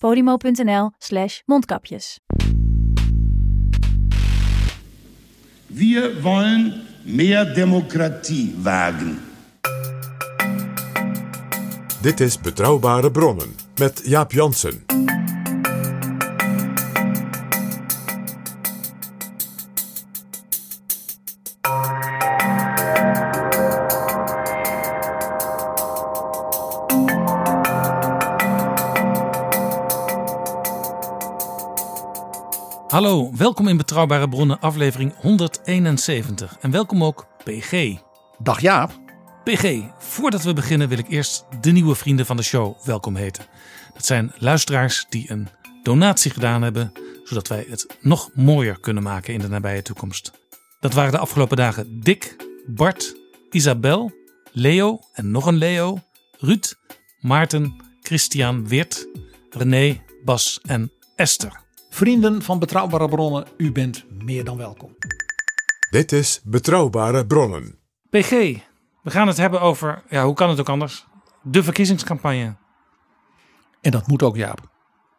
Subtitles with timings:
[0.00, 2.18] podimo.nl slash mondkapjes.
[5.66, 9.18] Wir wollen mehr Demokratie wagen.
[12.00, 14.89] Dit is Betrouwbare Bronnen met Jaap Jansen.
[33.50, 36.56] Welkom in Betrouwbare Bronnen, aflevering 171.
[36.60, 37.96] En welkom ook PG.
[38.38, 39.00] Dag Jaap.
[39.44, 43.44] PG, voordat we beginnen wil ik eerst de nieuwe vrienden van de show welkom heten.
[43.94, 45.48] Dat zijn luisteraars die een
[45.82, 46.92] donatie gedaan hebben,
[47.24, 50.32] zodat wij het nog mooier kunnen maken in de nabije toekomst.
[50.80, 53.16] Dat waren de afgelopen dagen Dick, Bart,
[53.50, 54.12] Isabel,
[54.52, 55.98] Leo en nog een Leo,
[56.38, 56.74] Ruud,
[57.20, 59.06] Maarten, Christian, Weert,
[59.50, 61.59] René, Bas en Esther.
[61.92, 64.96] Vrienden van Betrouwbare Bronnen, u bent meer dan welkom.
[65.90, 67.78] Dit is Betrouwbare Bronnen.
[68.10, 68.30] PG,
[69.02, 71.06] we gaan het hebben over, ja, hoe kan het ook anders?
[71.42, 72.56] De verkiezingscampagne.
[73.80, 74.70] En dat moet ook Jaap.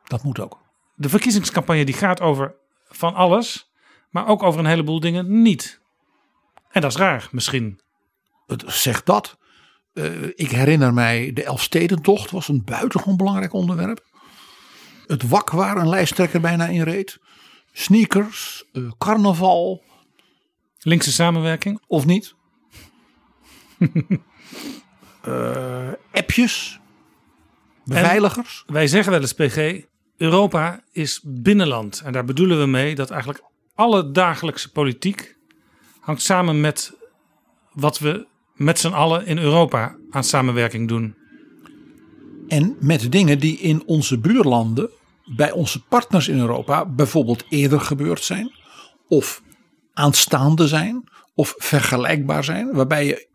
[0.04, 0.60] Dat moet ook.
[0.96, 2.56] De verkiezingscampagne die gaat over
[2.88, 3.72] van alles,
[4.10, 5.81] maar ook over een heleboel dingen niet.
[6.70, 7.80] En dat is raar, misschien.
[8.48, 9.38] Het zegt dat.
[9.94, 14.10] Eh, ik herinner mij de Elfstedentocht was een buitengewoon belangrijk onderwerp.
[15.12, 17.20] Het wak waar een lijsttrekker bijna in reed.
[17.72, 19.84] Sneakers, eh, carnaval
[20.80, 21.82] Linkse samenwerking.
[21.88, 22.36] of niet.
[25.22, 26.80] Eh, appjes,
[27.86, 28.64] beveiligers.
[28.68, 29.86] Wij zeggen wel eens, PG,
[30.18, 32.02] Europa is binnenland.
[32.06, 33.44] En daar bedoelen we mee dat eigenlijk
[33.76, 35.38] alle dagelijkse politiek
[36.00, 36.94] hangt samen met
[37.72, 41.16] wat we met z'n allen in Europa aan samenwerking doen.
[42.48, 44.90] En met dingen die in onze buurlanden,
[45.36, 48.52] bij onze partners in Europa, bijvoorbeeld eerder gebeurd zijn.
[49.08, 49.42] Of
[49.94, 51.09] aanstaande zijn.
[51.36, 52.74] Of vergelijkbaar zijn.
[52.74, 53.28] Waarbij je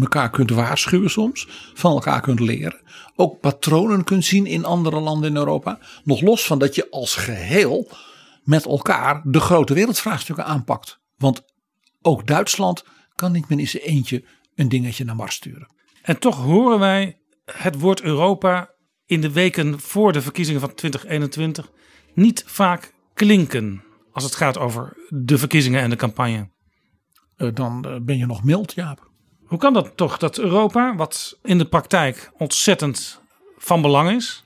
[0.00, 1.48] elkaar kunt waarschuwen soms.
[1.74, 2.80] Van elkaar kunt leren.
[3.16, 5.78] Ook patronen kunt zien in andere landen in Europa.
[6.04, 7.90] Nog los van dat je als geheel
[8.44, 10.98] met elkaar de grote wereldvraagstukken aanpakt.
[11.16, 11.42] Want
[12.02, 12.84] ook Duitsland
[13.14, 14.24] kan niet meer in zijn eentje
[14.54, 15.68] een dingetje naar Mars sturen.
[16.02, 18.70] En toch horen wij het woord Europa
[19.06, 21.70] in de weken voor de verkiezingen van 2021
[22.14, 26.48] niet vaak klinken als het gaat over de verkiezingen en de campagne.
[27.36, 29.10] Eh, Dan eh, ben je nog mild, Jaap.
[29.46, 33.20] Hoe kan dat toch dat Europa, wat in de praktijk ontzettend
[33.58, 34.42] van belang is,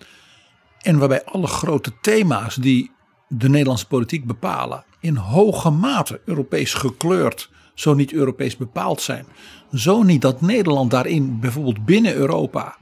[0.81, 2.91] En waarbij alle grote thema's die
[3.29, 9.27] de Nederlandse politiek bepalen, in hoge mate Europees gekleurd, zo niet Europees bepaald zijn.
[9.73, 12.77] Zo niet dat Nederland daarin bijvoorbeeld binnen Europa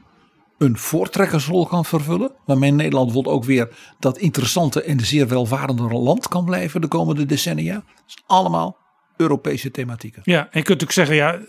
[0.59, 2.31] een voortrekkersrol kan vervullen.
[2.45, 7.27] Waarmee Nederland bijvoorbeeld ook weer dat interessante en zeer welvarende land kan blijven de komende
[7.27, 7.85] decennia.
[8.07, 8.77] Is allemaal
[9.17, 10.23] Europese thematieken.
[10.25, 11.41] Ja, en je kunt natuurlijk zeggen, ja,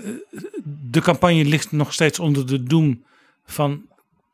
[0.89, 3.03] de campagne ligt nog steeds onder de doem
[3.45, 3.87] van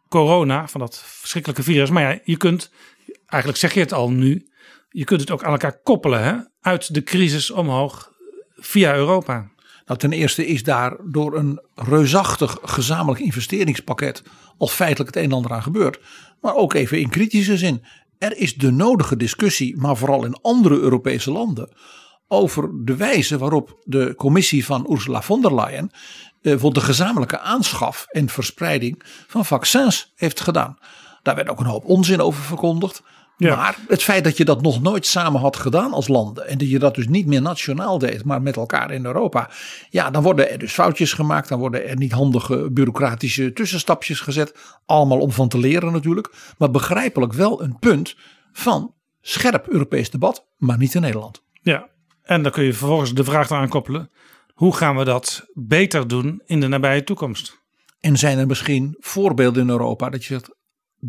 [0.10, 1.90] corona, van dat verschrikkelijke virus.
[1.90, 2.72] Maar ja, je kunt,
[3.26, 4.48] eigenlijk zeg je het al nu,
[4.90, 6.34] je kunt het ook aan elkaar koppelen, hè?
[6.62, 8.12] uit de crisis omhoog
[8.56, 9.50] via Europa.
[9.86, 14.24] Nou, ten eerste is daar door een reusachtig gezamenlijk investeringspakket
[14.58, 16.00] al feitelijk het een en ander aan gebeurd.
[16.42, 17.84] Maar ook even in kritische zin.
[18.18, 21.70] Er is de nodige discussie, maar vooral in andere Europese landen,
[22.28, 25.92] over de wijze waarop de commissie van Ursula von der Leyen
[26.42, 30.78] eh, voor de gezamenlijke aanschaf en verspreiding van vaccins heeft gedaan.
[31.22, 33.04] Daar werd ook een hoop onzin over verkondigd.
[33.38, 33.56] Ja.
[33.56, 36.48] Maar het feit dat je dat nog nooit samen had gedaan als landen.
[36.48, 39.50] En dat je dat dus niet meer nationaal deed, maar met elkaar in Europa.
[39.90, 41.50] Ja, dan worden er dus foutjes gemaakt.
[41.50, 44.56] Dan worden er niet handige bureaucratische tussenstapjes gezet.
[44.86, 46.34] Allemaal om van te leren natuurlijk.
[46.58, 48.16] Maar begrijpelijk wel een punt
[48.52, 51.44] van scherp Europees debat, maar niet in Nederland.
[51.62, 51.88] Ja,
[52.24, 54.10] en dan kun je vervolgens de vraag eraan koppelen.
[54.54, 57.64] Hoe gaan we dat beter doen in de nabije toekomst?
[58.00, 60.56] En zijn er misschien voorbeelden in Europa dat je zegt,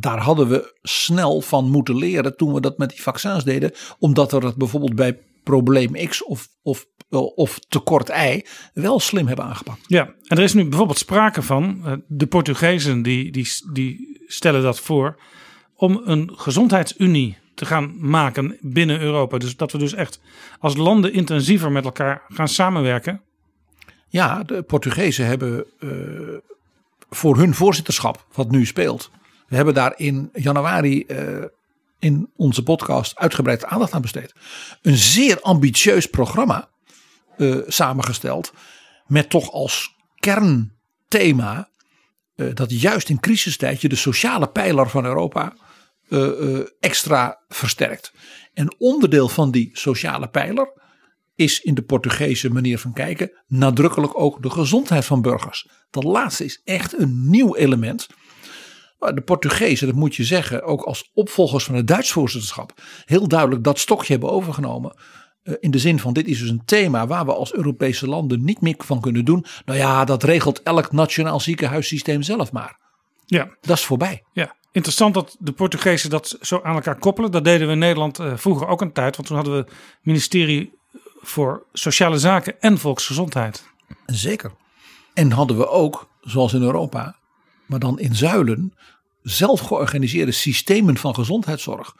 [0.00, 4.32] daar hadden we snel van moeten leren toen we dat met die vaccins deden, omdat
[4.32, 6.86] we dat bijvoorbeeld bij probleem X of, of,
[7.34, 8.44] of tekort Y
[8.74, 9.80] wel slim hebben aangepakt.
[9.86, 14.62] Ja, en er is nu bijvoorbeeld sprake van, eh, de Portugezen die, die, die stellen
[14.62, 15.20] dat voor,
[15.74, 19.38] om een gezondheidsunie te gaan maken binnen Europa.
[19.38, 20.20] Dus dat we dus echt
[20.58, 23.20] als landen intensiever met elkaar gaan samenwerken.
[24.08, 25.90] Ja, de Portugezen hebben uh,
[27.10, 29.10] voor hun voorzitterschap, wat nu speelt.
[29.48, 31.44] We hebben daar in januari uh,
[31.98, 34.34] in onze podcast uitgebreid aandacht aan besteed.
[34.82, 36.68] Een zeer ambitieus programma
[37.36, 38.52] uh, samengesteld.
[39.06, 41.68] Met toch als kernthema
[42.54, 45.56] dat juist in crisistijd je de sociale pijler van Europa
[46.80, 48.12] extra versterkt.
[48.54, 50.72] En onderdeel van die sociale pijler
[51.34, 55.68] is in de Portugese manier van kijken nadrukkelijk ook de gezondheid van burgers.
[55.90, 58.06] Dat laatste is echt een nieuw element.
[58.98, 62.72] De Portugezen, dat moet je zeggen, ook als opvolgers van het Duits voorzitterschap,
[63.04, 64.96] heel duidelijk dat stokje hebben overgenomen.
[65.42, 68.44] Eh, in de zin van dit is dus een thema waar we als Europese landen
[68.44, 69.44] niet meer van kunnen doen.
[69.64, 72.78] Nou ja, dat regelt elk nationaal ziekenhuissysteem zelf maar.
[73.26, 73.56] Ja.
[73.60, 74.22] Dat is voorbij.
[74.32, 77.30] Ja, interessant dat de Portugezen dat zo aan elkaar koppelen.
[77.30, 79.16] Dat deden we in Nederland uh, vroeger ook een tijd.
[79.16, 79.72] Want toen hadden we
[80.02, 80.72] ministerie
[81.20, 83.64] voor Sociale Zaken en Volksgezondheid.
[84.06, 84.52] Zeker.
[85.14, 87.16] En hadden we ook, zoals in Europa,
[87.66, 88.72] maar dan in zuilen,
[89.22, 91.96] zelf georganiseerde systemen van gezondheidszorg.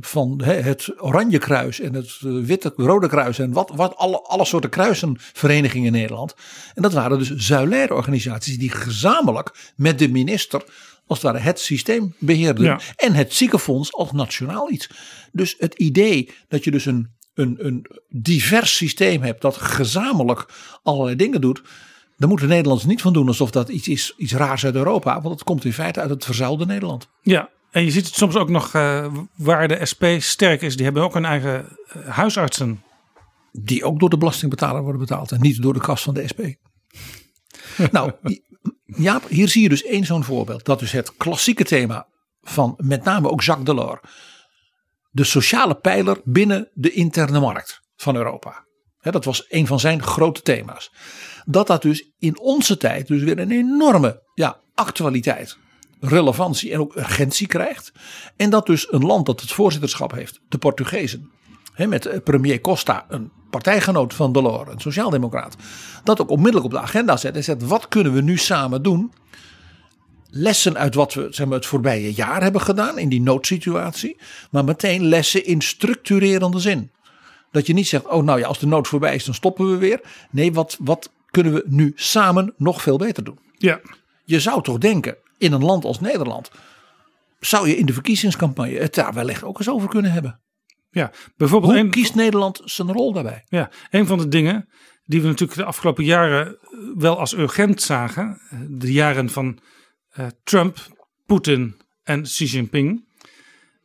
[0.00, 4.44] Van het Oranje Kruis en het eh, Witte Rode Kruis en wat, wat alle, alle
[4.44, 6.34] soorten kruisenverenigingen in Nederland.
[6.74, 10.64] En dat waren dus zuilaire organisaties die gezamenlijk met de minister
[11.06, 12.64] als het ware het systeem beheerden.
[12.64, 12.80] Ja.
[12.96, 14.90] En het ziekenfonds als nationaal iets.
[15.32, 20.48] Dus het idee dat je dus een, een, een divers systeem hebt dat gezamenlijk
[20.82, 21.62] allerlei dingen doet.
[22.16, 25.20] Daar moeten Nederlanders niet van doen alsof dat iets is, iets raars uit Europa.
[25.20, 27.08] Want het komt in feite uit het verzuilde Nederland.
[27.22, 30.76] Ja, en je ziet het soms ook nog uh, waar de SP sterk is.
[30.76, 32.82] Die hebben ook hun eigen uh, huisartsen.
[33.52, 36.40] Die ook door de belastingbetaler worden betaald en niet door de kas van de SP.
[37.96, 38.12] nou,
[38.84, 40.64] ja, hier zie je dus één zo'n voorbeeld.
[40.64, 42.06] Dat is het klassieke thema
[42.42, 44.00] van met name ook Jacques Delors.
[45.10, 48.66] De sociale pijler binnen de interne markt van Europa.
[48.98, 50.92] He, dat was een van zijn grote thema's.
[51.48, 55.56] Dat dat dus in onze tijd dus weer een enorme ja, actualiteit,
[56.00, 57.92] relevantie en ook urgentie krijgt.
[58.36, 61.30] En dat dus een land dat het voorzitterschap heeft, de Portugezen.
[61.72, 65.56] He, met premier Costa, een partijgenoot van Delors, een sociaaldemocraat.
[66.04, 69.12] Dat ook onmiddellijk op de agenda zet en zegt wat kunnen we nu samen doen
[70.30, 74.16] lessen uit wat we zeg maar, het voorbije jaar hebben gedaan in die noodsituatie.
[74.50, 76.90] Maar meteen lessen in structurerende zin.
[77.50, 79.76] Dat je niet zegt, oh nou ja, als de nood voorbij is, dan stoppen we
[79.76, 80.00] weer.
[80.30, 81.10] Nee, wat, wat
[81.42, 83.38] kunnen we nu samen nog veel beter doen?
[83.58, 83.80] Ja.
[84.24, 86.50] Je zou toch denken, in een land als Nederland,
[87.40, 90.40] zou je in de verkiezingscampagne het daar wellicht ook eens over kunnen hebben.
[90.90, 91.72] Ja, bijvoorbeeld.
[91.72, 93.44] Hoe een, kiest Nederland zijn rol daarbij?
[93.48, 94.68] Ja, een van de dingen
[95.04, 96.58] die we natuurlijk de afgelopen jaren
[96.94, 98.40] wel als urgent zagen.
[98.68, 99.58] De jaren van
[100.18, 100.78] uh, Trump,
[101.26, 103.04] Poetin en Xi Jinping.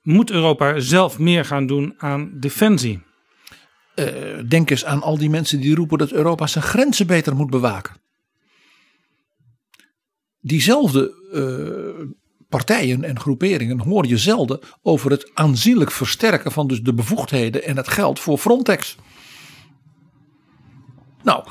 [0.01, 3.01] Moet Europa zelf meer gaan doen aan defensie?
[3.95, 7.49] Uh, denk eens aan al die mensen die roepen dat Europa zijn grenzen beter moet
[7.49, 7.95] bewaken.
[10.39, 12.07] Diezelfde uh,
[12.49, 17.77] partijen en groeperingen hoor je zelden over het aanzienlijk versterken van dus de bevoegdheden en
[17.77, 18.97] het geld voor Frontex.
[21.23, 21.47] Nou,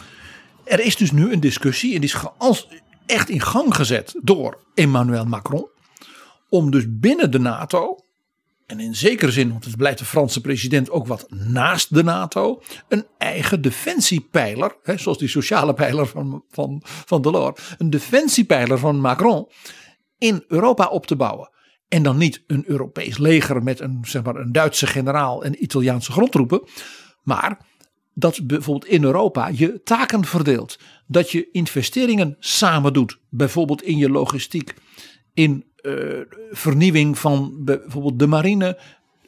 [0.65, 2.67] er is dus nu een discussie en die is
[3.07, 5.69] echt in gang gezet door Emmanuel Macron.
[6.49, 7.99] Om dus binnen de NATO,
[8.71, 12.63] en in zekere zin, want het blijft de Franse president ook wat naast de NATO,
[12.89, 19.01] een eigen defensiepijler, hè, zoals die sociale pijler van, van, van Delors, een defensiepijler van
[19.01, 19.49] Macron
[20.19, 21.51] in Europa op te bouwen.
[21.89, 26.13] En dan niet een Europees leger met een, zeg maar, een Duitse generaal en Italiaanse
[26.13, 26.63] grondtroepen,
[27.23, 27.59] maar
[28.15, 30.79] dat bijvoorbeeld in Europa je taken verdeelt.
[31.07, 33.19] Dat je investeringen samen doet.
[33.29, 34.75] Bijvoorbeeld in je logistiek.
[35.35, 36.21] In uh,
[36.51, 38.79] vernieuwing van bijvoorbeeld de marine.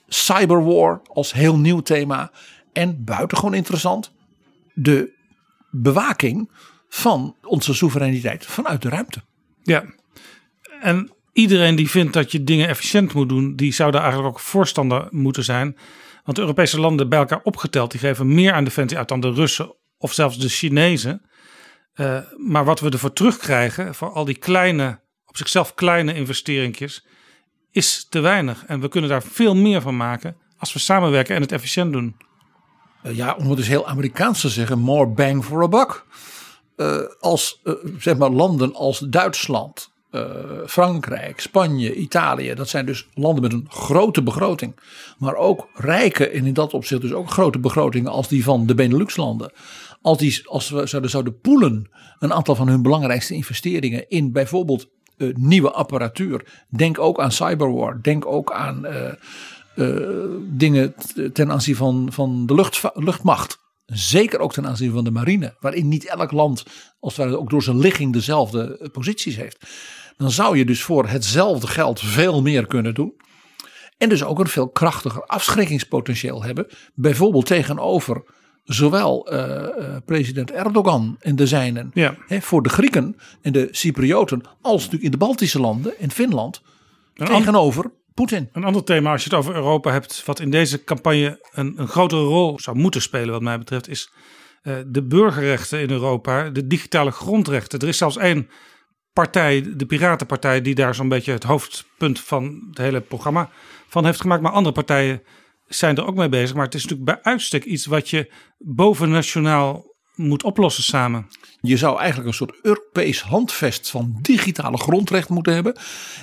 [0.08, 2.30] Cyberwar als heel nieuw thema.
[2.72, 4.12] En buitengewoon interessant.
[4.74, 5.12] De
[5.70, 6.50] bewaking
[6.88, 9.22] van onze soevereiniteit vanuit de ruimte.
[9.62, 9.84] Ja,
[10.80, 13.56] en iedereen die vindt dat je dingen efficiënt moet doen.
[13.56, 15.76] Die zou daar eigenlijk ook voorstander moeten zijn.
[16.24, 19.32] Want de Europese landen bij elkaar opgeteld, die geven meer aan defensie uit dan de
[19.32, 21.22] Russen of zelfs de Chinezen.
[21.94, 25.00] Uh, maar wat we ervoor terugkrijgen, voor al die kleine,
[25.32, 27.06] op zichzelf kleine investeringjes,
[27.70, 28.64] is te weinig.
[28.66, 32.16] En we kunnen daar veel meer van maken als we samenwerken en het efficiënt doen.
[33.02, 36.04] Eh, ja, om het dus heel Amerikaans te zeggen, more bang for a buck.
[36.76, 39.90] Eh, als eh, zeg maar landen als Duitsland,
[40.66, 44.80] Frankrijk, Spanje, Italië, dat zijn dus landen met een grote begroting,
[45.18, 48.74] maar ook rijke en in dat opzicht dus ook grote begrotingen als die van de
[48.74, 49.52] Benelux-landen.
[50.02, 54.88] Als, die, als we zouden, zouden poelen een aantal van hun belangrijkste investeringen in bijvoorbeeld
[55.16, 56.64] eh, nieuwe apparatuur.
[56.68, 59.08] Denk ook aan cyberwar, denk ook aan eh,
[59.74, 60.94] eh, dingen
[61.32, 63.60] ten aanzien van, van de luchtva- luchtmacht.
[63.86, 66.64] Zeker ook ten aanzien van de marine, waarin niet elk land
[67.00, 69.66] als het ook door zijn ligging dezelfde posities heeft.
[70.16, 73.14] Dan zou je dus voor hetzelfde geld veel meer kunnen doen.
[73.98, 76.66] En dus ook een veel krachtiger afschrikkingspotentieel hebben.
[76.94, 78.24] Bijvoorbeeld tegenover
[78.64, 81.90] zowel eh, eh, president Erdogan en de zijnen.
[81.94, 82.16] Ja.
[82.26, 84.42] Hè, voor de Grieken en de Cyprioten.
[84.60, 86.62] Als natuurlijk in de Baltische landen en Finland.
[87.14, 88.48] Een tegenover Poetin.
[88.52, 91.88] Een ander thema, als je het over Europa hebt, wat in deze campagne een, een
[91.88, 94.12] grotere rol zou moeten spelen, wat mij betreft, is
[94.62, 97.78] eh, de burgerrechten in Europa, de digitale grondrechten.
[97.78, 98.48] Er is zelfs één
[99.12, 103.50] partij, de Piratenpartij, die daar zo'n beetje het hoofdpunt van het hele programma
[103.88, 104.42] van heeft gemaakt.
[104.42, 105.22] Maar andere partijen
[105.74, 106.54] zijn er ook mee bezig.
[106.54, 111.26] Maar het is natuurlijk bij uitstek iets wat je bovennationaal moet oplossen samen.
[111.60, 115.76] Je zou eigenlijk een soort Europees handvest van digitale grondrecht moeten hebben.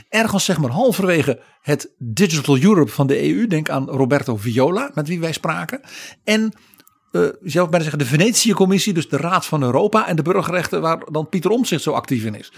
[0.09, 3.47] Ergens zeg maar halverwege het Digital Europe van de EU.
[3.47, 5.81] Denk aan Roberto Viola, met wie wij spraken.
[6.23, 6.53] En
[7.11, 10.81] eh, je zou bijna zeggen de Venetië-commissie, dus de Raad van Europa en de burgerrechten
[10.81, 12.51] waar dan Pieter Omtzigt zo actief in is.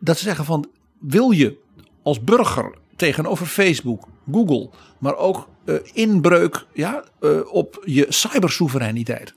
[0.00, 0.68] Dat ze zeggen van,
[1.00, 1.58] wil je
[2.02, 9.34] als burger tegenover Facebook, Google, maar ook eh, inbreuk ja, eh, op je cybersoevereiniteit.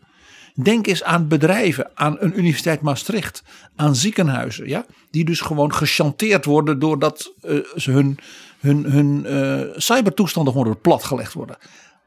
[0.54, 3.44] Denk eens aan bedrijven, aan een universiteit Maastricht,
[3.76, 8.18] aan ziekenhuizen, ja, die dus gewoon gechanteerd worden doordat eh, ze hun,
[8.60, 9.26] hun, hun
[9.76, 11.58] cybertoestanden gewoon platgelegd worden.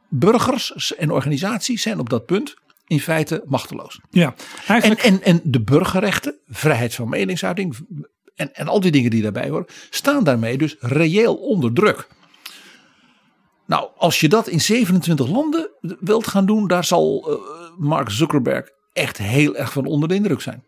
[0.09, 2.55] Burgers en organisaties zijn op dat punt
[2.87, 4.01] in feite machteloos.
[4.11, 4.35] Ja, En,
[4.67, 5.01] eigenlijk.
[5.03, 7.77] en, en de burgerrechten, vrijheid van meningsuiting
[8.53, 12.09] en, al die dingen die daarbij horen, staan daarmee dus reëel onder druk.
[13.67, 17.39] Nou, als je dat in 27 landen wilt gaan doen, daar zal eh,
[17.79, 20.65] Mark Zuckerberg echt heel erg van onder de indruk zijn.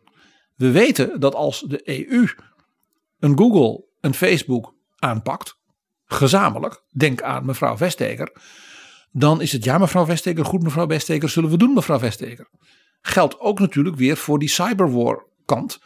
[0.55, 2.29] We weten dat als de EU
[3.19, 5.57] een Google, een Facebook aanpakt,
[6.07, 8.33] gezamenlijk, denk aan mevrouw Vestager,
[9.11, 12.49] dan is het ja mevrouw Vestager, goed mevrouw Vestager, zullen we doen mevrouw Vestager.
[13.01, 15.79] Geldt ook natuurlijk weer voor die cyberwar kant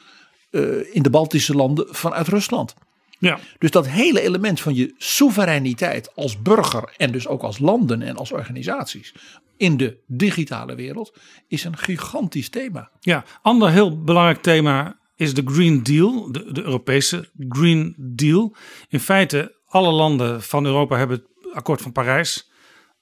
[0.50, 2.74] eh, in de Baltische landen vanuit Rusland.
[3.18, 8.02] ja, Dus dat hele element van je soevereiniteit als burger en dus ook als landen
[8.02, 9.14] en als organisaties
[9.58, 12.90] in de digitale wereld is een gigantisch thema.
[13.00, 18.54] Ja, ander heel belangrijk thema is de Green Deal, de, de Europese Green Deal.
[18.88, 22.50] In feite, alle landen van Europa hebben het akkoord van Parijs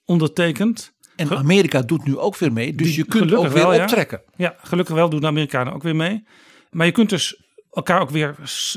[0.04, 0.94] ondertekend.
[1.16, 3.82] En Amerika doet nu ook weer mee, dus je kunt ook weer wel, ja.
[3.82, 4.22] optrekken.
[4.36, 6.24] Ja, gelukkig wel doen de Amerikanen ook weer mee.
[6.70, 7.42] Maar je kunt dus
[7.72, 8.36] elkaar ook weer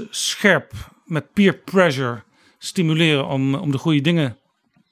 [0.09, 0.73] scherp
[1.05, 2.23] met peer pressure
[2.57, 4.37] stimuleren om, om de goede dingen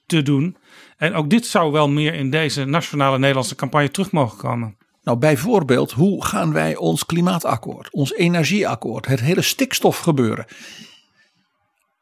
[0.05, 0.57] te doen.
[0.97, 4.77] En ook dit zou wel meer in deze nationale Nederlandse campagne terug mogen komen.
[5.03, 10.45] Nou, bijvoorbeeld, hoe gaan wij ons klimaatakkoord, ons energieakkoord, het hele stikstofgebeuren.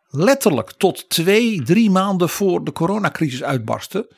[0.10, 4.16] Letterlijk tot twee, drie maanden voor de coronacrisis uitbarstte,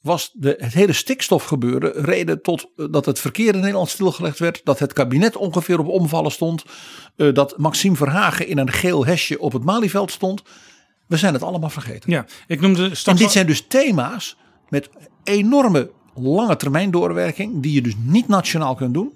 [0.00, 4.60] was de, het hele stikstofgebeuren reden tot eh, dat het verkeer in Nederland stilgelegd werd,
[4.64, 6.64] dat het kabinet ongeveer op omvallen stond,
[7.16, 10.42] eh, dat Maxime Verhagen in een geel hesje op het Malieveld stond.
[11.06, 12.10] We zijn het allemaal vergeten.
[12.10, 14.36] Ja, ik noemde En dit zijn dus thema's
[14.68, 14.90] met
[15.24, 19.12] enorme lange termijn doorwerking, die je dus niet nationaal kunt doen.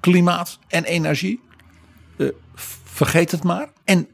[0.00, 1.40] Klimaat en energie.
[2.18, 2.28] Eh,
[2.84, 3.72] vergeet het maar.
[3.84, 4.08] En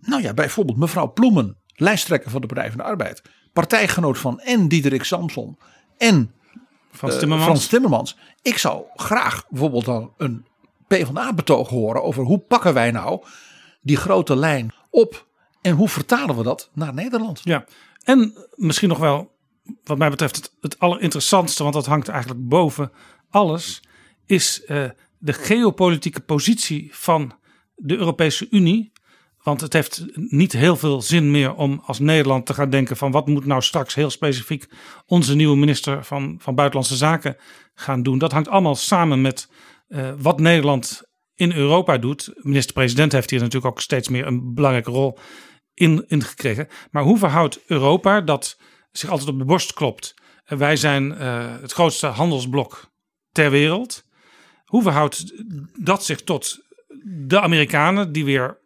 [0.00, 3.22] nou ja, bijvoorbeeld mevrouw Ploemen, lijsttrekker van de Partij van de Arbeid,
[3.54, 5.58] partijgenoot van en Diederik Samson
[5.98, 6.34] en
[6.92, 7.50] van eh, Timmermans.
[7.50, 8.16] Frans Timmermans.
[8.42, 10.46] Ik zou graag bijvoorbeeld dan een
[10.86, 13.24] PvdA-betoog horen over hoe pakken wij nou
[13.82, 15.26] die grote lijn op
[15.60, 17.40] en hoe vertalen we dat naar Nederland.
[17.44, 17.64] Ja,
[18.02, 19.32] en misschien nog wel,
[19.84, 22.92] wat mij betreft, het, het allerinteressantste, want dat hangt eigenlijk boven
[23.30, 23.82] alles,
[24.26, 24.84] is eh,
[25.18, 27.32] de geopolitieke positie van
[27.74, 28.92] de Europese Unie.
[29.44, 33.10] Want het heeft niet heel veel zin meer om als Nederland te gaan denken van
[33.10, 34.68] wat moet nou straks heel specifiek
[35.06, 37.36] onze nieuwe minister van, van Buitenlandse Zaken
[37.74, 38.18] gaan doen.
[38.18, 39.50] Dat hangt allemaal samen met
[39.88, 41.02] eh, wat Nederland
[41.34, 42.32] in Europa doet.
[42.36, 45.18] Minister-president heeft hier natuurlijk ook steeds meer een belangrijke rol
[45.74, 46.68] in, in gekregen.
[46.90, 48.58] Maar hoe verhoudt Europa dat
[48.92, 50.14] zich altijd op de borst klopt?
[50.44, 52.90] Eh, Wij zijn eh, het grootste handelsblok
[53.30, 54.04] ter wereld.
[54.64, 55.32] Hoe verhoudt
[55.84, 56.58] dat zich tot
[57.26, 58.62] de Amerikanen, die weer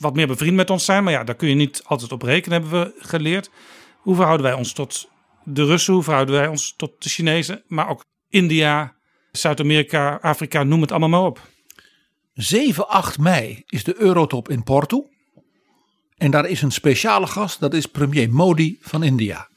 [0.00, 1.04] wat meer bevriend met ons zijn?
[1.04, 3.50] Maar ja, daar kun je niet altijd op rekenen, hebben we geleerd.
[3.96, 5.08] Hoe verhouden wij ons tot
[5.44, 8.94] de Russen, hoe verhouden wij ons tot de Chinezen, maar ook India,
[9.32, 11.48] Zuid-Amerika, Afrika, noem het allemaal maar op.
[12.34, 15.08] 7, 8 mei is de Eurotop in Porto.
[16.16, 19.48] En daar is een speciale gast, dat is premier Modi van India.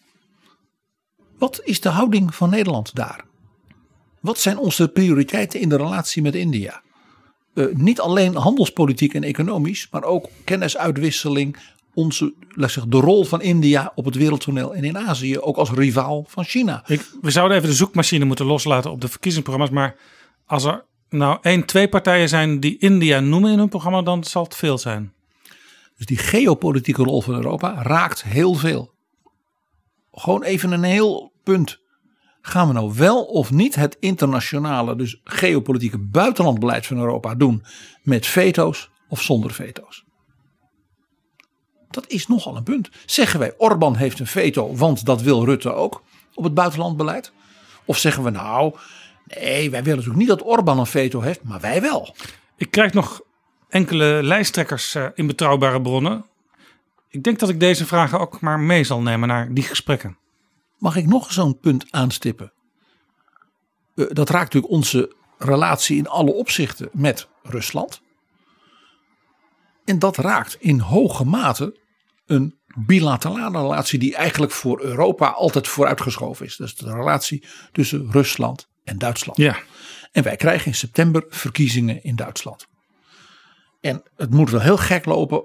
[1.37, 3.25] Wat is de houding van Nederland daar?
[4.19, 6.81] Wat zijn onze prioriteiten in de relatie met India?
[7.53, 11.57] Uh, niet alleen handelspolitiek en economisch, maar ook kennisuitwisseling,
[11.93, 15.71] onze, laat zeggen, de rol van India op het wereldtoneel en in Azië, ook als
[15.71, 16.83] rivaal van China.
[16.87, 19.95] Ik, we zouden even de zoekmachine moeten loslaten op de verkiezingsprogramma's, maar
[20.45, 24.43] als er nou één, twee partijen zijn die India noemen in hun programma, dan zal
[24.43, 25.13] het veel zijn.
[25.97, 28.93] Dus die geopolitieke rol van Europa raakt heel veel.
[30.11, 31.81] Gewoon even een heel punt.
[32.45, 37.63] Gaan we nou wel of niet het internationale, dus geopolitieke buitenlandbeleid van Europa doen
[38.01, 40.03] met veto's of zonder veto's?
[41.89, 42.89] Dat is nogal een punt.
[43.05, 47.31] Zeggen wij Orbán heeft een veto, want dat wil Rutte ook op het buitenlandbeleid?
[47.85, 48.75] Of zeggen we nou,
[49.25, 52.15] nee, wij willen natuurlijk niet dat Orbán een veto heeft, maar wij wel.
[52.57, 53.21] Ik krijg nog
[53.69, 56.25] enkele lijsttrekkers eh, in betrouwbare bronnen.
[57.09, 60.17] Ik denk dat ik deze vragen ook maar mee zal nemen naar die gesprekken.
[60.83, 62.53] Mag ik nog zo'n punt aanstippen?
[63.95, 68.01] Eh, dat raakt natuurlijk onze relatie in alle opzichten met Rusland.
[69.85, 71.79] En dat raakt in hoge mate
[72.25, 76.57] een bilaterale relatie die eigenlijk voor Europa altijd vooruitgeschoven is.
[76.57, 79.37] Dat is de relatie tussen Rusland en Duitsland.
[79.37, 79.57] Ja.
[80.11, 82.67] En wij krijgen in september verkiezingen in Duitsland.
[83.81, 85.43] En het moet wel heel gek lopen.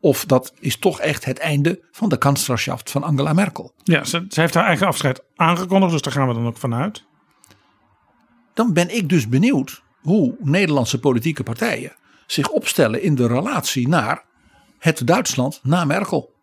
[0.00, 3.72] Of dat is toch echt het einde van de kanslerschaft van Angela Merkel.
[3.82, 7.04] Ja, ze, ze heeft haar eigen afscheid aangekondigd, dus daar gaan we dan ook vanuit.
[8.54, 11.92] Dan ben ik dus benieuwd hoe Nederlandse politieke partijen
[12.26, 14.24] zich opstellen in de relatie naar
[14.78, 16.34] het Duitsland na Merkel.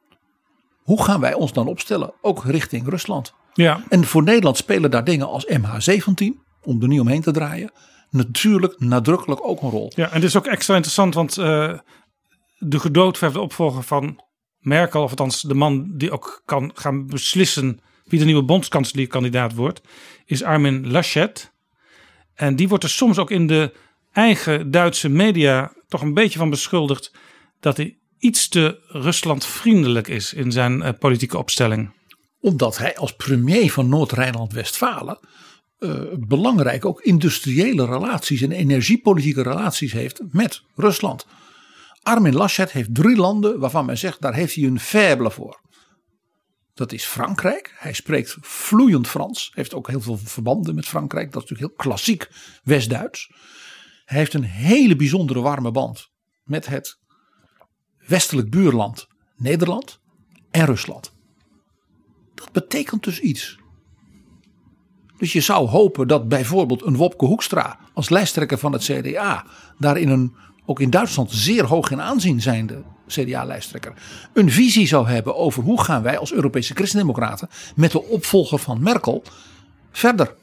[0.83, 3.33] Hoe gaan wij ons dan opstellen, ook richting Rusland?
[3.53, 3.83] Ja.
[3.89, 6.25] En voor Nederland spelen daar dingen als MH17,
[6.63, 7.71] om er niet omheen te draaien,
[8.09, 9.91] natuurlijk nadrukkelijk ook een rol.
[9.95, 11.73] Ja, en dit is ook extra interessant, want uh,
[12.65, 14.23] de gedoodverfde opvolger van
[14.59, 19.81] Merkel, of althans de man die ook kan gaan beslissen wie de nieuwe bondskanselierkandidaat wordt,
[20.25, 21.51] is Armin Laschet.
[22.33, 23.73] En die wordt er soms ook in de
[24.11, 27.11] eigen Duitse media toch een beetje van beschuldigd
[27.59, 31.91] dat hij iets te Ruslandvriendelijk is in zijn uh, politieke opstelling.
[32.39, 35.19] Omdat hij als premier van Noord-Rijnland-Westfalen
[35.79, 41.25] uh, belangrijk ook industriële relaties en energiepolitieke relaties heeft met Rusland.
[42.03, 45.61] Armin Laschet heeft drie landen waarvan men zegt daar heeft hij een faible voor.
[46.73, 47.73] Dat is Frankrijk.
[47.77, 49.51] Hij spreekt vloeiend Frans.
[49.53, 51.31] Heeft ook heel veel verbanden met Frankrijk.
[51.31, 52.29] Dat is natuurlijk heel klassiek
[52.63, 53.31] West-Duits.
[54.05, 56.09] Hij heeft een hele bijzondere warme band
[56.43, 56.99] met het
[58.07, 59.99] westelijk buurland Nederland
[60.51, 61.13] en Rusland.
[62.35, 63.57] Dat betekent dus iets.
[65.17, 69.45] Dus je zou hopen dat bijvoorbeeld een Wopke Hoekstra als lijsttrekker van het CDA
[69.77, 70.35] daar in een
[70.65, 73.93] ook in Duitsland zeer hoog in aanzien zijnde CDA-lijsttrekker
[74.33, 78.83] een visie zou hebben over hoe gaan wij als Europese christendemocraten met de opvolger van
[78.83, 79.23] Merkel
[79.91, 80.35] verder.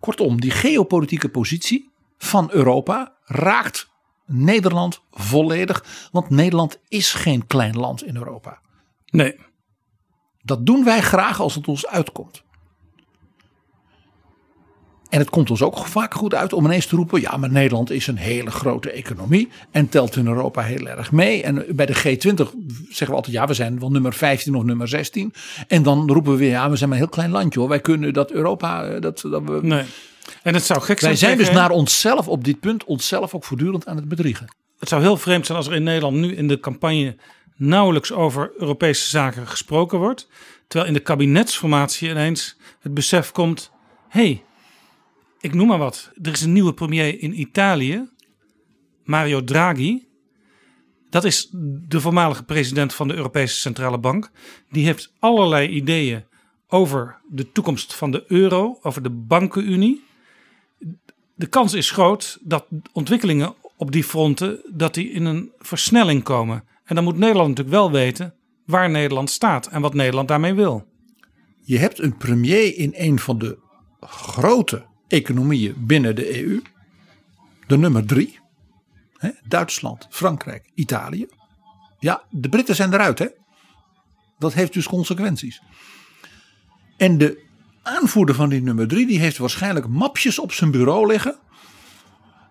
[0.00, 3.88] Kortom, die geopolitieke positie van Europa raakt
[4.26, 8.60] Nederland volledig, want Nederland is geen klein land in Europa.
[9.06, 9.36] Nee.
[10.42, 12.42] Dat doen wij graag als het ons uitkomt.
[15.08, 17.90] En het komt ons ook vaak goed uit om ineens te roepen: ja, maar Nederland
[17.90, 21.42] is een hele grote economie en telt in Europa heel erg mee.
[21.42, 22.24] En bij de G20
[22.88, 25.32] zeggen we altijd: ja, we zijn wel nummer 15 of nummer 16.
[25.68, 27.68] En dan roepen we weer: ja, we zijn maar een heel klein landje hoor.
[27.68, 28.84] Wij kunnen dat Europa.
[28.84, 29.58] eh, Dat, dat we...
[29.62, 29.84] Nee.
[30.42, 31.10] En het zou gek zijn.
[31.10, 34.46] Wij zijn dus naar onszelf op dit punt onszelf ook voortdurend aan het bedriegen.
[34.78, 37.16] Het zou heel vreemd zijn als er in Nederland nu in de campagne
[37.56, 40.28] nauwelijks over Europese zaken gesproken wordt.
[40.66, 43.70] Terwijl in de kabinetsformatie ineens het besef komt:
[44.08, 44.42] hé, hey,
[45.40, 46.10] ik noem maar wat.
[46.22, 48.08] Er is een nieuwe premier in Italië,
[49.04, 50.06] Mario Draghi.
[51.10, 51.48] Dat is
[51.88, 54.30] de voormalige president van de Europese Centrale Bank.
[54.70, 56.24] Die heeft allerlei ideeën
[56.66, 60.04] over de toekomst van de euro, over de bankenunie.
[61.34, 66.64] De kans is groot dat ontwikkelingen op die fronten dat die in een versnelling komen.
[66.84, 68.34] En dan moet Nederland natuurlijk wel weten
[68.66, 70.86] waar Nederland staat en wat Nederland daarmee wil.
[71.60, 73.58] Je hebt een premier in een van de
[74.00, 76.62] grote economieën binnen de EU.
[77.66, 78.38] De nummer drie.
[79.16, 81.26] Hè, Duitsland, Frankrijk, Italië.
[81.98, 83.26] Ja, de Britten zijn eruit hè.
[84.38, 85.62] Dat heeft dus consequenties.
[86.96, 87.46] En de
[87.82, 91.38] aanvoerder van die nummer drie die heeft waarschijnlijk mapjes op zijn bureau liggen.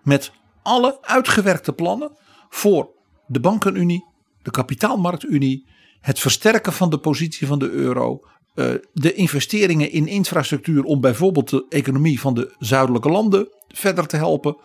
[0.02, 2.16] Met alle uitgewerkte plannen
[2.48, 2.90] voor
[3.26, 4.04] de bankenunie,
[4.42, 5.66] de kapitaalmarktunie
[6.00, 8.20] het versterken van de positie van de euro,
[8.58, 14.16] eh, de investeringen in infrastructuur om bijvoorbeeld de economie van de zuidelijke landen verder te
[14.16, 14.56] helpen,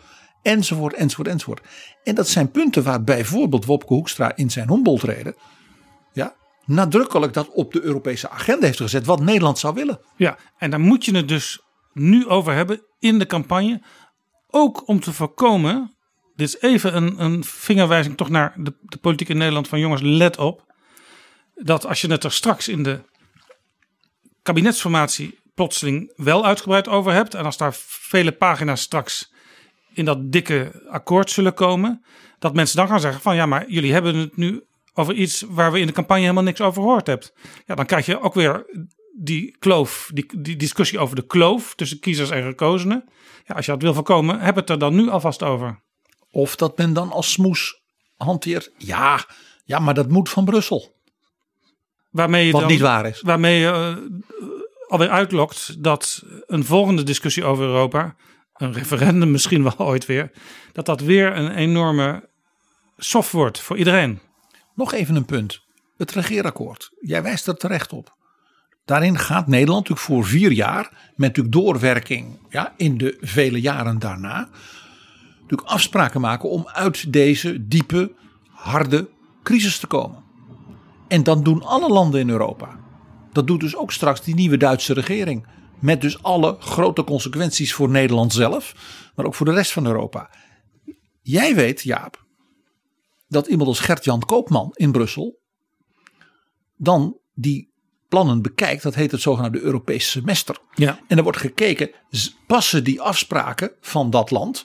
[0.42, 1.60] enzovoort, enzovoort, enzovoort.
[2.04, 5.34] En dat zijn punten waar bijvoorbeeld Wopke Hoekstra in zijn Humboldt-reden
[6.14, 10.00] ja, nadrukkelijk dat op de Europese agenda heeft gezet, wat Nederland zou willen.
[10.16, 13.82] Ja, en daar moet je het dus nu over hebben in de campagne.
[14.50, 15.96] Ook om te voorkomen,
[16.34, 20.02] dit is even een, een vingerwijzing toch naar de, de politiek in Nederland van jongens,
[20.02, 20.72] let op.
[21.54, 23.00] Dat als je het er straks in de
[24.44, 27.34] kabinetsformatie plotseling wel uitgebreid over hebt.
[27.34, 29.32] En als daar vele pagina's straks
[29.92, 32.04] in dat dikke akkoord zullen komen.
[32.38, 35.72] Dat mensen dan gaan zeggen van ja, maar jullie hebben het nu over iets waar
[35.72, 37.32] we in de campagne helemaal niks over gehoord hebt.
[37.66, 38.66] Ja, dan krijg je ook weer
[39.18, 43.04] die kloof, die, die discussie over de kloof tussen kiezers en gekozenen.
[43.44, 45.82] Ja, als je dat wil voorkomen, heb het er dan nu alvast over.
[46.30, 47.82] Of dat men dan als smoes
[48.16, 48.72] hanteert.
[48.78, 49.26] Ja,
[49.64, 50.93] ja, maar dat moet van Brussel.
[52.14, 53.20] Waarmee je Wat dan, niet waar is.
[53.20, 53.96] Waarmee je
[54.40, 54.48] uh,
[54.88, 58.14] alweer uitlokt dat een volgende discussie over Europa,
[58.56, 60.30] een referendum misschien wel ooit weer,
[60.72, 62.28] dat dat weer een enorme
[62.96, 64.20] soft wordt voor iedereen.
[64.74, 65.60] Nog even een punt.
[65.96, 66.90] Het regeerakkoord.
[67.00, 68.16] Jij wijst er terecht op.
[68.84, 73.98] Daarin gaat Nederland natuurlijk voor vier jaar, met natuurlijk doorwerking ja, in de vele jaren
[73.98, 74.48] daarna,
[75.40, 78.12] natuurlijk afspraken maken om uit deze diepe,
[78.50, 79.08] harde
[79.42, 80.23] crisis te komen.
[81.14, 82.78] En dan doen alle landen in Europa.
[83.32, 85.46] Dat doet dus ook straks die nieuwe Duitse regering.
[85.80, 88.74] Met dus alle grote consequenties voor Nederland zelf,
[89.14, 90.30] maar ook voor de rest van Europa.
[91.22, 92.24] Jij weet, Jaap,
[93.28, 95.40] dat iemand als Gert-Jan Koopman in Brussel
[96.76, 97.72] dan die
[98.08, 98.82] plannen bekijkt.
[98.82, 100.58] Dat heet het zogenaamde Europese semester.
[100.74, 100.98] Ja.
[101.08, 101.90] En er wordt gekeken,
[102.46, 104.64] passen die afspraken van dat land,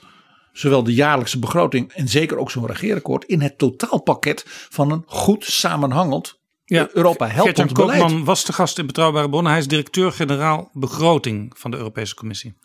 [0.52, 5.46] zowel de jaarlijkse begroting en zeker ook zo'n regeerakkoord, in het totaalpakket van een goed
[5.46, 6.39] samenhangend
[6.70, 8.00] Ja, Europa Gert-Jan beleid.
[8.00, 9.52] Koopman was de gast in Betrouwbare Bronnen.
[9.52, 12.58] Hij is directeur-generaal begroting van de Europese Commissie.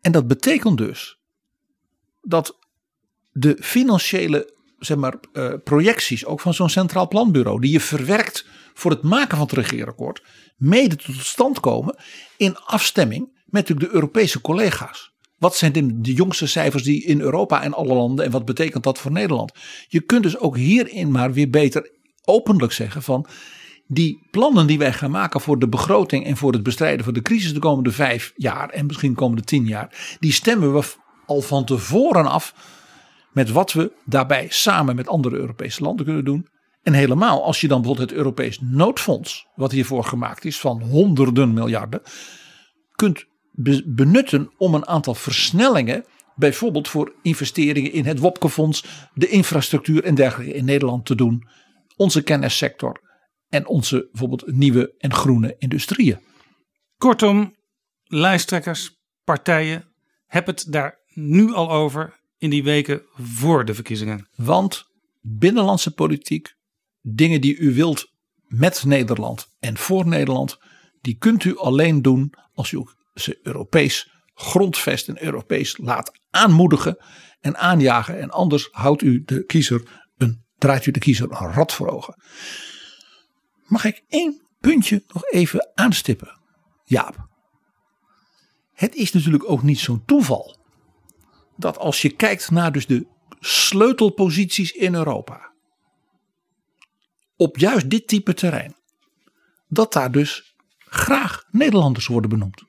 [0.00, 1.18] En dat betekent dus
[2.22, 2.58] dat
[3.32, 8.90] de financiële zeg maar, eh, projecties, ook van zo'n centraal planbureau, die je verwerkt voor
[8.90, 10.22] het maken van het regeerakkoord,
[10.56, 11.96] mede tot stand komen
[12.36, 15.12] in afstemming met natuurlijk de Europese collega's.
[15.38, 18.84] Wat zijn de, de jongste cijfers die in Europa en alle landen en wat betekent
[18.84, 19.52] dat voor Nederland?
[19.88, 21.90] Je kunt dus ook hierin maar weer beter
[22.24, 23.26] openlijk zeggen van
[23.86, 27.22] die plannen die wij gaan maken voor de begroting en voor het bestrijden van de
[27.22, 30.84] crisis de komende vijf jaar en misschien de komende tien jaar, die stemmen we
[31.26, 32.54] al van tevoren af
[33.32, 36.46] met wat we daarbij samen met andere Europese landen kunnen doen.
[36.82, 41.52] En helemaal als je dan bijvoorbeeld het Europees noodfonds, wat hiervoor gemaakt is van honderden
[41.52, 42.02] miljarden,
[42.92, 46.04] kunt be- benutten om een aantal versnellingen,
[46.36, 48.84] bijvoorbeeld voor investeringen in het Wopkefonds,
[49.14, 51.48] de infrastructuur en dergelijke in Nederland te doen,
[51.96, 53.00] onze kennissector
[53.48, 56.18] en onze bijvoorbeeld nieuwe en groene industrieën.
[56.96, 57.56] Kortom,
[58.04, 59.84] lijsttrekkers, partijen,
[60.26, 64.28] heb het daar nu al over in die weken voor de verkiezingen.
[64.34, 64.84] Want
[65.20, 66.54] binnenlandse politiek,
[67.00, 68.12] dingen die u wilt
[68.46, 70.58] met Nederland en voor Nederland,
[71.00, 72.82] die kunt u alleen doen als u
[73.14, 76.96] ze Europees grondvest en Europees laat aanmoedigen
[77.40, 78.20] en aanjagen.
[78.20, 80.03] En anders houdt u de kiezer
[80.64, 82.14] draait u de kiezer een rat voor ogen.
[83.66, 86.40] Mag ik één puntje nog even aanstippen?
[86.84, 87.28] Jaap.
[88.72, 90.56] Het is natuurlijk ook niet zo'n toeval
[91.56, 93.06] dat als je kijkt naar dus de
[93.40, 95.52] sleutelposities in Europa.
[97.36, 98.76] Op juist dit type terrein.
[99.68, 102.62] Dat daar dus graag Nederlanders worden benoemd.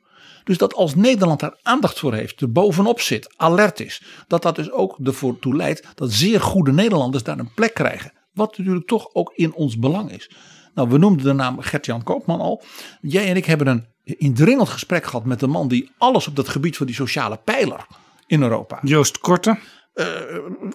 [0.45, 4.01] Dus dat als Nederland daar aandacht voor heeft, er bovenop zit, alert is.
[4.27, 8.11] Dat dat dus ook ervoor toe leidt dat zeer goede Nederlanders daar een plek krijgen.
[8.33, 10.29] Wat natuurlijk toch ook in ons belang is.
[10.73, 12.63] Nou, we noemden de naam Gert-Jan Koopman al.
[13.01, 16.49] Jij en ik hebben een indringend gesprek gehad met de man die alles op dat
[16.49, 17.85] gebied van die sociale pijler
[18.27, 18.79] in Europa.
[18.83, 19.57] Joost Korte,
[19.93, 20.05] eh,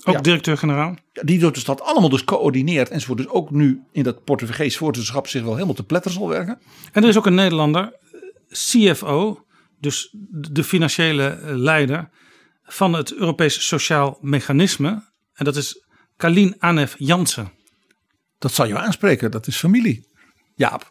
[0.05, 0.21] ook ja.
[0.21, 0.95] directeur-generaal.
[1.13, 3.19] Die door dus dat allemaal dus coördineert enzovoort.
[3.19, 6.59] Dus ook nu in dat Portugees voorzitterschap zich wel helemaal te pletter zal werken.
[6.93, 7.97] En er is ook een Nederlander,
[8.49, 9.45] CFO,
[9.81, 12.09] dus de financiële leider
[12.65, 15.09] van het Europees Sociaal Mechanisme.
[15.33, 15.85] En dat is
[16.17, 17.53] Kalien Anef Jansen.
[18.39, 20.07] Dat zal je aanspreken, dat is familie.
[20.55, 20.87] Jaap.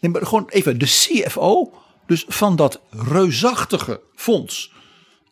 [0.00, 1.72] Nee, maar gewoon even de CFO,
[2.06, 4.72] dus van dat reusachtige fonds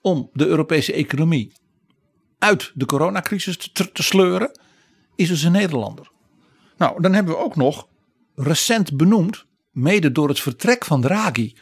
[0.01, 1.53] om de Europese economie
[2.39, 4.59] uit de coronacrisis te, te sleuren,
[5.17, 6.11] is dus een Nederlander.
[6.77, 7.89] Nou, dan hebben we ook nog
[8.35, 11.55] recent benoemd, mede door het vertrek van Draghi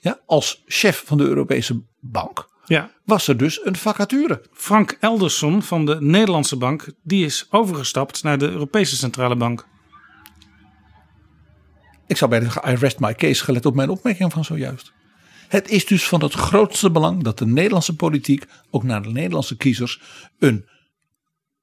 [0.00, 4.42] ja, als chef van de Europese Bank, Ja, was er dus een vacature.
[4.52, 9.66] Frank Elderson van de Nederlandse Bank, die is overgestapt naar de Europese Centrale Bank.
[12.06, 14.92] ik zou bijna zeggen, I rest my case, gelet op mijn opmerking van zojuist.
[15.48, 19.56] Het is dus van het grootste belang dat de Nederlandse politiek, ook naar de Nederlandse
[19.56, 20.00] kiezers,
[20.38, 20.68] een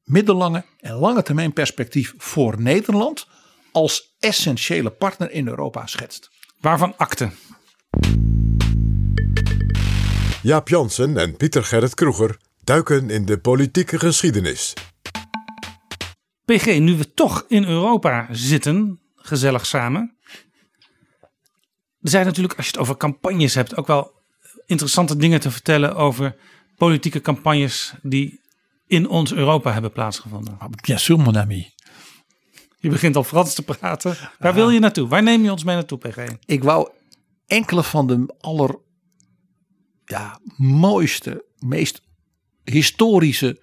[0.03, 3.27] middellange en lange termijn perspectief voor Nederland
[3.71, 6.29] als essentiële partner in Europa schetst.
[6.59, 7.29] Waarvan akte?
[10.41, 14.73] Jaap Jansen en Pieter Gerrit Kroeger duiken in de politieke geschiedenis.
[16.45, 20.17] PG, nu we toch in Europa zitten, gezellig samen.
[22.01, 24.11] Er zijn natuurlijk, als je het over campagnes hebt, ook wel
[24.65, 26.35] interessante dingen te vertellen over
[26.75, 28.41] politieke campagnes die
[28.87, 30.57] in ons Europa hebben plaatsgevonden.
[30.81, 31.73] Bien sûr, mon ami.
[32.79, 34.17] Je begint al Frans te praten.
[34.39, 35.07] Waar wil je naartoe?
[35.07, 36.17] Waar neem je ons mee naartoe, PG?
[36.45, 36.89] Ik wou
[37.47, 38.85] enkele van de aller
[40.07, 42.01] ja, mooiste, meest
[42.63, 43.61] historische,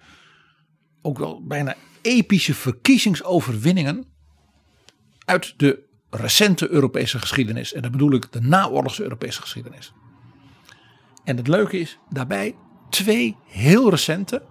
[1.01, 4.05] ook wel bijna epische verkiezingsoverwinningen
[5.25, 7.73] uit de recente Europese geschiedenis.
[7.73, 9.93] En dat bedoel ik de naoorlogse Europese geschiedenis.
[11.23, 12.55] En het leuke is daarbij
[12.89, 14.43] twee heel recente,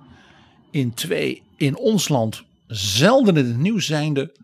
[0.70, 4.37] in twee in ons land zelden het nieuws zijnde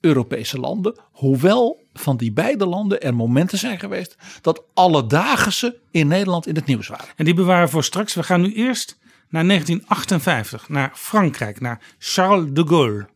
[0.00, 1.00] Europese landen.
[1.12, 6.66] Hoewel van die beide landen er momenten zijn geweest dat alledaagse in Nederland in het
[6.66, 7.06] nieuws waren.
[7.16, 8.14] En die bewaren voor straks.
[8.14, 13.08] We gaan nu eerst naar 1958, naar Frankrijk, naar Charles de Gaulle.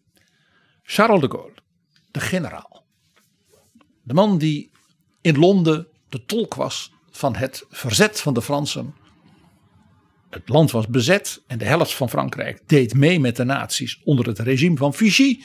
[0.82, 1.54] Charles de Gaulle,
[2.10, 2.84] de generaal.
[4.02, 4.70] De man die
[5.20, 8.94] in Londen de tolk was van het verzet van de Fransen.
[10.30, 14.26] Het land was bezet en de helft van Frankrijk deed mee met de nazi's onder
[14.26, 15.40] het regime van Vichy.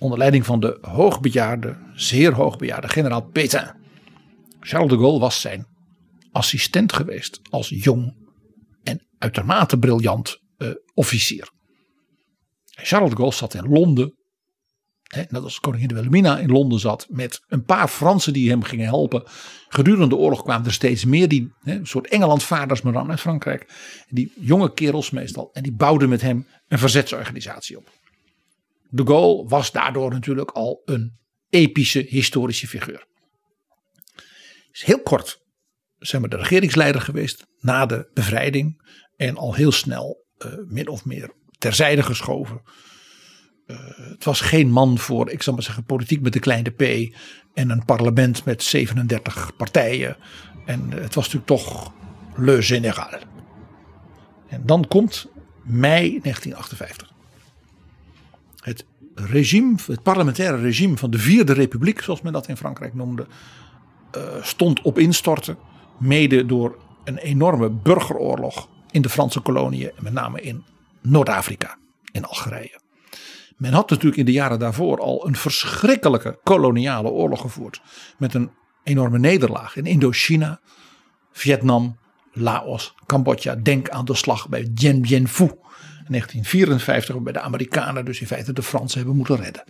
[0.00, 3.74] Onder leiding van de hoogbejaarde, zeer hoogbejaarde generaal Pétain.
[4.60, 5.66] Charles de Gaulle was zijn
[6.32, 8.16] assistent geweest als jong
[8.82, 11.50] en uitermate briljant uh, officier.
[12.64, 14.14] Charles de Gaulle zat in Londen,
[15.02, 18.62] hè, net als koningin de Wilhelmina in Londen zat, met een paar Fransen die hem
[18.62, 19.22] gingen helpen.
[19.68, 23.20] Gedurende de oorlog kwamen er steeds meer, die, hè, een soort Engelandvaarders, maar dan uit
[23.20, 23.72] Frankrijk.
[24.08, 27.99] Die jonge kerels meestal, en die bouwden met hem een verzetsorganisatie op.
[28.90, 33.06] De Gaulle was daardoor natuurlijk al een epische historische figuur.
[34.72, 35.40] Is heel kort
[36.00, 38.82] zijn we de regeringsleider geweest na de bevrijding
[39.16, 42.60] en al heel snel uh, min of meer terzijde geschoven.
[43.66, 47.14] Uh, het was geen man voor, ik zal maar zeggen, politiek met de kleine p
[47.54, 50.16] en een parlement met 37 partijen.
[50.66, 51.92] En het was natuurlijk toch
[52.36, 53.18] le général.
[54.48, 55.26] En dan komt
[55.64, 57.12] mei 1958.
[58.60, 63.26] Het regime, het parlementaire regime van de Vierde Republiek, zoals men dat in Frankrijk noemde,
[64.40, 65.58] stond op instorten
[65.98, 70.64] mede door een enorme burgeroorlog in de Franse koloniën, met name in
[71.00, 71.78] Noord-Afrika,
[72.12, 72.80] in Algerije.
[73.56, 77.82] Men had natuurlijk in de jaren daarvoor al een verschrikkelijke koloniale oorlog gevoerd.
[78.18, 78.50] Met een
[78.82, 80.60] enorme nederlaag in Indochina,
[81.32, 81.98] Vietnam,
[82.32, 83.54] Laos, Cambodja.
[83.54, 85.50] Denk aan de slag bij Dien Bien Phu
[86.10, 89.64] in 1954, waarbij de Amerikanen dus in feite de Fransen hebben moeten redden.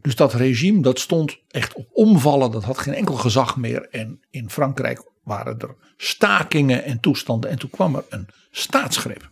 [0.00, 3.88] Dus dat regime dat stond echt op omvallen, dat had geen enkel gezag meer.
[3.90, 7.50] En in Frankrijk waren er stakingen en toestanden.
[7.50, 9.30] En toen kwam er een staatsgreep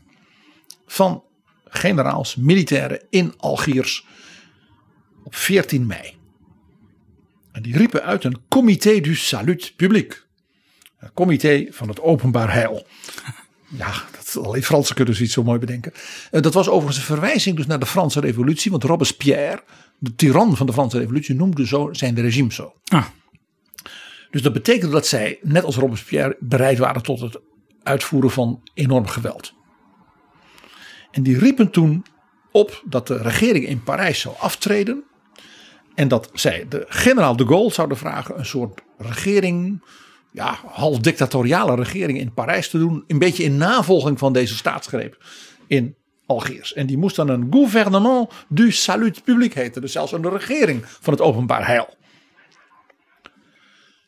[0.86, 1.24] van
[1.64, 4.06] generaals, militairen in Algiers
[5.24, 6.16] op 14 mei.
[7.52, 10.26] En die riepen uit een comité du salut public.
[10.98, 12.86] Een comité van het openbaar heil.
[13.76, 15.92] Ja, dat, alleen Fransen kunnen zoiets zo mooi bedenken.
[16.30, 18.70] Dat was overigens een verwijzing dus naar de Franse revolutie.
[18.70, 19.62] Want Robespierre,
[19.98, 22.72] de tiran van de Franse revolutie, noemde zo zijn regime zo.
[22.84, 23.04] Ah.
[24.30, 27.40] Dus dat betekende dat zij, net als Robespierre, bereid waren tot het
[27.82, 29.52] uitvoeren van enorm geweld.
[31.10, 32.04] En die riepen toen
[32.52, 35.04] op dat de regering in Parijs zou aftreden.
[35.94, 39.82] En dat zij de generaal de Gaulle zouden vragen een soort regering,
[40.32, 43.04] ja, half dictatoriale regering in Parijs te doen.
[43.06, 45.24] Een beetje in navolging van deze staatsgreep
[45.66, 45.94] in
[46.26, 46.72] Algiers.
[46.72, 49.80] En die moest dan een gouvernement du salut public heten.
[49.80, 51.94] Dus zelfs een regering van het openbaar heil.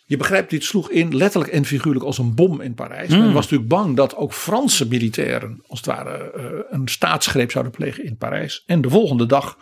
[0.06, 3.08] Je begrijpt, dit sloeg in letterlijk en figuurlijk als een bom in Parijs.
[3.08, 7.72] Men was natuurlijk bang dat ook Franse militairen als het ware uh, een staatsgreep zouden
[7.72, 8.62] plegen in Parijs.
[8.66, 9.58] En de volgende dag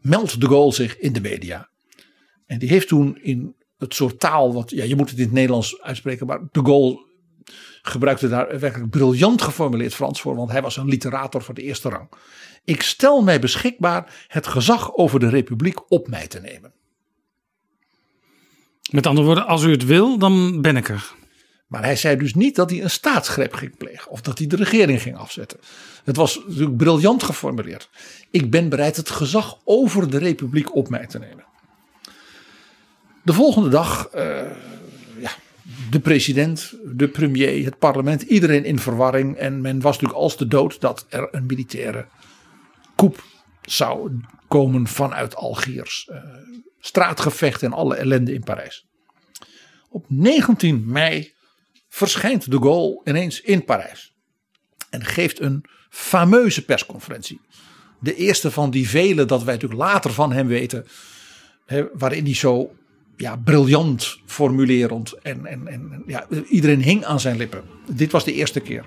[0.00, 1.68] meldt de Gaulle zich in de media.
[2.46, 5.32] En die heeft toen in het soort taal, wat ja, je moet het in het
[5.32, 7.06] Nederlands uitspreken, maar de Gaulle
[7.82, 11.88] gebruikte daar werkelijk briljant geformuleerd Frans voor, want hij was een literator van de eerste
[11.88, 12.08] rang.
[12.64, 16.72] Ik stel mij beschikbaar het gezag over de republiek op mij te nemen.
[18.90, 21.12] Met andere woorden, als u het wil, dan ben ik er.
[21.66, 24.56] Maar hij zei dus niet dat hij een staatsgreep ging plegen of dat hij de
[24.56, 25.58] regering ging afzetten.
[26.04, 27.88] Het was natuurlijk briljant geformuleerd.
[28.30, 31.44] Ik ben bereid het gezag over de republiek op mij te nemen.
[33.24, 34.50] De volgende dag, eh,
[35.18, 35.30] ja,
[35.90, 39.36] de president, de premier, het parlement, iedereen in verwarring.
[39.36, 42.06] En men was natuurlijk als de dood dat er een militaire
[42.96, 43.24] coup
[43.62, 46.08] zou komen vanuit Algiers.
[46.10, 46.18] Uh,
[46.80, 48.86] straatgevecht en alle ellende in Parijs.
[49.88, 51.34] Op 19 mei
[51.88, 54.14] verschijnt de Gaulle ineens in Parijs.
[54.90, 57.40] En geeft een fameuze persconferentie.
[58.00, 60.86] De eerste van die vele dat wij natuurlijk later van hem weten.
[61.92, 62.74] Waarin hij zo
[63.16, 67.64] ja, briljant formulerend en, en, en ja, iedereen hing aan zijn lippen.
[67.90, 68.84] Dit was de eerste keer.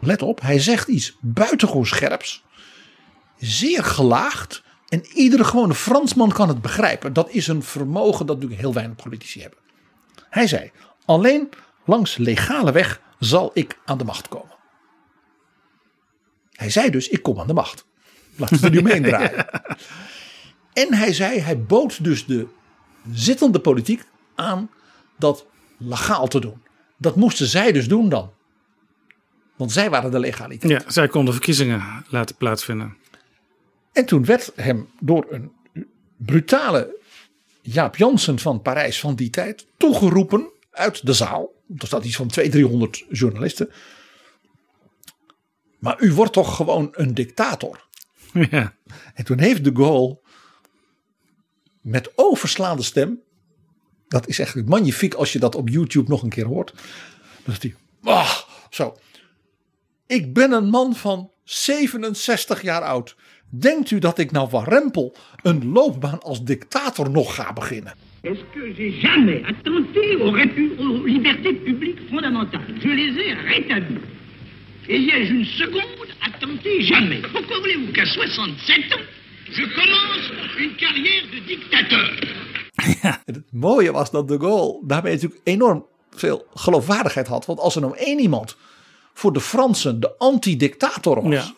[0.00, 2.44] Let op, hij zegt iets buitengewoon scherps.
[3.38, 4.64] Zeer gelaagd.
[4.88, 7.12] En iedere gewone Fransman kan het begrijpen.
[7.12, 9.58] Dat is een vermogen dat natuurlijk heel weinig politici hebben.
[10.30, 10.70] Hij zei:
[11.04, 11.48] Alleen
[11.84, 14.54] langs legale weg zal ik aan de macht komen.
[16.52, 17.84] Hij zei dus: Ik kom aan de macht.
[18.36, 19.46] Laten we nu meedraaien.
[20.72, 22.46] En hij zei: Hij bood dus de
[23.12, 24.70] zittende politiek aan
[25.18, 25.46] dat
[25.78, 26.62] legaal te doen.
[26.96, 28.32] Dat moesten zij dus doen dan.
[29.56, 30.82] Want zij waren de legaliteit.
[30.82, 32.96] Ja, zij konden verkiezingen laten plaatsvinden.
[33.92, 35.52] En toen werd hem door een
[36.16, 36.96] brutale
[37.62, 41.54] Jaap Jansen van Parijs van die tijd toegeroepen uit de zaal.
[41.78, 43.70] Er staat iets van 200, 300 journalisten.
[45.78, 47.84] Maar u wordt toch gewoon een dictator?
[48.50, 48.74] Ja.
[49.14, 50.18] En toen heeft de Gaulle
[51.86, 53.20] met overslaande stem.
[54.08, 56.72] Dat is echt magnifiek als je dat op YouTube nog een keer hoort.
[57.44, 58.36] Dan zegt hij, ah,
[58.70, 58.96] zo.
[60.06, 63.16] Ik ben een man van 67 jaar oud.
[63.48, 67.94] Denkt u dat ik nou van rempel een loopbaan als dictator nog ga beginnen?
[68.20, 70.34] Est-ce que j'ai jamais attenté aux,
[70.78, 74.00] aux libertés publiques fondamentales Je les ai rétablies.
[74.88, 77.20] Et ai-je une seconde attenté Jamais.
[77.32, 79.06] Pourquoi voulez-vous qu'à 67 ans,
[79.50, 82.34] je commence une carrière de dictateur
[83.02, 83.22] ja.
[83.24, 87.46] Het mooie was dat de Gaulle daarmee natuurlijk enorm veel geloofwaardigheid had.
[87.46, 88.56] Want als er nou één iemand
[89.14, 91.32] voor de Fransen de anti-dictator was.
[91.32, 91.54] Ja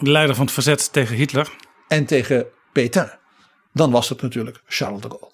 [0.00, 1.56] de leider van het verzet tegen Hitler.
[1.88, 3.18] En tegen Pétain.
[3.72, 5.30] Dan was het natuurlijk Charles de Gaulle.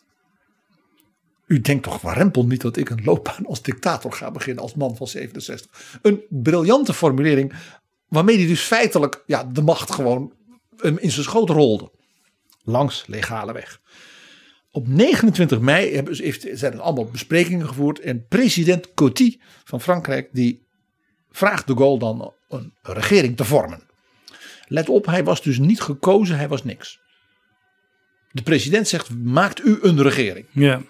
[1.46, 4.96] U denkt toch warempel niet dat ik een loopbaan als dictator ga beginnen als man
[4.96, 5.98] van 67.
[6.02, 7.52] Een briljante formulering
[8.08, 10.32] waarmee hij dus feitelijk ja, de macht gewoon
[10.82, 11.90] in zijn schoot rolde.
[12.62, 13.80] Langs legale weg.
[14.70, 18.00] Op 29 mei hebben, heeft, zijn er allemaal besprekingen gevoerd.
[18.00, 20.66] En president Coty van Frankrijk die
[21.30, 23.82] vraagt de Gaulle dan een regering te vormen.
[24.68, 27.00] Let op, hij was dus niet gekozen, hij was niks.
[28.30, 30.46] De president zegt: maakt u een regering.
[30.52, 30.82] Ja.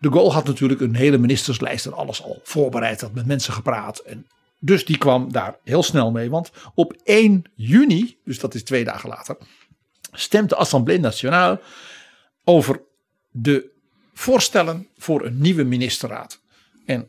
[0.00, 3.98] De Gaulle had natuurlijk een hele ministerslijst en alles al voorbereid, had met mensen gepraat.
[3.98, 4.26] En
[4.58, 6.30] dus die kwam daar heel snel mee.
[6.30, 9.36] Want op 1 juni, dus dat is twee dagen later,
[10.12, 11.60] stemt de Assemblée Nationale
[12.44, 12.80] over
[13.30, 13.70] de
[14.14, 16.40] voorstellen voor een nieuwe ministerraad.
[16.86, 17.08] En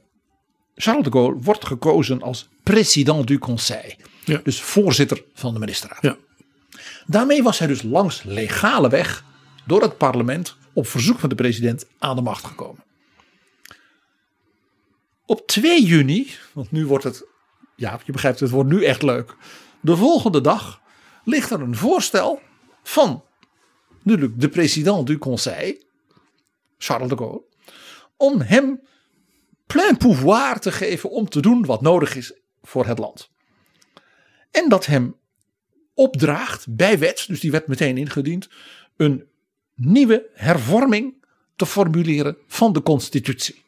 [0.75, 3.93] Charles de Gaulle wordt gekozen als president du conseil.
[4.25, 4.39] Ja.
[4.43, 6.01] Dus voorzitter van de ministerraad.
[6.01, 6.17] Ja.
[7.05, 9.23] Daarmee was hij dus langs legale weg
[9.65, 12.83] door het parlement op verzoek van de president aan de macht gekomen.
[15.25, 17.25] Op 2 juni, want nu wordt het,
[17.77, 19.35] ja je begrijpt het wordt nu echt leuk.
[19.79, 20.81] De volgende dag
[21.23, 22.41] ligt er een voorstel
[22.83, 23.23] van
[24.03, 25.83] natuurlijk de president du conseil,
[26.77, 27.43] Charles de Gaulle,
[28.17, 28.81] om hem
[29.65, 33.29] plein pouvoir te geven om te doen wat nodig is voor het land.
[34.51, 35.15] En dat hem
[35.93, 38.49] opdraagt bij wet, dus die werd meteen ingediend,
[38.97, 39.27] een
[39.75, 43.63] nieuwe hervorming te formuleren van de constitutie.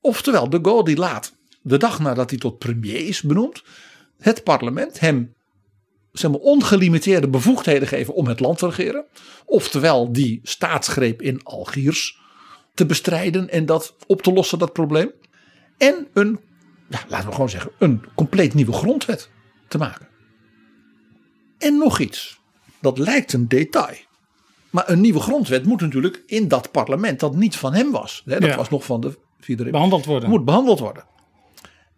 [0.00, 1.36] Oftewel, de Gaulle die laat,
[1.68, 3.62] de dag nadat hij tot premier is benoemd,
[4.18, 5.34] het parlement hem
[6.12, 9.04] zeg maar, ongelimiteerde bevoegdheden geven om het land te regeren.
[9.44, 12.18] Oftewel die staatsgreep in Algiers
[12.74, 15.12] te bestrijden en dat op te lossen, dat probleem.
[15.78, 16.40] En een,
[16.88, 19.30] ja, laten we gewoon zeggen, een compleet nieuwe grondwet
[19.68, 20.08] te maken.
[21.58, 22.40] En nog iets.
[22.80, 23.96] Dat lijkt een detail.
[24.70, 28.22] Maar een nieuwe grondwet moet natuurlijk in dat parlement dat niet van hem was.
[28.24, 30.28] Hè, dat was nog van de vierde Behandeld worden.
[30.28, 31.04] Moet behandeld worden.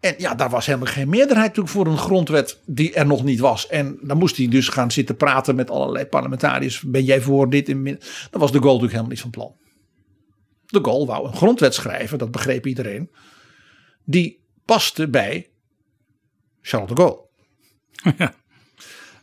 [0.01, 3.39] En ja, daar was helemaal geen meerderheid natuurlijk voor een grondwet die er nog niet
[3.39, 3.67] was.
[3.67, 6.81] En dan moest hij dus gaan zitten praten met allerlei parlementariërs.
[6.81, 7.65] Ben jij voor dit?
[7.65, 7.97] Dan
[8.31, 9.55] was de Gaulle natuurlijk helemaal niet van plan.
[10.65, 13.11] De Gaulle wou een grondwet schrijven, dat begreep iedereen.
[14.03, 15.51] Die paste bij
[16.61, 17.29] Charles de Gaulle.
[18.17, 18.33] Ja.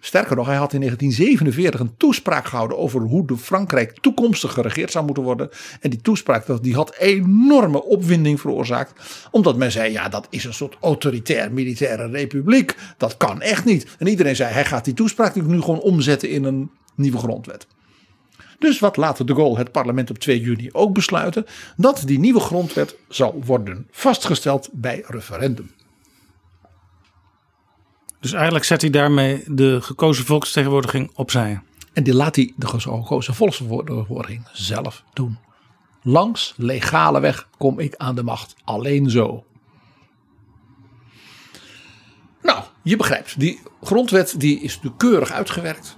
[0.09, 4.91] Sterker nog, hij had in 1947 een toespraak gehouden over hoe de Frankrijk toekomstig geregeerd
[4.91, 5.51] zou moeten worden.
[5.81, 8.93] En die toespraak die had enorme opwinding veroorzaakt.
[9.31, 12.77] Omdat men zei, ja dat is een soort autoritair militaire republiek.
[12.97, 13.87] Dat kan echt niet.
[13.99, 17.67] En iedereen zei, hij gaat die toespraak nu gewoon omzetten in een nieuwe grondwet.
[18.59, 21.47] Dus wat laat de Gaulle het parlement op 2 juni ook besluiten?
[21.77, 25.71] Dat die nieuwe grondwet zal worden vastgesteld bij referendum.
[28.21, 31.61] Dus eigenlijk zet hij daarmee de gekozen volksvertegenwoordiging opzij.
[31.93, 35.39] En die laat hij de gekozen volksvertegenwoordiging zelf doen.
[36.03, 38.55] Langs legale weg kom ik aan de macht.
[38.65, 39.45] Alleen zo.
[42.43, 45.97] Nou, je begrijpt, die grondwet die is natuurlijk keurig uitgewerkt.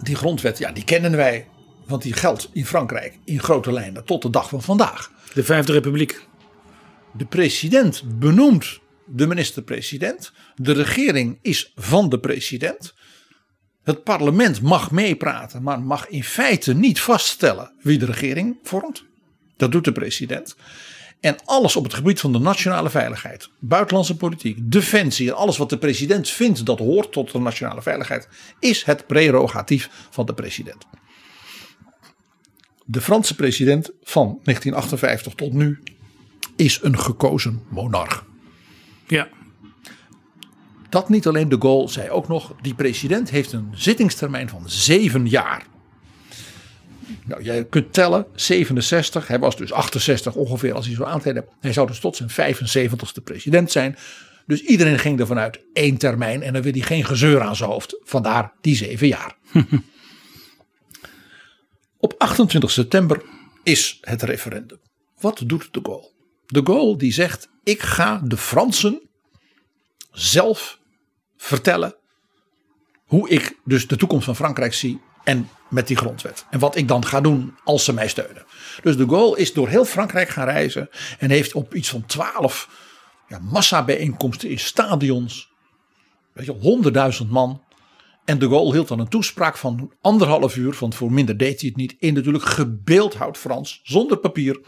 [0.00, 1.48] Die grondwet, ja, die kennen wij.
[1.86, 5.10] Want die geldt in Frankrijk in grote lijnen tot de dag van vandaag.
[5.34, 6.26] De Vijfde Republiek.
[7.12, 10.32] De president benoemt de minister-president.
[10.54, 12.94] De regering is van de president.
[13.82, 19.04] Het parlement mag meepraten, maar mag in feite niet vaststellen wie de regering vormt.
[19.56, 20.56] Dat doet de president.
[21.20, 25.70] En alles op het gebied van de nationale veiligheid, buitenlandse politiek, defensie en alles wat
[25.70, 28.28] de president vindt dat hoort tot de nationale veiligheid,
[28.58, 30.86] is het prerogatief van de president.
[32.84, 35.82] De Franse president van 1958 tot nu
[36.56, 38.24] is een gekozen monarch.
[39.06, 39.28] Ja.
[40.88, 45.28] Dat niet alleen de Gaulle zei ook nog, die president heeft een zittingstermijn van zeven
[45.28, 45.66] jaar.
[47.24, 51.44] Nou, jij kunt tellen, 67, hij was dus 68 ongeveer als hij zo aantreden.
[51.60, 53.96] Hij zou dus tot zijn 75ste president zijn.
[54.46, 57.70] Dus iedereen ging ervan uit één termijn en dan wil hij geen gezeur aan zijn
[57.70, 58.00] hoofd.
[58.02, 59.36] Vandaar die zeven jaar.
[61.98, 63.22] Op 28 september
[63.62, 64.78] is het referendum.
[65.20, 66.12] Wat doet de Gaulle?
[66.46, 69.00] De Gaulle die zegt, ik ga de Fransen
[70.12, 70.78] zelf
[71.36, 71.94] vertellen
[73.04, 76.46] hoe ik dus de toekomst van Frankrijk zie en met die grondwet.
[76.50, 78.44] En wat ik dan ga doen als ze mij steunen.
[78.82, 80.88] Dus de Gaulle is door heel Frankrijk gaan reizen
[81.18, 82.68] en heeft op iets van twaalf
[83.28, 85.52] ja, massabijeenkomsten in stadions,
[86.32, 87.62] weet je, honderdduizend man.
[88.24, 91.68] En de Gaulle hield dan een toespraak van anderhalf uur, want voor minder deed hij
[91.68, 94.60] het niet, in natuurlijk gebeeldhouwd Frans, zonder papier.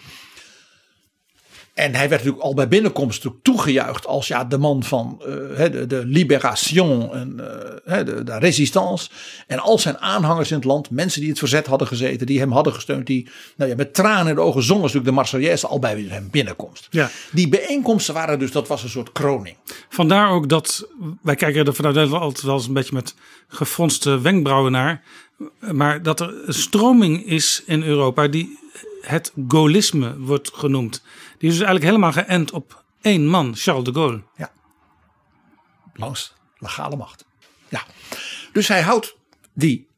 [1.77, 5.27] En hij werd natuurlijk al bij binnenkomst toegejuicht als ja, de man van uh,
[5.59, 7.41] de, de Libération en
[7.87, 9.09] uh, de, de Résistance.
[9.47, 12.53] En al zijn aanhangers in het land, mensen die het verzet hadden gezeten, die hem
[12.53, 15.79] hadden gesteund, die nou ja, met tranen in de ogen zongen natuurlijk de Marseillaise al
[15.79, 16.87] bij hem binnenkomst.
[16.91, 17.11] Ja.
[17.33, 19.57] Die bijeenkomsten waren dus, dat was een soort kroning.
[19.89, 20.89] Vandaar ook dat,
[21.23, 23.15] wij kijken er vanuit Nederland altijd wel eens een beetje met
[23.49, 25.03] gefronste wenkbrauwen naar.
[25.73, 28.59] Maar dat er een stroming is in Europa die
[29.09, 31.03] het gaullisme wordt genoemd.
[31.39, 34.23] Die is dus eigenlijk helemaal geënt op één man, Charles de Gaulle.
[34.37, 34.53] Ja.
[35.95, 37.25] Langs legale macht.
[37.69, 37.83] Ja.
[38.53, 39.17] Dus hij houdt
[39.53, 39.89] die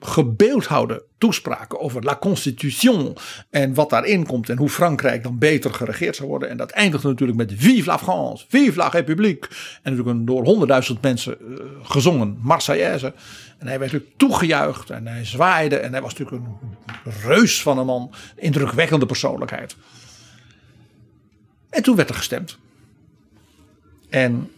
[0.00, 3.16] gebeeldhoude toespraken over la constitution
[3.50, 6.48] en wat daarin komt en hoe Frankrijk dan beter geregeerd zou worden.
[6.48, 9.48] En dat eindigt natuurlijk met Vive la France, Vive la République.
[9.82, 13.14] En natuurlijk een door honderdduizend mensen uh, gezongen Marseillaise.
[13.58, 16.42] En hij werd natuurlijk toegejuicht en hij zwaaide en hij was natuurlijk
[17.04, 19.76] een reus van een man, indrukwekkende persoonlijkheid.
[21.70, 22.58] En toen werd er gestemd.
[24.10, 24.50] En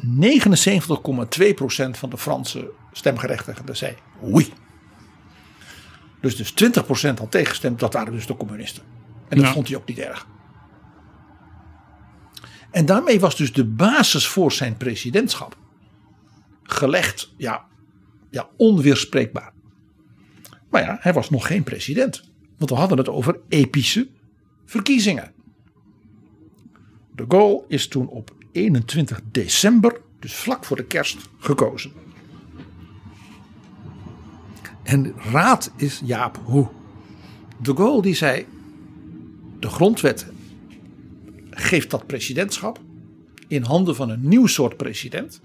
[0.00, 0.04] 79,2%
[1.90, 4.52] van de Franse stemgerechtigden zei oui.
[6.20, 8.82] Dus, dus 20% had tegengestemd, dat waren dus de communisten.
[9.28, 9.52] En dat Ja.
[9.52, 10.26] vond hij ook niet erg.
[12.70, 15.56] En daarmee was dus de basis voor zijn presidentschap
[16.62, 17.64] gelegd, ja,
[18.30, 19.52] ja onweerspreekbaar.
[20.70, 22.30] Maar ja, hij was nog geen president.
[22.56, 24.08] Want we hadden het over epische
[24.64, 25.32] verkiezingen.
[27.14, 31.92] De Gaulle is toen op 21 december, dus vlak voor de kerst, gekozen.
[34.82, 36.68] En raad is Jaap Hoe.
[37.62, 38.46] De Gaulle die zei,
[39.58, 40.26] de grondwet
[41.50, 42.80] geeft dat presidentschap
[43.48, 45.40] in handen van een nieuw soort president.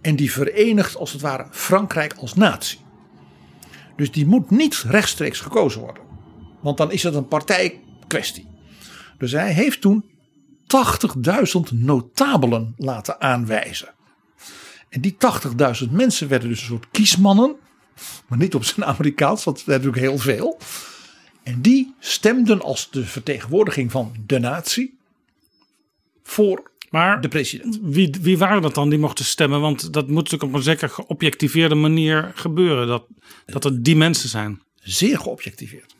[0.00, 2.78] En die verenigt als het ware Frankrijk als natie.
[3.96, 6.02] Dus die moet niet rechtstreeks gekozen worden.
[6.60, 8.48] Want dan is het een partijkwestie.
[9.18, 10.04] Dus hij heeft toen
[11.72, 13.94] 80.000 notabelen laten aanwijzen.
[14.88, 15.16] En die
[15.86, 17.56] 80.000 mensen werden dus een soort kiesmannen.
[18.28, 20.58] Maar niet op zijn Amerikaans, want dat is natuurlijk heel veel.
[21.42, 24.98] En die stemden als de vertegenwoordiging van de natie
[26.22, 27.78] voor Maar de president.
[27.82, 29.60] wie, wie waren dat dan die mochten stemmen?
[29.60, 32.86] Want dat moet natuurlijk op een zeker geobjectiveerde manier gebeuren.
[32.86, 33.06] Dat,
[33.46, 34.62] dat er die mensen zijn.
[34.82, 35.96] Zeer geobjectiveerd.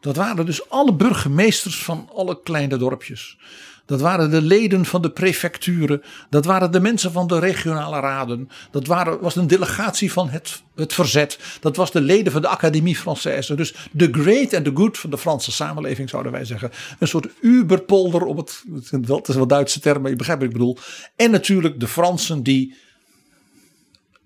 [0.00, 3.38] Dat waren dus alle burgemeesters van alle kleine dorpjes.
[3.86, 6.02] Dat waren de leden van de prefecturen.
[6.30, 8.48] Dat waren de mensen van de regionale raden.
[8.70, 11.38] Dat waren, was een delegatie van het, het verzet.
[11.60, 13.54] Dat was de leden van de Académie Française.
[13.54, 16.70] Dus de great en de good van de Franse samenleving zouden wij zeggen.
[16.98, 20.78] Een soort uberpolder op het, het is wel Duitse termen, je begrijpt wat ik bedoel.
[21.16, 22.74] En natuurlijk de Fransen die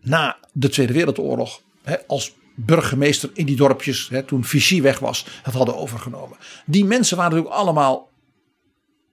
[0.03, 5.27] na de Tweede Wereldoorlog hè, als burgemeester in die dorpjes, hè, toen Vichy weg was,
[5.43, 6.37] het hadden overgenomen.
[6.67, 8.10] Die mensen waren natuurlijk allemaal,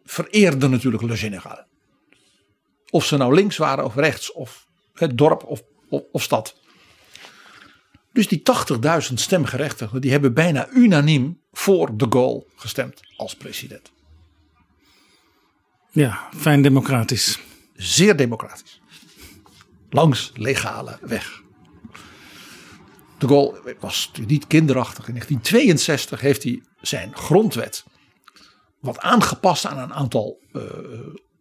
[0.07, 1.65] vereerden natuurlijk Le Général.
[2.89, 6.55] Of ze nou links waren of rechts, of het dorp of, of, of stad.
[8.13, 8.41] Dus die
[9.09, 13.91] 80.000 stemgerechtigden, die hebben bijna unaniem voor de Gaulle gestemd als president.
[15.91, 17.39] Ja, fijn democratisch.
[17.75, 18.81] Zeer democratisch.
[19.89, 21.41] Langs legale weg.
[23.17, 25.07] De Gaulle was niet kinderachtig.
[25.07, 27.85] In 1962 heeft hij zijn grondwet
[28.79, 30.61] wat aangepast aan een aantal uh,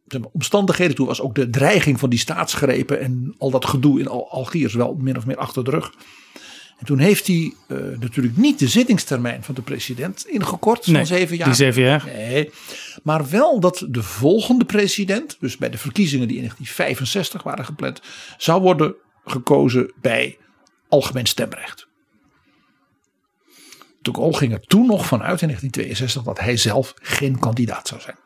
[0.06, 0.94] zeg maar, omstandigheden.
[0.96, 4.94] Toen was ook de dreiging van die staatsgrepen en al dat gedoe in Algiers wel
[5.00, 5.92] min of meer achter de rug.
[6.78, 11.06] En toen heeft hij uh, natuurlijk niet de zittingstermijn van de president ingekort Nee, van
[11.06, 11.46] zeven jaar.
[11.46, 12.04] die zeven jaar.
[12.06, 12.50] Nee,
[13.02, 18.00] maar wel dat de volgende president, dus bij de verkiezingen die in 1965 waren gepland,
[18.36, 20.38] zou worden gekozen bij
[20.88, 21.88] algemeen stemrecht.
[24.06, 28.00] De Gaulle ging er toen nog vanuit in 1962 dat hij zelf geen kandidaat zou
[28.00, 28.18] zijn.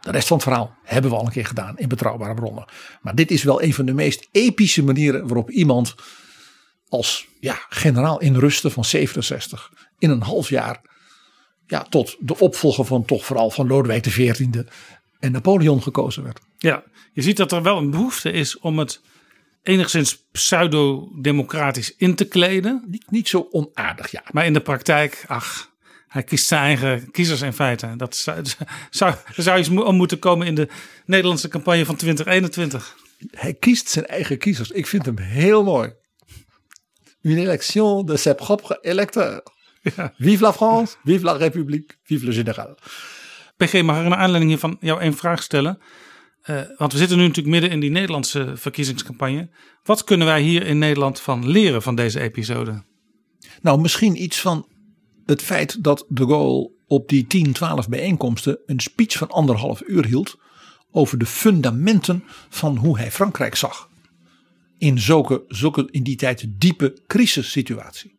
[0.00, 2.68] De rest van het verhaal hebben we al een keer gedaan in betrouwbare bronnen.
[3.00, 5.94] Maar dit is wel een van de meest epische manieren waarop iemand
[6.88, 10.80] als ja, generaal in rusten van 67 in een half jaar
[11.66, 14.46] ja, tot de opvolger van toch vooral van Lodewijk XIV
[15.18, 16.40] en Napoleon gekozen werd.
[16.58, 19.00] Ja, je ziet dat er wel een behoefte is om het
[19.66, 22.84] enigszins pseudo-democratisch in te kleden.
[22.86, 24.22] Niet, niet zo onaardig, ja.
[24.30, 25.70] Maar in de praktijk, ach,
[26.08, 27.94] hij kiest zijn eigen kiezers in feite.
[27.96, 28.44] Dat zou,
[28.90, 30.68] zou, zou iets om moeten komen in de
[31.04, 32.96] Nederlandse campagne van 2021.
[33.30, 34.70] Hij kiest zijn eigen kiezers.
[34.70, 35.92] Ik vind hem heel mooi.
[37.22, 39.40] Une élection de ses propres électeurs.
[39.96, 40.12] Ja.
[40.18, 42.78] Vive la France, vive la République, vive le général.
[43.56, 45.78] PG, mag ik naar aanleiding hiervan jou één vraag stellen?
[46.50, 49.48] Uh, want we zitten nu natuurlijk midden in die Nederlandse verkiezingscampagne.
[49.82, 52.84] Wat kunnen wij hier in Nederland van leren van deze episode?
[53.62, 54.68] Nou, misschien iets van
[55.24, 60.06] het feit dat de Gaulle op die 10, 12 bijeenkomsten een speech van anderhalf uur
[60.06, 60.38] hield
[60.90, 63.88] over de fundamenten van hoe hij Frankrijk zag.
[64.78, 68.18] In zulke, zulke in die tijd diepe crisissituatie.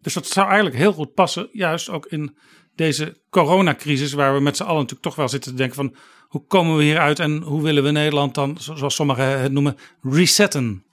[0.00, 2.36] Dus dat zou eigenlijk heel goed passen, juist ook in
[2.74, 5.94] deze coronacrisis, waar we met z'n allen natuurlijk toch wel zitten te denken van
[6.30, 10.84] hoe komen we hieruit en hoe willen we Nederland dan, zoals sommigen het noemen, resetten.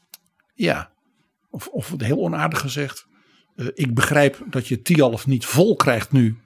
[0.54, 0.92] Ja,
[1.50, 3.08] of, of heel onaardig gezegd,
[3.56, 6.38] uh, ik begrijp dat je Tialf niet vol krijgt nu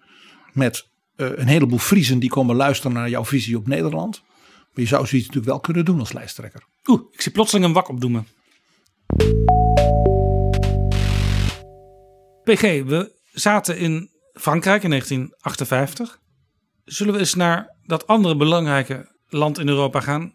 [0.53, 4.21] met uh, een heleboel Friesen die komen luisteren naar jouw visie op Nederland.
[4.47, 6.63] Maar je zou zoiets natuurlijk wel kunnen doen als lijsttrekker.
[6.85, 8.27] Oeh, ik zie plotseling een wak opdoemen.
[12.43, 16.19] PG, we zaten in Frankrijk in 1958.
[16.83, 20.33] Zullen we eens naar dat andere belangrijke land in Europa gaan?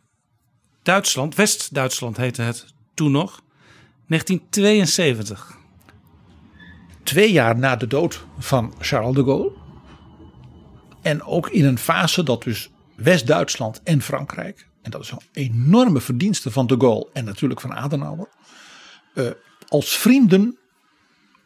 [0.83, 3.43] Duitsland, West-Duitsland heette het toen nog.
[4.07, 5.57] 1972.
[7.03, 9.53] Twee jaar na de dood van Charles de Gaulle.
[11.03, 14.69] En ook in een fase dat dus West-Duitsland en Frankrijk.
[14.83, 18.29] En dat is een enorme verdienste van de Gaulle en natuurlijk van Adenauer.
[19.15, 19.31] Uh,
[19.69, 20.59] als vrienden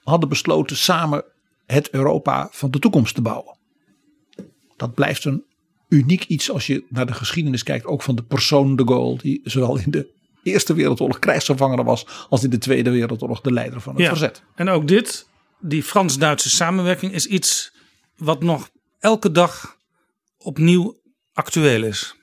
[0.02, 1.24] hadden besloten samen
[1.66, 3.58] het Europa van de toekomst te bouwen.
[4.76, 5.48] Dat blijft een
[5.91, 9.41] uniek iets als je naar de geschiedenis kijkt, ook van de persoon de Gaulle, die
[9.45, 13.95] zowel in de Eerste Wereldoorlog krijgsgevangen was, als in de Tweede Wereldoorlog de leider van
[13.95, 14.43] het ja, verzet.
[14.55, 15.28] En ook dit,
[15.59, 17.72] die Frans-Duitse samenwerking, is iets
[18.16, 19.76] wat nog elke dag
[20.38, 21.01] opnieuw
[21.32, 22.14] actueel is.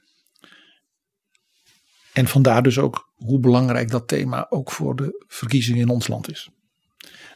[2.13, 6.31] En vandaar dus ook hoe belangrijk dat thema ook voor de verkiezingen in ons land
[6.31, 6.49] is.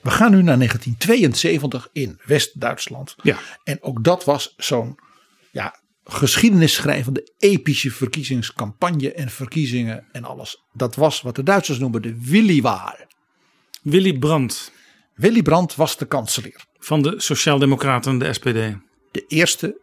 [0.01, 3.15] We gaan nu naar 1972 in West-Duitsland.
[3.21, 3.37] Ja.
[3.63, 4.99] En ook dat was zo'n
[5.51, 10.63] ja, geschiedenisschrijvende epische verkiezingscampagne en verkiezingen en alles.
[10.73, 13.05] Dat was wat de Duitsers noemen de Willy-Wahl.
[13.81, 14.71] Willy Brandt.
[15.15, 16.65] Willy Brandt was de kanselier.
[16.79, 18.77] Van de Sociaaldemocraten, de SPD.
[19.11, 19.79] De eerste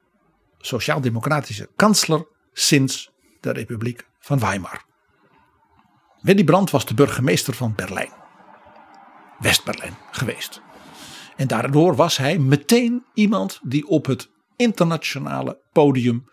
[0.58, 3.10] sociaal-democratische kansler sinds
[3.40, 4.84] de Republiek van Weimar.
[6.20, 8.12] Willy Brandt was de burgemeester van Berlijn.
[9.38, 10.60] West-Berlijn geweest.
[11.36, 14.28] En daardoor was hij meteen iemand die op het
[14.58, 16.30] internationale podium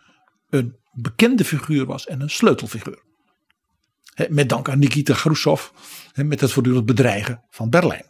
[0.50, 3.04] een bekende figuur was en een sleutelfiguur.
[4.30, 5.70] Met dank aan Nikita Khrushchev
[6.14, 8.06] met het voortdurend bedreigen van Berlijn.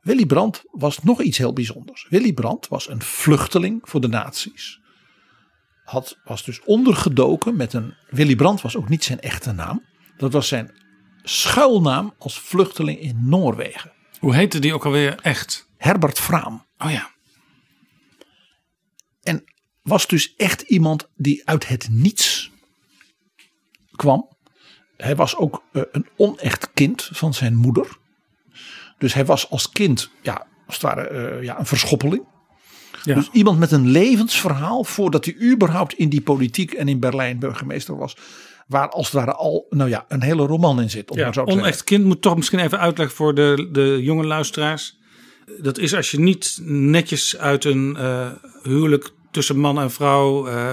[0.00, 2.06] Willy Brandt was nog iets heel bijzonders.
[2.08, 4.80] Willy Brandt was een vluchteling voor de nazi's.
[5.84, 7.94] Had, was dus ondergedoken met een.
[8.08, 9.84] Willy Brandt was ook niet zijn echte naam.
[10.16, 10.74] Dat was zijn
[11.22, 13.92] schuilnaam als vluchteling in Noorwegen.
[14.18, 15.68] Hoe heette die ook alweer echt?
[15.76, 16.66] Herbert Fraam.
[16.78, 17.11] Oh ja.
[19.22, 19.44] En
[19.82, 22.50] was dus echt iemand die uit het niets
[23.96, 24.28] kwam.
[24.96, 27.96] Hij was ook uh, een onecht kind van zijn moeder.
[28.98, 32.24] Dus hij was als kind ja, als het ware eh, ja, een verschoppeling.
[33.02, 33.14] Ja.
[33.14, 37.96] Dus iemand met een levensverhaal voordat hij überhaupt in die politiek en in Berlijn burgemeester
[37.96, 38.16] was.
[38.66, 41.10] Waar als het ware al nou ja, een hele roman in zit.
[41.10, 41.62] Om Ja, zo te zeggen.
[41.62, 44.98] onecht kind moet toch misschien even uitleggen voor de, de jonge luisteraars.
[45.60, 48.32] Dat is als je niet netjes uit een eh,
[48.62, 50.72] huwelijk tussen man en vrouw eh,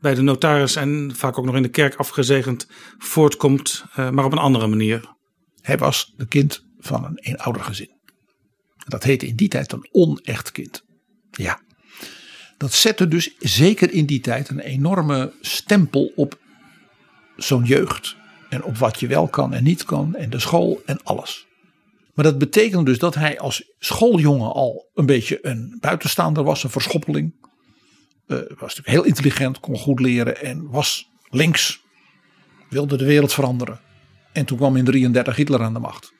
[0.00, 2.66] bij de notaris en vaak ook nog in de kerk afgezegend
[2.98, 5.16] voortkomt, eh, maar op een andere manier.
[5.60, 7.96] Hij was de kind van een eenoudergezin.
[8.86, 10.82] Dat heette in die tijd een onecht kind.
[11.30, 11.60] Ja.
[12.56, 16.38] Dat zette dus zeker in die tijd een enorme stempel op
[17.36, 18.16] zo'n jeugd.
[18.48, 20.14] En op wat je wel kan en niet kan.
[20.14, 21.47] En de school en alles.
[22.18, 26.64] Maar dat betekende dus dat hij als schooljongen al een beetje een buitenstaander was.
[26.64, 27.34] Een verschoppeling.
[28.26, 31.80] Eh, was natuurlijk heel intelligent, kon goed leren en was links.
[32.68, 33.80] Wilde de wereld veranderen.
[34.32, 36.12] En toen kwam in 33 Hitler aan de macht.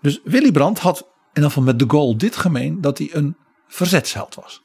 [0.00, 3.36] Dus Willy Brandt had in ieder geval met de Gaulle dit gemeen dat hij een
[3.68, 4.62] verzetsheld was.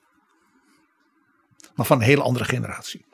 [1.75, 3.05] Maar van een hele andere generatie.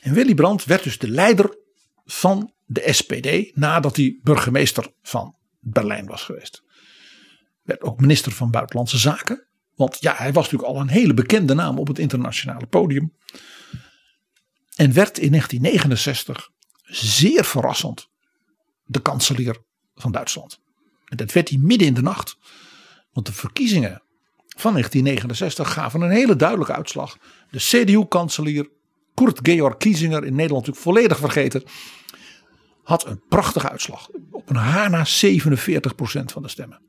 [0.00, 1.58] En Willy Brandt werd dus de leider
[2.04, 6.62] van de SPD nadat hij burgemeester van Berlijn was geweest.
[7.62, 9.46] Werd ook minister van Buitenlandse Zaken.
[9.74, 13.12] Want ja, hij was natuurlijk al een hele bekende naam op het internationale podium.
[14.76, 16.50] En werd in 1969
[16.82, 18.08] zeer verrassend
[18.84, 19.56] de kanselier
[19.94, 20.60] van Duitsland.
[21.04, 22.36] En dat werd hij midden in de nacht.
[23.12, 24.02] Want de verkiezingen
[24.56, 27.16] van 1969 gaven een hele duidelijke uitslag.
[27.50, 28.68] De CDU-kanselier
[29.14, 31.64] Kurt Georg Kiesinger, in Nederland natuurlijk volledig vergeten,
[32.90, 34.08] had een prachtige uitslag.
[34.30, 35.08] Op een haar na 47%
[36.24, 36.80] van de stemmen.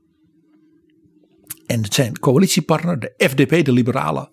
[1.66, 4.30] En zijn coalitiepartner, de FDP, de Liberalen,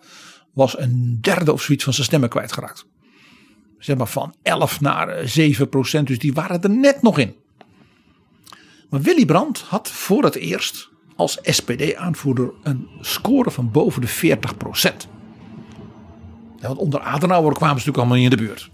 [0.53, 2.87] was een derde of zoiets van zijn stemmen kwijtgeraakt.
[3.79, 7.35] Zeg maar van 11 naar eh, 7 procent, dus die waren er net nog in.
[8.91, 14.57] Maar Willy Brandt had voor het eerst als SPD-aanvoerder een score van boven de 40
[14.57, 15.09] procent.
[16.61, 18.71] Ja, want onder Adenauer kwamen ze natuurlijk allemaal niet in de buurt.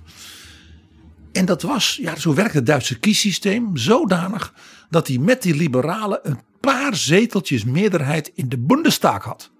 [1.35, 4.55] En dat was, ja, zo werkt het Duitse kiessysteem, zodanig
[4.91, 9.51] dat hij met die liberalen een paar zeteltjes meerderheid in de Bundestag had.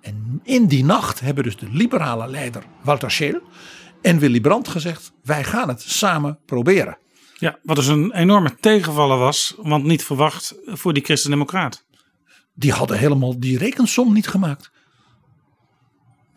[0.00, 3.40] En in die nacht hebben dus de liberale leider Walter Scheel
[4.02, 6.98] en Willy Brandt gezegd: wij gaan het samen proberen.
[7.34, 11.86] Ja, wat dus een enorme tegenvaller was, want niet verwacht voor die christendemocraat.
[12.54, 14.70] Die hadden helemaal die rekensom niet gemaakt.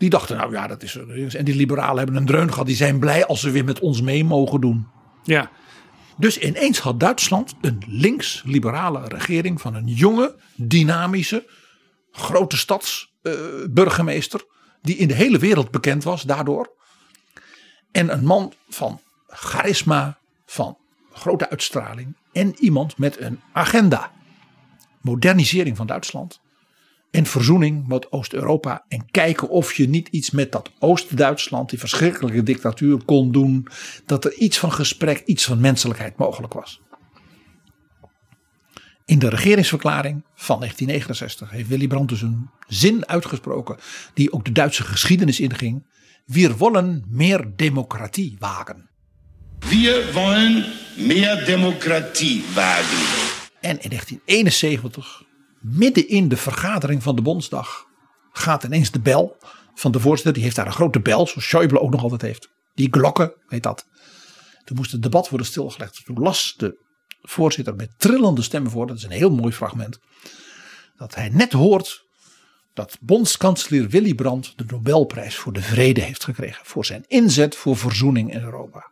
[0.02, 0.96] Die dachten, nou ja, dat is.
[1.36, 2.66] En die liberalen hebben een dreun gehad.
[2.66, 4.88] Die zijn blij als ze weer met ons mee mogen doen.
[5.24, 5.52] Ja,
[6.18, 11.50] Dus ineens had Duitsland een links-liberale regering van een jonge, dynamische,
[12.12, 14.46] grote stadsburgemeester.
[14.82, 16.72] die in de hele wereld bekend was daardoor.
[17.92, 20.78] En een man van charisma, van
[21.14, 22.16] grote uitstraling.
[22.34, 24.12] En iemand met een agenda.
[25.02, 26.41] Modernisering van Duitsland.
[27.12, 28.86] En verzoening met Oost-Europa.
[28.88, 33.68] En kijken of je niet iets met dat Oost-Duitsland, die verschrikkelijke dictatuur, kon doen.
[34.06, 36.82] Dat er iets van gesprek, iets van menselijkheid mogelijk was.
[39.06, 43.78] In de regeringsverklaring van 1969 heeft Willy Brandt dus een zin uitgesproken.
[44.14, 45.86] die ook de Duitse geschiedenis inging.
[46.26, 48.90] Wir wollen meer democratie wagen.
[49.60, 50.66] Wir wollen
[50.98, 52.98] mehr Demokratie wagen.
[53.62, 55.24] En in 1971,
[55.62, 57.86] midden in de vergadering van de Bondsdag,
[58.32, 59.38] gaat ineens de bel
[59.76, 60.34] van de voorzitter.
[60.34, 62.50] Die heeft daar een grote bel, zoals Schäuble ook nog altijd heeft.
[62.74, 63.86] Die glokken, weet dat.
[64.64, 66.06] Toen moest het debat worden stilgelegd.
[66.06, 66.78] Toen las de
[67.22, 68.88] voorzitter met trillende stemmen voor.
[68.88, 70.00] Dat is een heel mooi fragment.
[70.98, 72.06] Dat hij net hoort
[72.74, 76.66] dat bondskanselier Willy Brandt de Nobelprijs voor de Vrede heeft gekregen.
[76.66, 78.92] Voor zijn inzet voor verzoening in Europa.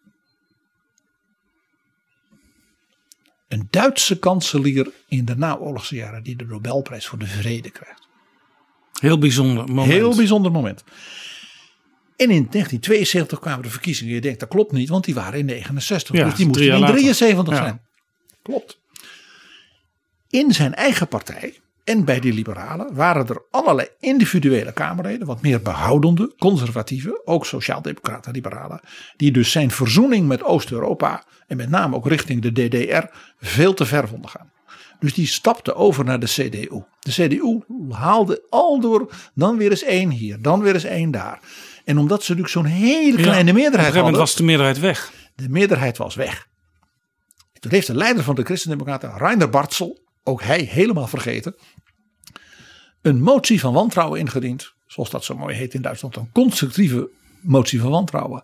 [3.49, 8.07] Een Duitse kanselier in de naoorlogse jaren die de Nobelprijs voor de Vrede krijgt.
[8.99, 9.87] heel bijzonder moment.
[9.87, 10.83] Heel bijzonder moment.
[12.15, 14.13] En in 1972 kwamen de verkiezingen.
[14.13, 16.15] Je denkt dat klopt niet, want die waren in 69.
[16.15, 16.95] Ja, dus die moesten in later.
[16.95, 17.61] 73 Ja.
[17.61, 17.81] zijn.
[18.41, 18.79] Klopt.
[20.29, 25.61] In zijn eigen partij en bij die liberalen waren er allerlei individuele Kamerleden, wat meer
[25.61, 28.79] behoudende, conservatieve, ook sociaaldemocraten, liberalen,
[29.17, 33.03] die dus zijn verzoening met Oost-Europa en met name ook richting de DDR
[33.39, 34.51] veel te ver vonden gaan.
[34.99, 36.83] Dus die stapte over naar de CDU.
[36.99, 37.59] De CDU
[37.89, 41.39] haalde al door dan weer eens één hier, dan weer eens één daar.
[41.85, 45.11] En omdat ze natuurlijk zo'n hele kleine meerderheid hadden, was de meerderheid weg.
[45.35, 46.47] de meerderheid was weg.
[47.59, 51.55] Toen heeft de leider van de Christendemocraten, Rainer Bartzel, ook hij helemaal vergeten,
[53.01, 54.73] een motie van wantrouwen ingediend.
[54.87, 57.09] Zoals dat zo mooi heet in Duitsland, een constructieve
[57.41, 58.43] motie van wantrouwen.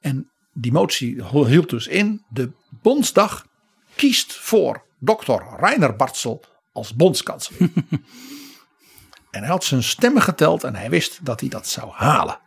[0.00, 2.50] En die motie hield dus in, de
[2.82, 3.46] Bondsdag
[3.94, 7.70] kiest voor dokter Rainer Bartzel als bondskanselier.
[9.30, 12.40] en hij had zijn stemmen geteld en hij wist dat hij dat zou halen.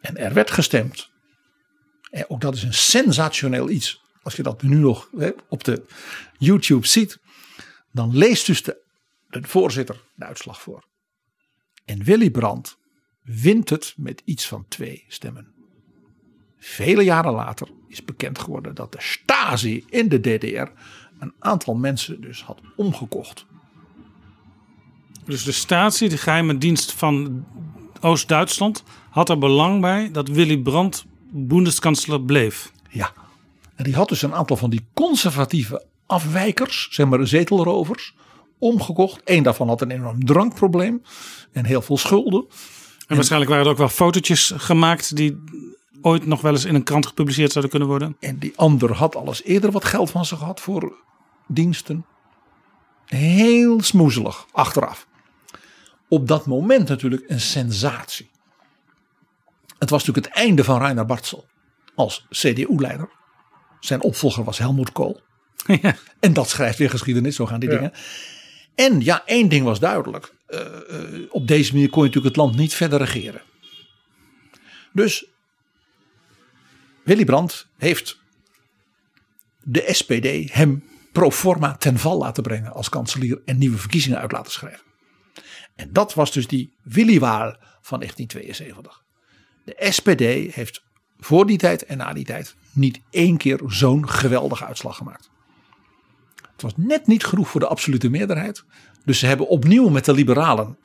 [0.00, 1.10] En er werd gestemd.
[2.10, 4.00] En ook dat is een sensationeel iets.
[4.22, 5.08] Als je dat nu nog
[5.48, 5.82] op de
[6.38, 7.18] YouTube ziet.
[7.92, 8.82] Dan leest dus de,
[9.28, 10.84] de voorzitter de uitslag voor.
[11.84, 12.78] En Willy Brandt
[13.22, 15.52] wint het met iets van twee stemmen.
[16.58, 20.70] Vele jaren later is bekend geworden dat de Stasi in de DDR
[21.18, 23.46] een aantal mensen dus had omgekocht.
[25.24, 27.44] Dus de statie, de geheime dienst van
[28.00, 32.72] Oost-Duitsland, had er belang bij dat Willy Brandt Bundeskanzler bleef.
[32.88, 33.12] Ja,
[33.74, 38.14] en die had dus een aantal van die conservatieve afwijkers, zeg maar zetelrovers,
[38.58, 39.20] omgekocht.
[39.24, 41.02] Eén daarvan had een enorm drankprobleem
[41.52, 42.46] en heel veel schulden.
[43.06, 45.42] En waarschijnlijk waren er ook wel fotootjes gemaakt die
[46.02, 48.16] ooit nog wel eens in een krant gepubliceerd zouden kunnen worden.
[48.20, 50.94] En die ander had alles eerder wat geld van ze gehad voor
[51.46, 52.04] diensten.
[53.06, 55.06] Heel smoezelig achteraf.
[56.08, 58.30] Op dat moment natuurlijk een sensatie.
[59.78, 61.46] Het was natuurlijk het einde van Rainer Bartzel
[61.94, 63.08] als CDU-leider.
[63.80, 65.20] Zijn opvolger was Helmoet Kool.
[65.82, 65.96] Ja.
[66.20, 67.74] En dat schrijft weer geschiedenis, zo gaan die Ja.
[67.74, 67.92] dingen.
[68.74, 70.34] En ja, één ding was duidelijk.
[70.46, 73.42] Eh, eh, op deze manier kon je natuurlijk het land niet verder regeren.
[74.92, 75.26] Dus
[77.02, 78.18] Willy Brandt heeft
[79.62, 84.32] de SPD hem pro forma ten val laten brengen als kanselier en nieuwe verkiezingen uit
[84.32, 84.82] laten schrijven.
[85.76, 89.02] En dat was dus die Willy-waal van 1972.
[89.64, 90.82] De SPD heeft
[91.18, 95.30] voor die tijd en na die tijd niet één keer zo'n geweldige uitslag gemaakt.
[96.62, 98.64] Was net niet genoeg voor de absolute meerderheid.
[99.04, 100.76] Dus ze hebben opnieuw met de liberalen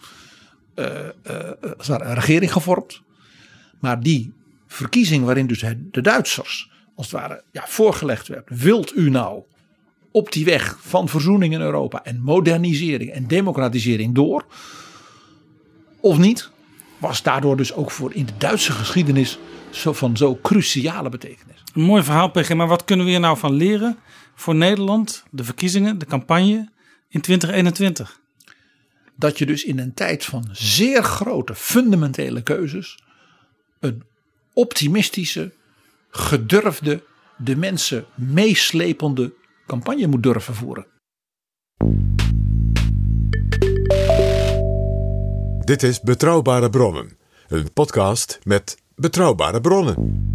[0.74, 3.02] eh, eh, eh, een regering gevormd.
[3.80, 4.34] Maar die
[4.68, 8.50] verkiezing waarin dus de Duitsers als het ware ja, voorgelegd werd.
[8.50, 9.42] Wilt u nou
[10.12, 14.46] op die weg van verzoening in Europa en modernisering en democratisering door?
[16.00, 16.50] Of niet?
[16.98, 21.64] Was daardoor dus ook voor in de Duitse geschiedenis zo van zo cruciale betekenis.
[21.74, 22.54] Een mooi verhaal, PG.
[22.54, 23.98] Maar wat kunnen we hier nou van leren
[24.38, 26.70] voor Nederland, de verkiezingen, de campagne
[27.08, 28.20] in 2021?
[29.18, 33.00] dat je dus in een tijd van zeer grote fundamentele keuzes
[33.80, 34.04] een
[34.54, 35.54] optimistische,
[36.10, 37.04] gedurfde,
[37.38, 39.34] de mensen meeslepende
[39.68, 40.86] campagne moet durven voeren.
[45.60, 47.18] Dit is Betrouwbare Bronnen,
[47.48, 50.26] een podcast met betrouwbare bronnen.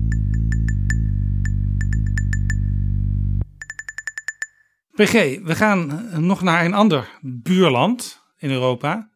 [4.92, 5.12] PG,
[5.42, 9.10] we gaan nog naar een ander buurland in Europa.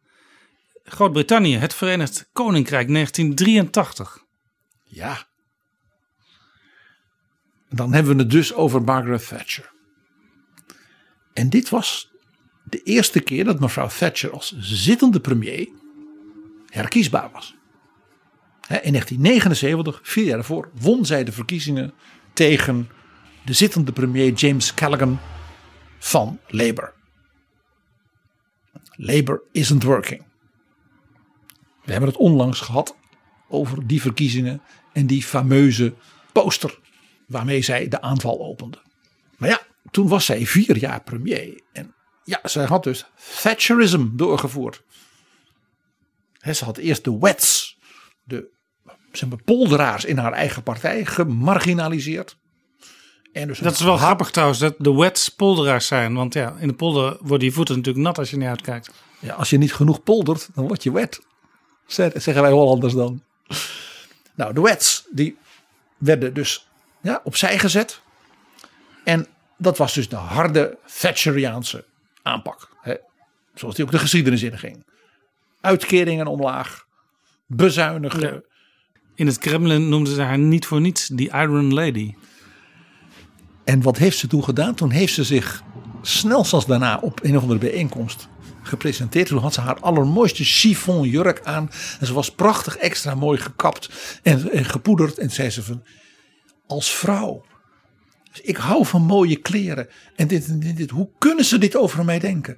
[0.83, 4.23] Groot-Brittannië, het Verenigd Koninkrijk 1983.
[4.83, 5.27] Ja.
[7.69, 9.71] Dan hebben we het dus over Margaret Thatcher.
[11.33, 12.11] En dit was
[12.63, 15.69] de eerste keer dat mevrouw Thatcher als zittende premier
[16.69, 17.55] herkiesbaar was.
[18.67, 21.93] In 1979, vier jaar daarvoor, won zij de verkiezingen
[22.33, 22.89] tegen
[23.45, 25.19] de zittende premier James Callaghan
[25.99, 26.93] van Labour.
[28.95, 30.25] Labour isn't working.
[31.83, 32.95] We hebben het onlangs gehad
[33.47, 34.61] over die verkiezingen
[34.93, 35.93] en die fameuze
[36.31, 36.79] poster
[37.27, 38.81] waarmee zij de aanval opende.
[39.37, 43.05] Maar ja, toen was zij vier jaar premier en ja, zij had dus
[43.41, 44.83] Thatcherism doorgevoerd.
[46.53, 47.77] Ze had eerst de Wets,
[48.23, 48.49] de
[49.11, 52.37] zeg maar, polderaars in haar eigen partij, gemarginaliseerd.
[53.41, 56.13] En dus Dat is wel grappig trouwens, dat de wets polderaars zijn.
[56.13, 58.91] Want ja, in de polder worden je voeten natuurlijk nat als je niet uitkijkt.
[59.19, 61.21] Ja, als je niet genoeg poldert, dan word je wet.
[61.85, 63.23] Zeg- Zeggen wij Hollanders dan.
[64.35, 65.37] Nou, de wets die
[65.97, 66.67] werden dus
[67.01, 68.01] ja, opzij gezet.
[69.03, 69.27] En
[69.57, 71.85] dat was dus de harde Thatcheriaanse
[72.21, 72.69] aanpak.
[72.81, 72.95] Hè,
[73.55, 74.85] zoals die ook de geschiedenis inging.
[75.61, 76.85] Uitkeringen omlaag.
[77.45, 78.21] Bezuinigen.
[78.33, 78.41] Ja.
[79.15, 82.13] In het Kremlin noemden ze haar niet voor niets die Iron Lady.
[83.67, 84.75] En wat heeft ze toen gedaan?
[84.75, 85.63] Toen heeft ze zich
[86.01, 88.27] snel als daarna op een of andere bijeenkomst
[88.61, 89.27] gepresenteerd.
[89.27, 91.69] Toen had ze haar allermooiste chiffon jurk aan.
[91.99, 93.89] En ze was prachtig extra mooi gekapt
[94.23, 95.17] en, gepoederd.
[95.17, 95.83] En zei ze van,
[96.67, 97.45] als vrouw,
[98.41, 99.87] ik hou van mooie kleren.
[100.15, 100.89] En dit en dit, dit.
[100.89, 102.57] Hoe kunnen ze dit over mij denken?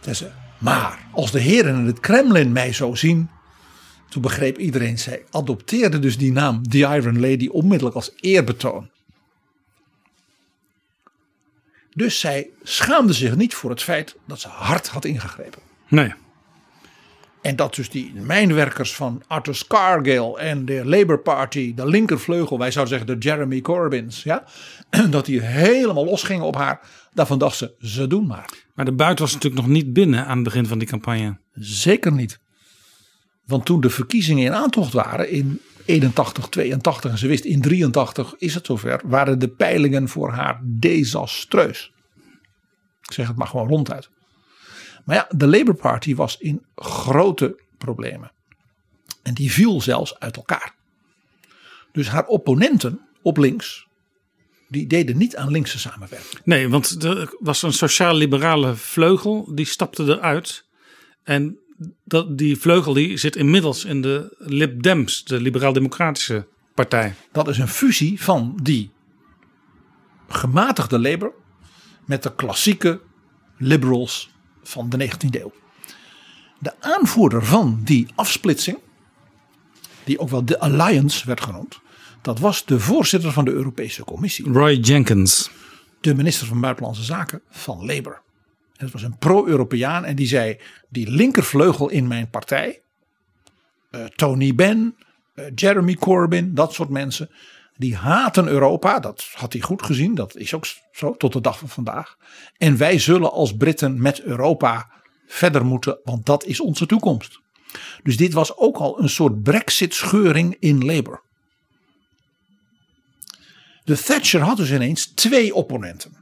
[0.00, 3.30] Zei ze, maar als de heren in het Kremlin mij zo zien.
[4.08, 8.90] Toen begreep iedereen, zij adopteerde dus die naam, The Iron Lady, onmiddellijk als eerbetoon.
[11.94, 15.62] Dus zij schaamde zich niet voor het feit dat ze hard had ingegrepen.
[15.88, 16.14] Nee.
[17.42, 22.70] En dat dus die mijnwerkers van Arthur Scargill en de Labour Party, de linkervleugel, wij
[22.70, 24.44] zouden zeggen de Jeremy Corbyns, ja,
[25.10, 26.80] dat die helemaal losgingen op haar.
[27.12, 28.50] Daarvan dacht ze, ze doen maar.
[28.74, 31.38] Maar de buit was natuurlijk nog niet binnen aan het begin van die campagne.
[31.54, 32.38] Zeker niet.
[33.46, 38.34] Want toen de verkiezingen in aantocht waren in 81, 82 en ze wist in 83
[38.38, 41.92] is het zover, waren de peilingen voor haar desastreus.
[43.02, 44.10] Ik zeg het maar gewoon ronduit.
[45.04, 48.32] Maar ja, de Labour Party was in grote problemen.
[49.22, 50.74] En die viel zelfs uit elkaar.
[51.92, 53.86] Dus haar opponenten op links,
[54.68, 56.40] die deden niet aan linkse samenwerking.
[56.44, 60.64] Nee, want er was een sociaal-liberale vleugel, die stapte eruit.
[61.22, 61.58] En
[62.04, 67.14] dat, die vleugel die zit inmiddels in de Lib Dems, de liberaal-democratische partij.
[67.32, 68.90] Dat is een fusie van die
[70.28, 71.32] gematigde Labour
[72.04, 73.00] met de klassieke
[73.56, 74.30] liberals
[74.62, 75.52] van de 19e eeuw.
[76.58, 78.78] De aanvoerder van die afsplitsing,
[80.04, 81.80] die ook wel de Alliance werd genoemd,
[82.22, 84.52] dat was de voorzitter van de Europese Commissie.
[84.52, 85.50] Roy Jenkins.
[86.00, 88.22] De minister van Buitenlandse Zaken van Labour.
[88.80, 90.58] Dat was een pro-Europeaan en die zei:
[90.88, 92.80] die linkervleugel in mijn partij,
[93.90, 94.96] uh, Tony Benn,
[95.34, 97.30] uh, Jeremy Corbyn, dat soort mensen,
[97.76, 99.00] die haten Europa.
[99.00, 102.16] Dat had hij goed gezien, dat is ook zo tot de dag van vandaag.
[102.56, 104.90] En wij zullen als Britten met Europa
[105.26, 107.40] verder moeten, want dat is onze toekomst.
[108.02, 111.22] Dus dit was ook al een soort Brexit-scheuring in Labour.
[113.84, 116.16] De Thatcher had dus ineens twee opponenten: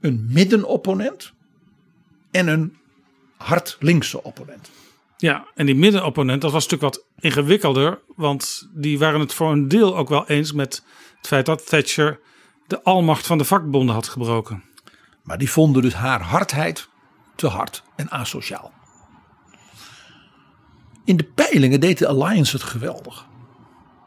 [0.00, 1.34] een middenopponent
[2.36, 2.76] en een
[3.36, 4.70] hard linkse opponent.
[5.16, 8.00] Ja, en die middenopponent, dat was natuurlijk wat ingewikkelder.
[8.16, 10.82] Want die waren het voor een deel ook wel eens met
[11.16, 12.20] het feit dat Thatcher
[12.66, 14.64] de almacht van de vakbonden had gebroken.
[15.22, 16.88] Maar die vonden dus haar hardheid
[17.34, 18.72] te hard en asociaal.
[21.04, 23.26] In de peilingen deed de Alliance het geweldig.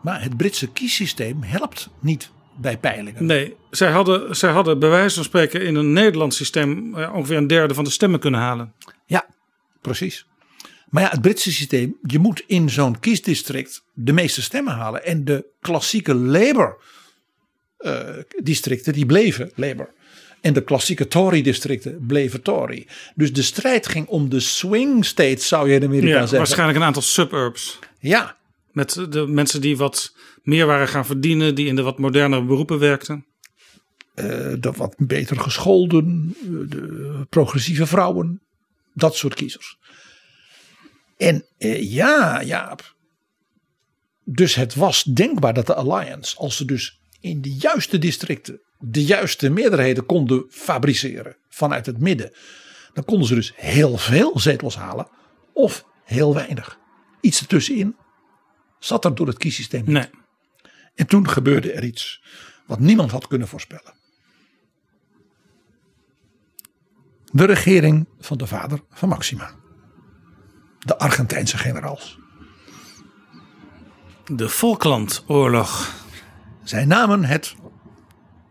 [0.01, 2.31] Maar het Britse kiessysteem helpt niet
[2.61, 3.25] bij peilingen.
[3.25, 7.37] Nee, zij hadden, zij hadden bij wijze van spreken in een Nederlands systeem eh, ongeveer
[7.37, 8.73] een derde van de stemmen kunnen halen.
[9.05, 9.25] Ja,
[9.81, 10.25] precies.
[10.89, 15.05] Maar ja, het Britse systeem, je moet in zo'n kiesdistrict de meeste stemmen halen.
[15.05, 16.77] En de klassieke Labour
[17.79, 17.99] uh,
[18.43, 19.89] districten, die bleven Labour.
[20.41, 22.87] En de klassieke Tory-districten bleven Tory.
[23.15, 26.37] Dus de strijd ging om de swing states, zou je in Amerika ja, zeggen.
[26.37, 27.79] Waarschijnlijk een aantal suburbs.
[27.99, 28.37] Ja.
[28.71, 30.13] Met de mensen die wat
[30.49, 33.25] meer waren gaan verdienen, die in de wat modernere beroepen werkten.
[34.15, 34.25] Uh,
[34.59, 36.35] de wat beter gescholden,
[36.69, 38.41] de progressieve vrouwen,
[38.93, 39.77] dat soort kiezers.
[41.17, 42.95] En uh, ja, Jaap.
[44.23, 49.03] Dus het was denkbaar dat de Alliance, als ze dus in de juiste districten de
[49.05, 52.31] juiste meerderheden konden fabriceren vanuit het midden,
[52.93, 55.07] dan konden ze dus heel veel zetels halen
[55.53, 56.79] of heel weinig.
[57.21, 57.95] Iets ertussenin
[58.79, 59.93] zat er door het kiessysteem niet.
[59.93, 60.09] Nee.
[60.99, 62.23] En toen gebeurde er iets
[62.65, 63.93] wat niemand had kunnen voorspellen.
[67.31, 69.51] De regering van de vader van Maxima.
[70.79, 72.19] De Argentijnse generaals.
[74.25, 75.93] De Falklandoorlog.
[76.63, 77.55] Zij namen het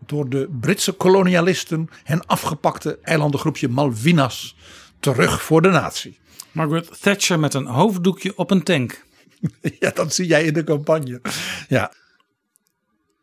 [0.05, 4.55] door de Britse kolonialisten hen afgepakte eilandengroepje Malvinas
[4.99, 6.19] terug voor de natie.
[6.51, 9.05] Margaret Thatcher met een hoofddoekje op een tank.
[9.79, 11.21] Ja, dat zie jij in de campagne.
[11.67, 11.93] Ja.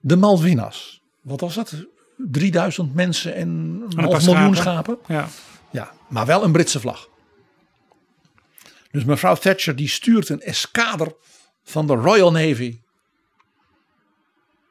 [0.06, 1.02] De Malvinas.
[1.20, 1.86] Wat was dat?
[2.16, 4.98] 3000 mensen en een half miljoen schapen.
[5.06, 5.28] Ja.
[5.70, 7.08] ja, maar wel een Britse vlag.
[8.90, 11.14] Dus mevrouw Thatcher die stuurt een eskader
[11.64, 12.80] van de Royal Navy.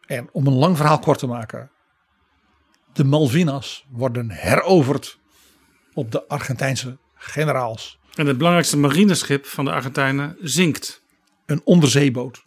[0.05, 1.71] En om een lang verhaal kort te maken.
[2.93, 5.17] De Malvinas worden heroverd
[5.93, 7.99] op de Argentijnse generaals.
[8.13, 11.03] En het belangrijkste marineschip van de Argentijnen zinkt.
[11.45, 12.44] Een onderzeeboot.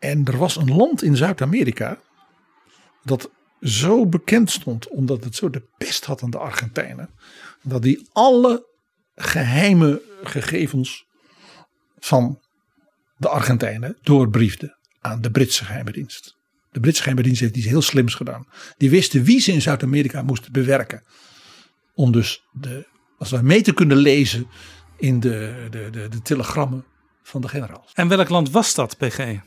[0.00, 1.98] En er was een land in Zuid-Amerika
[3.04, 3.30] dat
[3.60, 7.10] zo bekend stond omdat het zo de pest had aan de Argentijnen.
[7.62, 8.66] Dat die alle
[9.14, 11.06] geheime gegevens
[11.98, 12.40] van
[13.16, 16.36] de Argentijnen doorbriefde aan de Britse geheime dienst.
[16.70, 18.46] De Britse geheime dienst heeft iets heel slims gedaan.
[18.76, 21.02] Die wisten wie ze in Zuid-Amerika moesten bewerken.
[21.94, 22.86] Om dus de,
[23.18, 24.46] als we mee te kunnen lezen
[24.96, 26.84] in de, de, de, de telegrammen
[27.22, 27.92] van de generaals.
[27.94, 29.38] En welk land was dat, PG?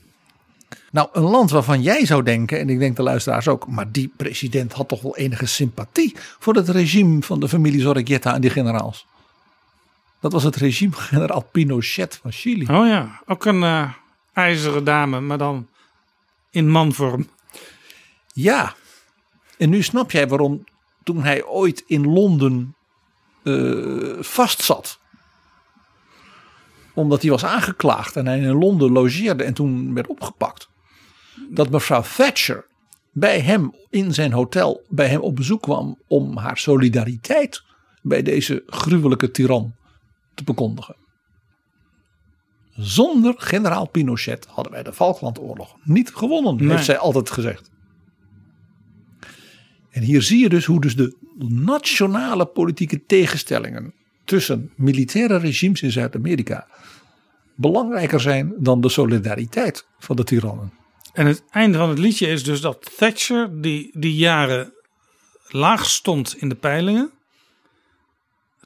[0.90, 4.12] Nou, een land waarvan jij zou denken, en ik denk de luisteraars ook, maar die
[4.16, 8.50] president had toch wel enige sympathie voor het regime van de familie Zorreguieta en die
[8.50, 9.06] generaals.
[10.20, 12.66] Dat was het regime generaal Pinochet van Chili.
[12.66, 13.92] Oh ja, ook een uh,
[14.32, 15.68] ijzeren dame, maar dan
[16.50, 17.28] in manvorm.
[18.32, 18.74] Ja,
[19.58, 20.64] en nu snap jij waarom
[21.02, 22.74] toen hij ooit in Londen
[23.42, 24.98] uh, vastzat.
[26.94, 30.68] Omdat hij was aangeklaagd en hij in Londen logeerde en toen werd opgepakt.
[31.50, 32.66] Dat mevrouw Thatcher
[33.12, 37.62] bij hem in zijn hotel bij hem op bezoek kwam om haar solidariteit
[38.02, 39.74] bij deze gruwelijke tiran
[40.34, 40.96] te bekondigen.
[42.76, 46.68] Zonder generaal Pinochet hadden wij de Falklandoorlog niet gewonnen, Nee.
[46.70, 47.70] heeft zij altijd gezegd.
[49.90, 51.16] En hier zie je dus hoe dus de
[51.48, 56.66] nationale politieke tegenstellingen tussen militaire regimes in Zuid-Amerika
[57.54, 60.72] belangrijker zijn dan de solidariteit van de tirannen.
[61.12, 64.72] En het einde van het liedje is dus dat Thatcher, die die jaren
[65.48, 67.12] laag stond in de peilingen,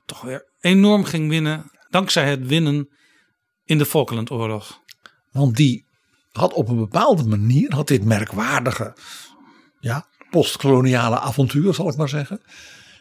[0.05, 1.70] toch weer enorm ging winnen.
[1.91, 2.89] Dankzij het winnen
[3.64, 4.80] in de Falklandoorlog.
[5.32, 5.84] Want die
[6.32, 8.97] had op een bepaalde manier, had dit merkwaardige
[9.80, 12.41] ja, postkoloniale avontuur, zal ik maar zeggen,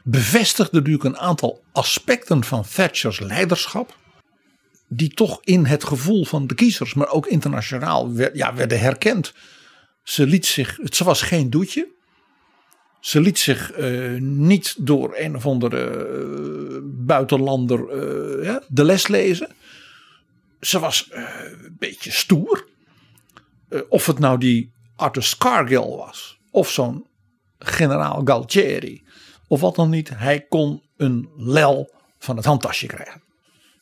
[0.04, 3.98] bevestigde natuurlijk een aantal aspecten van Thatchers leiderschap.
[4.88, 9.34] Die toch in het gevoel van de kiezers, maar ook internationaal ja, werden herkend.
[10.04, 11.96] Ze liet zich, ze was geen doetje.
[13.00, 19.08] Ze liet zich eh, niet door een of andere eh, buitenlander eh, ja, de les
[19.08, 19.50] lezen.
[20.60, 22.68] Ze was een beetje stoer.
[23.90, 26.40] Of het nou die Arthur Scargill was.
[26.52, 27.08] Of zo'n
[27.60, 29.04] generaal Galtieri.
[29.48, 30.10] Of wat dan niet.
[30.14, 33.22] Hij kon een lel van het handtasje krijgen.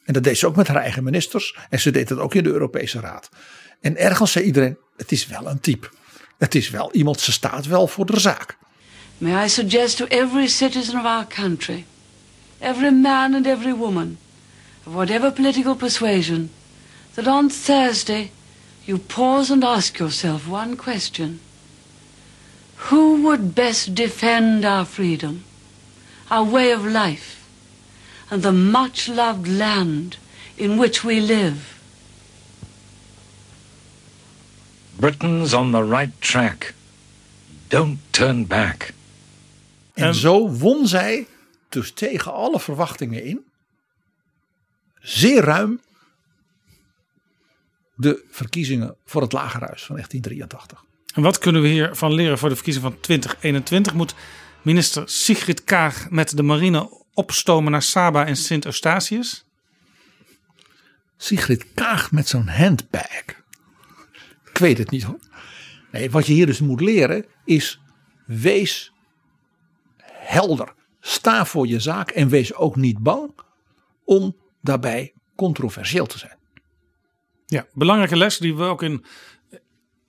[0.06, 1.58] En dat deed ze ook met haar eigen ministers.
[1.70, 3.30] En ze deed het ook in de Europese Raad.
[3.82, 5.90] En ergens zei iedereen, het is wel een type.
[6.38, 8.58] Het is wel iemand, ze staat wel voor de zaak.
[9.18, 11.86] May I suggest to every citizen of our country,
[12.60, 14.18] every man and every woman,
[14.84, 16.52] of whatever political persuasion,
[17.14, 18.32] that on Thursday
[18.84, 21.40] you pause and ask yourself one question.
[22.76, 25.44] Who would best defend our freedom,
[26.30, 27.45] our way of life,
[28.30, 30.18] and the much loved land
[30.56, 31.74] in which we live?
[34.96, 36.74] Britain's on the right track.
[37.68, 38.94] Don't turn back.
[39.94, 41.28] En zo won zij
[41.70, 43.46] dus tegen alle verwachtingen in.
[45.02, 45.82] Zeer ruim
[47.96, 50.84] de verkiezingen voor het Lagerhuis van 1983.
[51.14, 53.94] En wat kunnen we hiervan leren voor de verkiezing van 2021?
[53.94, 54.16] Moet
[54.62, 59.46] minister Sigrid Kaag met de marine opstomen naar Saba en Sint Eustatius?
[61.18, 63.24] Sigrid Kaag met zo'n handbag.
[64.50, 65.20] Ik weet het niet hoor.
[65.92, 67.80] Nee, wat je hier dus moet leren is
[68.26, 68.92] wees
[70.08, 70.74] helder.
[71.00, 73.32] Sta voor je zaak en wees ook niet bang
[74.04, 76.38] om daarbij controversieel te zijn.
[77.46, 79.06] Ja, belangrijke les die we ook in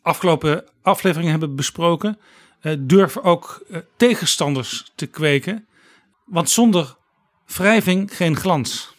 [0.02, 2.18] afgelopen afleveringen hebben besproken.
[2.60, 5.66] Eh, durf ook eh, tegenstanders te kweken.
[6.24, 6.95] Want zonder
[7.46, 8.94] wrijving geen glans.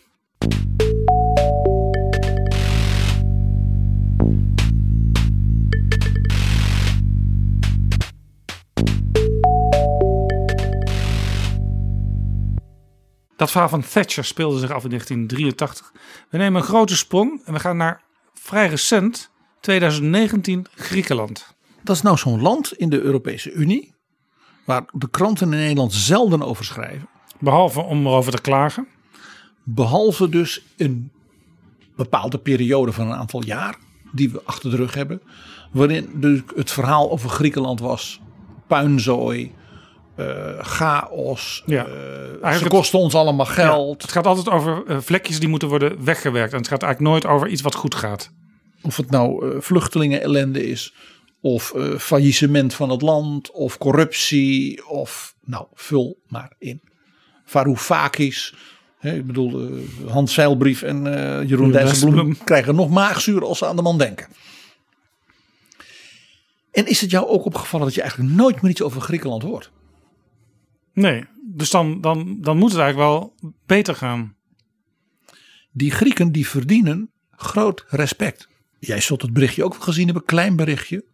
[13.36, 15.92] Dat verhaal van Thatcher speelde zich af in 1983.
[16.30, 19.30] We nemen een grote sprong en we gaan naar vrij recent,
[19.60, 21.56] 2019, Griekenland.
[21.84, 23.96] Dat is nou zo'n land in de Europese Unie.
[24.66, 27.10] Waar de kranten in Nederland zelden over schrijven.
[27.40, 28.88] Behalve om erover te klagen.
[29.64, 31.12] Behalve dus een
[31.96, 33.76] bepaalde periode van een aantal jaar.
[34.12, 35.22] Die we achter de rug hebben.
[35.72, 38.20] Waarin dus het verhaal over Griekenland was.
[38.68, 39.56] Puinzooi.
[40.16, 41.64] eh, chaos.
[41.66, 41.86] Ja.
[42.42, 43.96] eh, ze kosten ons allemaal geld.
[43.98, 46.52] Ja, het gaat altijd over eh, vlekjes die moeten worden weggewerkt.
[46.52, 48.32] En het gaat eigenlijk nooit over iets wat goed gaat.
[48.82, 50.94] Of het nou vluchtelingen ellende is.
[51.42, 53.52] Of faillissement van het land.
[53.52, 54.88] Of corruptie.
[54.88, 56.82] Of nou vul maar in.
[57.48, 58.56] Varoufakis.
[59.02, 62.44] Ik bedoel eh, Hans Zeilbrief en eh, Jeroen Dijsselbloem.
[62.44, 64.28] krijgen nog maagzuur als ze aan de man denken.
[66.72, 69.72] En is het jou ook opgevallen dat je eigenlijk nooit meer iets over Griekenland hoort?
[70.94, 73.36] Nee, dus dan, dan, dan moet het eigenlijk wel
[73.66, 74.36] beter gaan.
[75.72, 78.48] Die Grieken die verdienen groot respect.
[78.80, 81.06] Jij zult het berichtje ook gezien hebben, klein berichtje.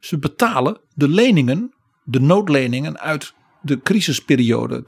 [0.00, 3.34] Ze betalen de leningen, de noodleningen uit
[3.66, 4.84] de crisisperiode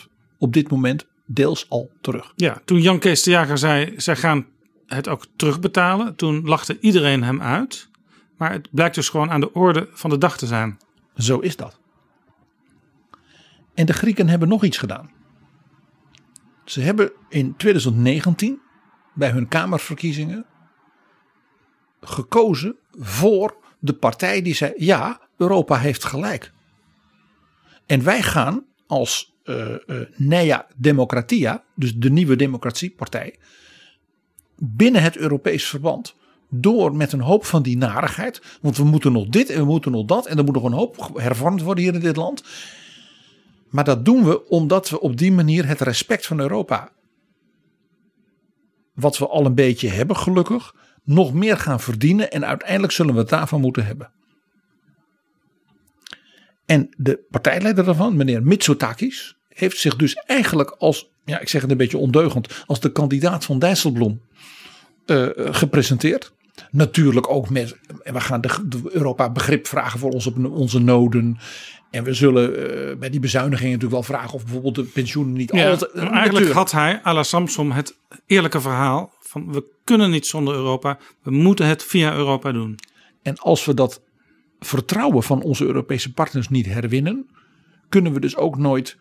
[0.00, 2.32] 2011-2012 op dit moment deels al terug.
[2.36, 4.46] Ja, toen Jan Kees de Jager zei, zij gaan
[4.86, 6.16] het ook terugbetalen.
[6.16, 7.88] Toen lachte iedereen hem uit.
[8.36, 10.78] Maar het blijkt dus gewoon aan de orde van de dag te zijn.
[11.16, 11.78] Zo is dat.
[13.74, 15.10] En de Grieken hebben nog iets gedaan.
[16.64, 18.60] Ze hebben in 2019
[19.14, 20.46] bij hun kamerverkiezingen
[22.00, 26.52] gekozen voor de partij die zei: ja, Europa heeft gelijk.
[27.86, 29.66] En wij gaan als eh,
[30.16, 33.38] Nea Democratia, dus de nieuwe democratiepartij,
[34.56, 36.14] binnen het Europees verband
[36.54, 38.42] door met een hoop van die narigheid.
[38.60, 40.26] Want we moeten nog dit en we moeten nog dat.
[40.26, 42.44] En er moet nog een hoop hervormd worden hier in dit land.
[43.68, 46.90] Maar dat doen we omdat we op die manier het respect van Europa.
[48.94, 50.74] Wat we al een beetje hebben, gelukkig.
[51.04, 52.30] Nog meer gaan verdienen.
[52.30, 54.10] En uiteindelijk zullen we het daarvan moeten hebben.
[56.66, 61.70] En de partijleider daarvan, meneer Mitsotakis, heeft zich dus eigenlijk als, ja, ik zeg het
[61.70, 64.20] een beetje ondeugend, als de kandidaat van Dijsselbloem
[65.06, 66.32] uh, gepresenteerd.
[66.70, 71.38] Natuurlijk ook met, we gaan de, de Europa begrip vragen voor onze, onze noden.
[71.90, 75.52] En we zullen uh, bij die bezuinigingen natuurlijk wel vragen of bijvoorbeeld de pensioenen niet
[75.52, 75.94] ja, altijd.
[75.94, 77.96] Maar eigenlijk had hij, à la Samsom, het
[78.26, 80.98] eerlijke verhaal van we kunnen niet zonder Europa.
[81.22, 82.78] We moeten het via Europa doen.
[83.22, 84.00] En als we dat
[84.64, 87.28] vertrouwen van onze Europese partners niet herwinnen,
[87.88, 88.96] kunnen we dus ook nooit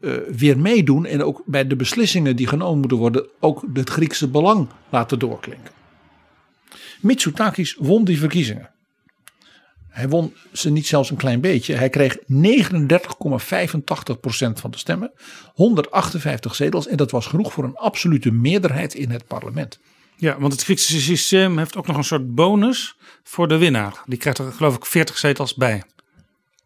[0.00, 4.28] uh, weer meedoen en ook bij de beslissingen die genomen moeten worden ook het Griekse
[4.28, 5.72] belang laten doorklinken.
[7.00, 8.70] Mitsotakis won die verkiezingen.
[9.88, 11.74] Hij won ze niet zelfs een klein beetje.
[11.74, 12.22] Hij kreeg 39,85%
[14.54, 15.12] van de stemmen,
[15.54, 19.78] 158 zetels en dat was genoeg voor een absolute meerderheid in het parlement.
[20.16, 24.02] Ja, want het Griekse systeem heeft ook nog een soort bonus voor de winnaar.
[24.06, 25.82] Die krijgt er geloof ik 40 zetels bij.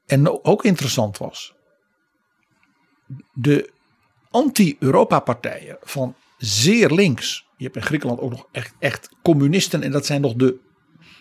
[0.06, 1.54] En ook interessant was,
[3.32, 3.70] de
[4.30, 7.46] anti-Europa-partijen van zeer links.
[7.56, 10.56] Je hebt in Griekenland ook nog echt, echt communisten en dat zijn nog de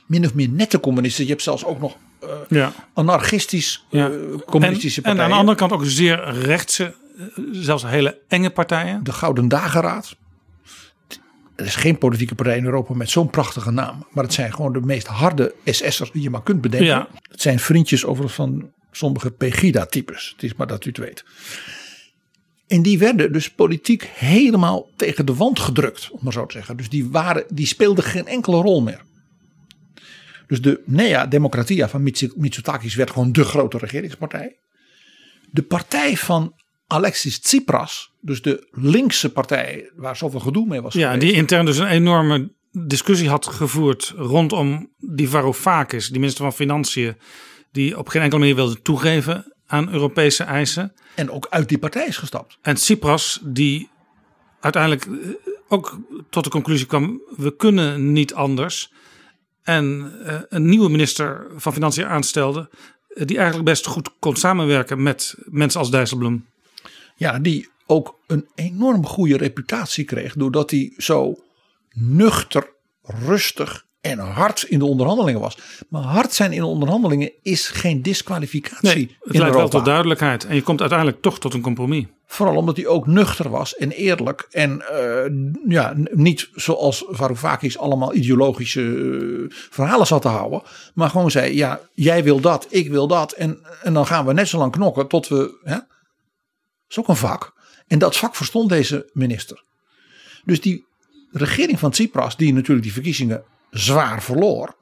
[0.08, 1.24] min of meer nette communisten.
[1.24, 2.74] Je hebt zelfs ook nog uh, ja.
[2.94, 4.06] anarchistisch uh,
[4.46, 5.18] communistische en, partijen.
[5.18, 6.96] En aan de andere kant ook zeer rechtse,
[7.52, 9.04] zelfs hele enge partijen.
[9.04, 10.16] De Gouden Dageraad.
[11.58, 14.08] Er is geen politieke partij in Europa met zo'n prachtige naam.
[14.12, 16.88] Maar het zijn gewoon de meest harde SS'ers die je maar kunt bedenken.
[16.88, 17.08] Ja.
[17.22, 20.32] Het zijn vriendjes over van sommige Pegida-types.
[20.34, 21.26] Het is maar dat u het weet.
[22.68, 26.78] En die werden dus politiek helemaal tegen de wand gedrukt, om maar zo te zeggen.
[26.78, 29.02] Dus die, waren, die speelden geen enkele rol meer.
[30.48, 34.58] Dus de Nea Democratia van Mitsotakis werd gewoon de grote regeringspartij.
[35.52, 36.54] De partij van
[36.88, 40.94] Alexis Tsipras, dus de linkse partij waar zoveel gedoe mee was.
[40.94, 41.22] Ja, geweest.
[41.26, 47.16] die intern dus een enorme discussie had gevoerd rondom die Varoufakis, die minister van Financiën,
[47.72, 50.94] die op geen enkele manier wilde toegeven aan Europese eisen.
[51.16, 52.58] En ook uit die partij is gestapt.
[52.62, 53.90] En Tsipras, die
[54.60, 55.08] uiteindelijk
[55.68, 58.92] ook tot de conclusie kwam: we kunnen niet anders.
[59.64, 62.70] En uh, een nieuwe minister van Financiën aanstelde,
[63.10, 66.46] uh, die eigenlijk best goed kon samenwerken met mensen als Dijsselbloem.
[67.18, 71.36] Ja, die ook een enorm goede reputatie kreeg, doordat hij zo
[71.94, 72.70] nuchter,
[73.04, 75.58] rustig en hard in de onderhandelingen was.
[75.90, 78.88] Maar hard zijn in de onderhandelingen is geen disqualificatie.
[78.88, 80.46] Nee, het leidt wel tot duidelijkheid.
[80.46, 82.06] En je komt uiteindelijk toch tot een compromis.
[82.26, 84.48] Vooral omdat hij ook nuchter was en eerlijk.
[84.52, 90.62] En uh, ja, niet zoals Varoufakis allemaal ideologische uh, verhalen zat te houden.
[90.94, 93.32] Maar gewoon zei, ja, jij wil dat, ik wil dat.
[93.32, 95.60] En, en dan gaan we net zo lang knokken tot we...
[95.64, 95.78] Hè?
[96.90, 97.54] Is ook een vak.
[97.88, 99.64] En dat vak verstond deze minister.
[100.46, 100.86] Dus die
[101.32, 104.76] regering van Tsipras, die natuurlijk die verkiezingen zwaar verloor.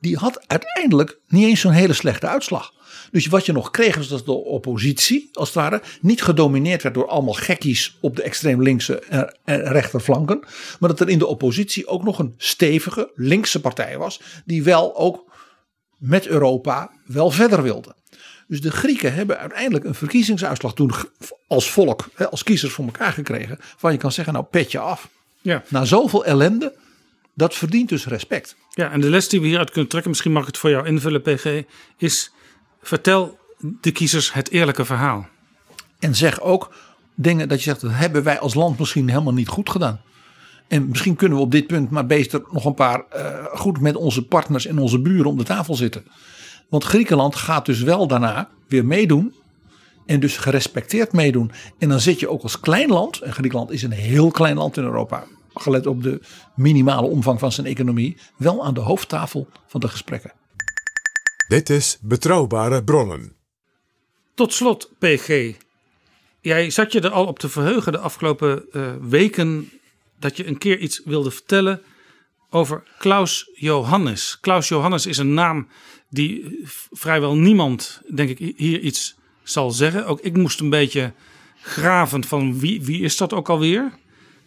[0.00, 2.72] Die had uiteindelijk niet eens zo'n hele slechte uitslag.
[3.10, 6.94] Dus wat je nog kreeg was dat de oppositie, als het ware, niet gedomineerd werd
[6.94, 8.98] door allemaal gekkies op de extreem linkse
[9.44, 10.40] en rechterflanken.
[10.80, 14.96] Maar dat er in de oppositie ook nog een stevige linkse partij was, die wel
[14.96, 15.32] ook
[15.98, 17.96] met Europa wel verder wilde.
[18.46, 20.92] Dus de Grieken hebben uiteindelijk een verkiezingsuitslag toen
[21.46, 23.58] als volk, als kiezers voor elkaar gekregen.
[23.80, 25.08] Waar je kan zeggen, nou petje af.
[25.40, 25.62] Ja.
[25.68, 26.74] Na zoveel ellende,
[27.34, 28.56] dat verdient dus respect.
[28.70, 30.86] Ja, en de les die we hieruit kunnen trekken, misschien mag ik het voor jou
[30.86, 31.62] invullen, PG,
[31.98, 32.32] is
[32.82, 33.38] vertel
[33.80, 35.28] de kiezers het eerlijke verhaal.
[35.98, 36.74] En zeg ook
[37.14, 40.00] dingen dat je zegt, dat hebben wij als land misschien helemaal niet goed gedaan.
[40.68, 43.96] En misschien kunnen we op dit punt maar beter nog een paar uh, goed met
[43.96, 46.04] onze partners en onze buren om de tafel zitten.
[46.68, 49.34] Want Griekenland gaat dus wel daarna weer meedoen.
[50.06, 51.50] En dus gerespecteerd meedoen.
[51.78, 53.20] En dan zit je ook als klein land.
[53.20, 55.24] En Griekenland is een heel klein land in Europa.
[55.54, 56.20] Gelet op de
[56.56, 58.16] minimale omvang van zijn economie.
[58.36, 60.32] Wel aan de hoofdtafel van de gesprekken.
[61.48, 63.36] Dit is Betrouwbare Bronnen.
[64.34, 65.54] Tot slot, PG.
[66.40, 69.70] Jij zat je er al op te verheugen de afgelopen uh, weken.
[70.18, 71.82] dat je een keer iets wilde vertellen
[72.50, 74.38] over Klaus Johannes.
[74.40, 75.68] Klaus Johannes is een naam
[76.14, 76.60] die
[76.92, 80.06] vrijwel niemand, denk ik, hier iets zal zeggen.
[80.06, 81.12] Ook ik moest een beetje
[81.60, 83.92] graven van wie, wie is dat ook alweer?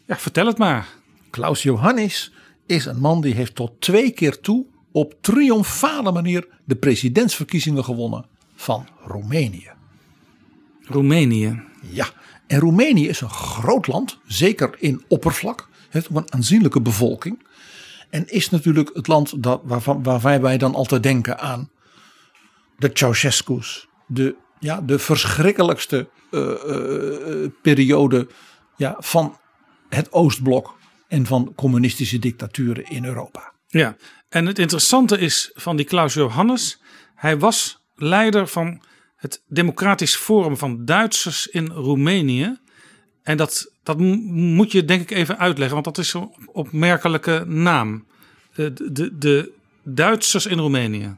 [0.06, 0.88] Ja, vertel het maar.
[1.30, 2.32] Klaus Johannes
[2.66, 8.26] is een man die heeft tot twee keer toe op triomfale manier de presidentsverkiezingen gewonnen
[8.56, 9.70] van Roemenië.
[10.82, 11.62] Roemenië.
[11.90, 12.10] Ja,
[12.48, 15.70] En Roemenië is een groot land, zeker in oppervlak.
[15.90, 17.46] heeft ook een aanzienlijke bevolking.
[18.10, 21.70] En is natuurlijk het land dat, waarvan, waarvan wij dan altijd denken aan
[22.78, 23.88] de Ceausescu's.
[24.08, 28.28] De, ja, de verschrikkelijkste uh, uh, periode
[28.76, 29.38] ja, van
[29.90, 30.78] het Oostblok
[31.08, 33.54] en van communistische dictaturen in Europa.
[33.68, 33.96] Ja,
[34.30, 36.82] en het interessante is van die Klaus Johannes,
[37.16, 38.82] hij was leider van
[39.16, 42.60] het Democratisch Forum van Duitsers in Roemenië.
[43.24, 48.06] En dat, dat moet je denk ik even uitleggen, want dat is een opmerkelijke naam.
[48.56, 49.52] De, de, de
[49.84, 51.16] Duitsers in Roemenië.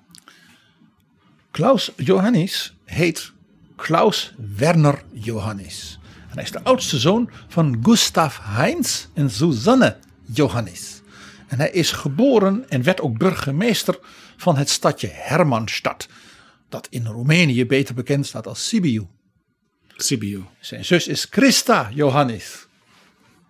[1.52, 3.32] Klaus Johannes heet
[3.76, 6.00] Klaus Werner Johannes.
[6.30, 9.98] En hij is de oudste zoon van Gustav Heinz en Susanne
[10.34, 11.02] Johannes.
[11.48, 14.00] En hij is geboren en werd ook burgemeester
[14.38, 16.08] van het stadje Hermannstad.
[16.70, 19.08] Dat in Roemenië beter bekend staat als Sibiu.
[20.02, 20.44] Sibiu.
[20.60, 22.68] Zijn zus is Christa Johannes.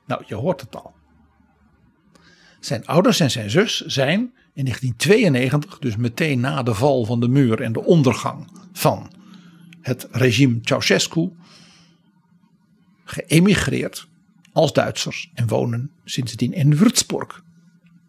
[0.06, 0.94] Nou, je hoort het al.
[2.60, 4.20] Zijn ouders en zijn zus zijn
[4.54, 9.12] in 1992, dus meteen na de val van de muur en de ondergang van
[9.82, 11.32] het regime Ceausescu,
[13.04, 14.08] geëmigreerd
[14.54, 17.44] als Duitsers en wonen sindsdien in Würzburg,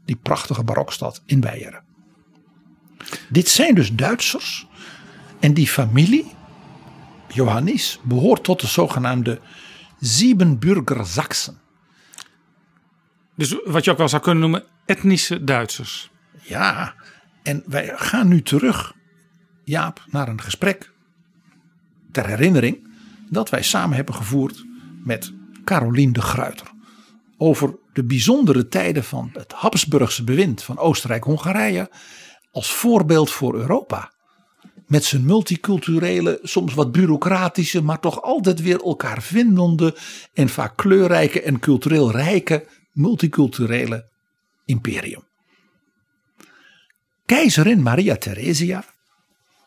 [0.05, 1.83] die prachtige barokstad in Beieren.
[3.29, 4.67] Dit zijn dus Duitsers
[5.41, 6.27] en die familie,
[7.33, 9.41] Johannes, behoort tot de zogenaamde
[10.01, 11.59] Siebenbürger Sachsen.
[13.37, 16.11] Dus wat je ook wel zou kunnen noemen etnische Duitsers.
[16.43, 16.95] Ja,
[17.43, 18.95] en wij gaan nu terug,
[19.65, 20.93] Jaap, naar een gesprek
[22.13, 22.89] ter herinnering
[23.31, 24.65] dat wij samen hebben gevoerd
[25.05, 25.33] met
[25.65, 26.67] Caroline de Gruiter.
[27.37, 31.91] Over de bijzondere tijden van het Habsburgse bewind van Oostenrijk-Hongarije
[32.51, 34.13] als voorbeeld voor Europa.
[34.91, 39.97] Met zijn multiculturele, soms wat bureaucratische, maar toch altijd weer elkaar vindende
[40.33, 44.09] en vaak kleurrijke en cultureel rijke multiculturele
[44.65, 45.23] imperium.
[47.27, 48.85] Keizerin Maria Theresia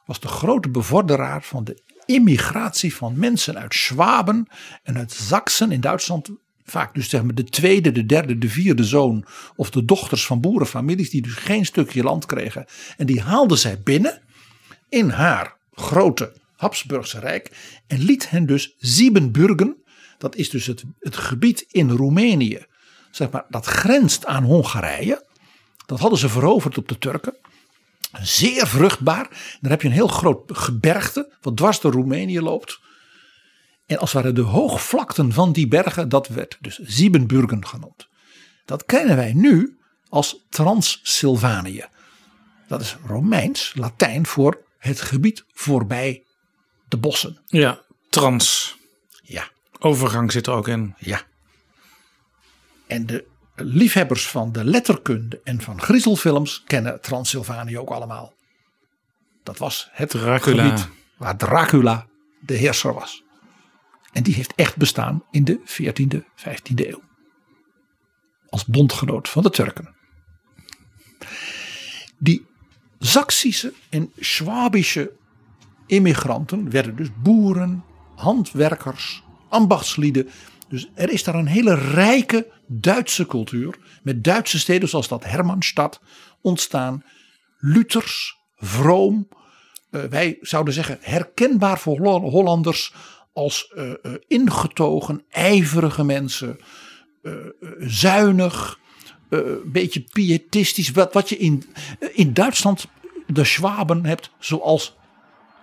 [0.06, 4.48] was de grote bevorderaar van de immigratie van mensen uit Schwaben
[4.84, 6.30] en uit Sachsen in Duitsland.
[6.64, 9.26] Vaak dus zeg maar de tweede, de derde, de vierde zoon
[9.56, 12.66] of de dochters van boerenfamilies die dus geen stukje land kregen.
[12.98, 14.22] En die haalde zij binnen
[14.94, 17.52] in haar grote Habsburgse Rijk
[17.88, 19.84] en liet hen dus Siebenburgen,
[20.18, 22.66] dat is dus het, het gebied in Roemenië,
[23.12, 25.26] zeg maar, dat grenst aan Hongarije.
[25.86, 27.36] Dat hadden ze veroverd op de Turken.
[28.22, 29.58] Zeer vruchtbaar.
[29.62, 32.80] Dan heb je een heel groot gebergte wat dwars door Roemenië loopt.
[33.86, 38.08] En als het ware de hoogvlakten van die bergen, dat werd dus Siebenburgen genoemd.
[38.66, 39.78] Dat kennen wij nu
[40.10, 41.86] als Transsylvanië.
[42.68, 46.24] Dat is Romeins, Latijn voor het gebied voorbij
[46.88, 47.42] de bossen.
[47.46, 48.76] Ja, trans.
[49.22, 49.50] Ja.
[49.80, 50.96] Overgang zit er ook in.
[50.98, 51.22] Ja.
[52.88, 58.34] En de liefhebbers van de letterkunde en van griezelfilms kennen Transsylvanië ook allemaal.
[59.44, 60.64] Dat was het Dracula.
[60.64, 60.88] gebied
[61.18, 62.08] waar Dracula
[62.40, 63.24] de heerser was.
[64.12, 67.04] En die heeft echt bestaan in de 14e, 15e eeuw.
[68.50, 69.96] Als bondgenoot van de Turken.
[72.18, 72.46] Die
[73.06, 75.12] Saksische en Schwabische
[75.88, 77.84] immigranten werden dus boeren,
[78.16, 80.30] handwerkers, ambachtslieden.
[80.68, 83.78] Dus er is daar een hele rijke Duitse cultuur.
[84.04, 86.02] Met Duitse steden zoals dat Hermannstad
[86.42, 87.04] ontstaan.
[87.58, 89.28] Luthers, vroom.
[89.92, 92.94] Uh, wij zouden zeggen herkenbaar voor Hollanders
[93.34, 96.58] als uh, uh, ingetogen, ijverige mensen.
[97.80, 98.80] zuinig,
[99.34, 100.92] een beetje pietistisch.
[100.92, 101.64] Wat, wat je in,
[102.14, 102.88] in Duitsland
[103.28, 104.96] de Schwaben hebt zoals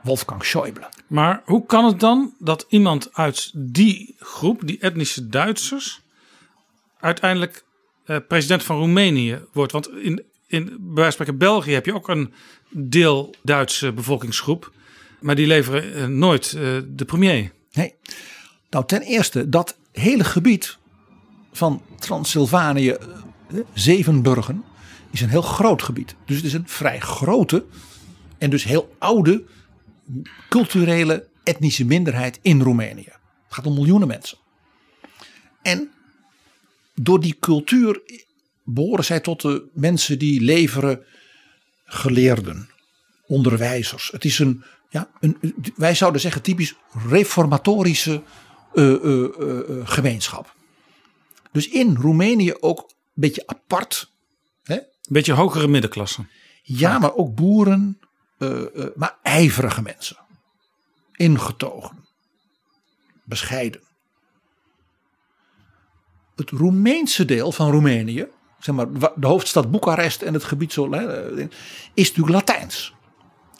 [0.03, 0.89] Wolfgang Schäuble.
[1.07, 6.01] Maar hoe kan het dan dat iemand uit die groep, die etnische Duitsers,
[7.01, 7.65] uiteindelijk
[8.05, 9.73] eh, president van Roemenië wordt?
[9.73, 12.33] Want in, in bij wijze van spreken België heb je ook een
[12.71, 14.73] deel Duitse bevolkingsgroep,
[15.21, 17.53] maar die leveren eh, nooit eh, de premier.
[17.73, 17.95] Nee.
[18.71, 20.79] Nou, ten eerste, dat hele gebied
[21.53, 22.97] van Transylvanië,
[23.75, 24.65] Zevenburgen,
[25.11, 26.15] is een heel groot gebied.
[26.25, 27.65] Dus het is een vrij grote
[28.39, 29.45] en dus heel oude
[30.49, 33.09] culturele etnische minderheid in Roemenië.
[33.45, 34.39] Het gaat om miljoenen mensen.
[35.63, 35.91] En
[36.95, 38.01] door die cultuur
[38.65, 41.05] behoren zij tot de mensen die leveren
[41.85, 42.71] geleerden,
[43.27, 44.11] onderwijzers.
[44.11, 46.75] Het is een, ja, een wij zouden zeggen typisch
[47.09, 48.23] reformatorische
[48.75, 50.55] uh, uh, uh, gemeenschap.
[51.53, 52.91] Dus in Roemenië ook
[53.21, 54.13] beetje apart.
[54.63, 54.75] Hè?
[54.75, 56.27] Een beetje hogere middenklasse.
[56.63, 58.01] Ja, maar ook boeren,
[58.39, 60.17] uh, uh, maar ijverige mensen.
[61.13, 62.05] Ingetogen.
[63.25, 63.81] Bescheiden.
[66.37, 68.27] het Roemeense deel van Roemenië,
[68.59, 70.91] zeg maar de hoofdstad Boekarest en het gebied zo,
[71.95, 72.95] is natuurlijk Latijns.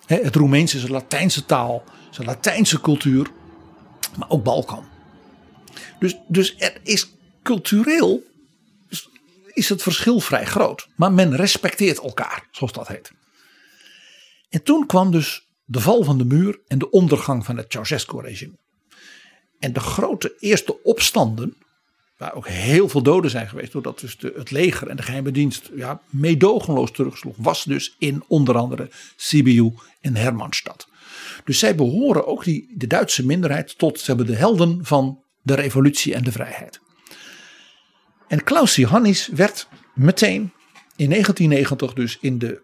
[0.07, 3.31] Het Roemeens is een Latijnse taal, is een Latijnse cultuur,
[4.19, 4.85] maar ook Balkan.
[5.99, 8.23] Dus, dus er is cultureel
[9.53, 10.89] is het verschil vrij groot.
[10.97, 13.13] Maar men respecteert elkaar, zoals dat heet.
[14.49, 18.59] En toen kwam dus de val van de muur en de ondergang van het Ceausescu-regime.
[19.59, 21.57] En de grote eerste opstanden,
[22.17, 25.71] waar ook heel veel doden zijn geweest, doordat dus het leger en de geheime dienst
[25.75, 30.89] ja, meedogenloos terugsloeg, was dus in onder andere Sibiu en Hermannstad.
[31.45, 35.55] Dus zij behoren ook die, de Duitse minderheid tot, ze hebben de helden van de
[35.55, 36.81] revolutie en de vrijheid.
[38.31, 40.53] En Klaus Johannis werd meteen
[40.97, 42.63] in 1990 dus in de,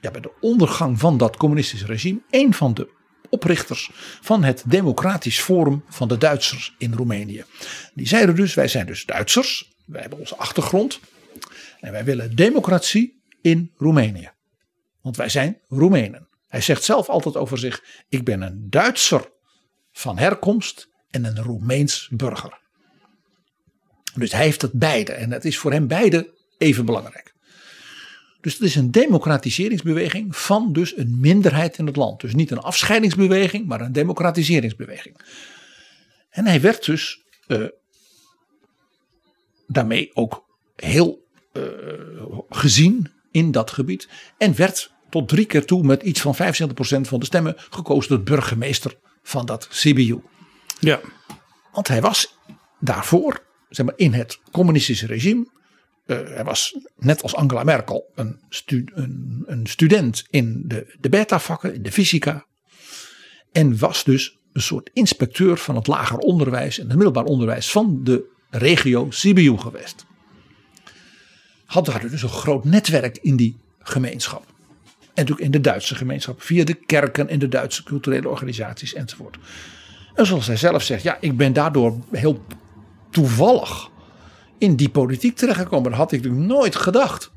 [0.00, 2.88] ja, bij de ondergang van dat communistische regime een van de
[3.28, 7.44] oprichters van het Democratisch Forum van de Duitsers in Roemenië.
[7.94, 11.00] Die zeiden dus, wij zijn dus Duitsers, wij hebben onze achtergrond
[11.80, 14.30] en wij willen democratie in Roemenië.
[15.00, 16.28] Want wij zijn Roemenen.
[16.48, 19.32] Hij zegt zelf altijd over zich, ik ben een Duitser
[19.92, 22.59] van herkomst en een Roemeens burger.
[24.14, 27.34] Dus hij heeft het beide en het is voor hem beide even belangrijk.
[28.40, 32.20] Dus het is een democratiseringsbeweging van dus een minderheid in het land.
[32.20, 35.16] Dus niet een afscheidingsbeweging, maar een democratiseringsbeweging.
[36.30, 37.66] En hij werd dus uh,
[39.66, 40.44] daarmee ook
[40.76, 41.64] heel uh,
[42.48, 44.08] gezien in dat gebied.
[44.38, 46.38] En werd tot drie keer toe met iets van 75%
[47.00, 50.22] van de stemmen gekozen tot burgemeester van dat Sibiu.
[50.80, 51.00] Ja.
[51.72, 52.38] Want hij was
[52.78, 55.46] daarvoor zeg maar, in het communistische regime.
[56.06, 61.82] Hij was net als Angela Merkel een, een, een student in de, de beta-vakken, in
[61.82, 62.46] de fysica.
[63.52, 68.00] En was dus een soort inspecteur van het lager onderwijs en het middelbaar onderwijs van
[68.04, 70.06] de regio Sibiu geweest.
[71.64, 74.44] Had daar dus een groot netwerk in die gemeenschap.
[75.00, 79.38] En natuurlijk in de Duitse gemeenschap via de kerken en de Duitse culturele organisaties enzovoort.
[80.14, 82.44] En zoals hij zelf zegt, ja, ik ben daardoor heel
[83.10, 83.90] toevallig
[84.58, 85.90] in die politiek terechtgekomen.
[85.90, 87.30] Dat had ik natuurlijk nooit gedacht.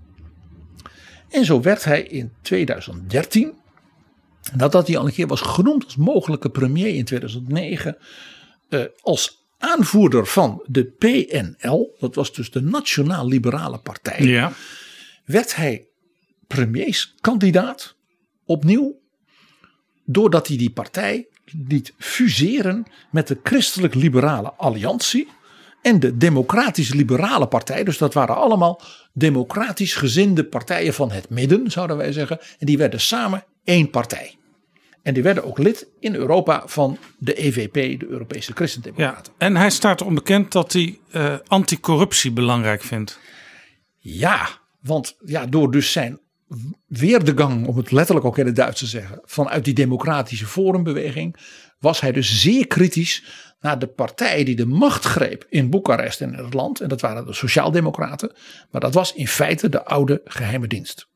[1.30, 3.54] En zo werd hij in 2013,
[4.54, 7.98] nadat hij al een keer was genoemd als mogelijke premier in 2009,
[8.70, 14.54] eh, als aanvoerder van de PNL, dat was dus de Nationaal Liberale Partij, ja.
[15.26, 15.86] werd hij
[16.48, 17.96] premierskandidaat
[18.46, 19.00] opnieuw,
[20.06, 21.28] doordat hij die partij
[21.68, 25.28] liet fuseren met de Christelijk Liberale Alliantie
[25.84, 27.84] en de Democratisch Liberale Partij.
[27.84, 28.82] Dus dat waren allemaal
[29.14, 32.40] democratisch gezinde partijen van het midden, zouden wij zeggen.
[32.60, 34.38] En die werden samen één partij.
[35.02, 39.34] En die werden ook lid in Europa van de EVP, de Europese Christendemocraten.
[39.38, 43.20] Ja, en hij staat erom bekend dat hij uh, anticorruptie belangrijk vindt.
[43.98, 44.48] Ja,
[44.82, 46.20] want ja, door dus zijn
[46.88, 51.38] weerdegang, om het letterlijk ook in het Duits te zeggen, vanuit die democratische forumbeweging,
[51.80, 53.24] was hij dus zeer kritisch
[53.64, 56.80] naar de partij die de macht greep in Boekarest en in het land.
[56.80, 58.32] En dat waren de Sociaaldemocraten.
[58.72, 61.08] Maar dat was in feite de oude geheime dienst.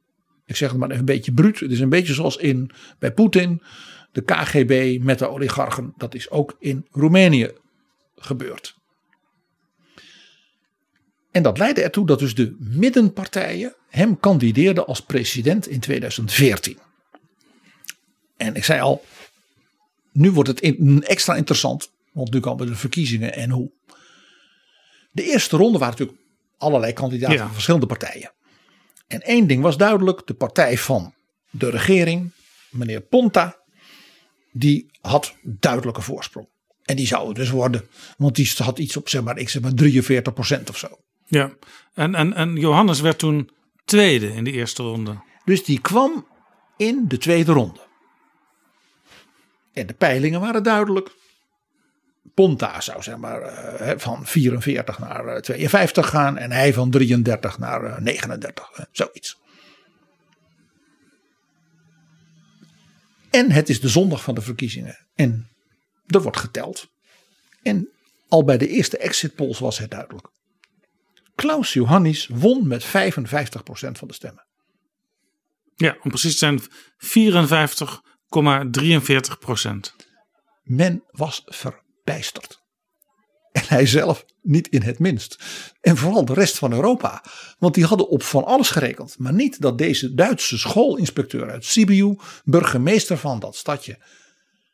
[0.45, 1.60] Ik zeg het maar even een beetje bruut.
[1.60, 3.61] Het is een beetje zoals in, bij Poetin,
[4.11, 5.94] de KGB met de oligarchen.
[5.98, 7.52] Dat is ook in Roemenië
[8.15, 8.76] gebeurd.
[11.32, 16.78] En dat leidde ertoe dat dus de middenpartijen hem kandideerden als president in 2014.
[18.38, 19.06] En ik zei al,
[20.11, 23.72] nu wordt het extra interessant, want nu komen de verkiezingen en hoe.
[25.11, 26.26] De eerste ronde waren natuurlijk
[26.57, 28.34] allerlei kandidaten van verschillende partijen.
[29.07, 31.14] En één ding was duidelijk, de partij van
[31.49, 32.31] de regering,
[32.69, 33.61] meneer Ponta,
[34.52, 36.48] die had duidelijke voorsprong.
[36.84, 37.88] En die zou het dus worden,
[38.18, 40.88] want die had iets op zeg maar, ik zeg maar 43 procent of zo.
[41.26, 41.52] Ja,
[41.94, 43.49] en, en, en Johannes werd toen
[43.85, 45.22] tweede in de eerste ronde.
[45.45, 46.27] Dus die kwam
[46.77, 47.80] in de tweede ronde.
[49.73, 51.11] En de peilingen waren duidelijk.
[52.34, 57.58] Ponta zou zeg maar uh, van 44 naar 52 eh, gaan en hij van 33
[57.58, 59.38] naar uh, 39, zoiets.
[63.30, 65.49] En het is de zondag van de verkiezingen en
[66.08, 66.90] er wordt geteld.
[67.64, 67.90] En
[68.28, 70.28] al bij de eerste exit polls was het duidelijk.
[71.36, 72.90] Klaus Johannis won met 55%
[73.91, 74.45] van de stemmen.
[75.76, 76.68] Ja, om precies te zijn 54,43%.
[80.64, 81.44] Men was
[82.07, 82.65] verbijsterd.
[83.51, 85.43] En hij zelf niet in het minst.
[85.81, 87.23] En vooral de rest van Europa.
[87.59, 89.15] Want die hadden op van alles gerekend.
[89.17, 93.97] Maar niet dat deze Duitse schoolinspecteur uit Sibiu, burgemeester van dat stadje,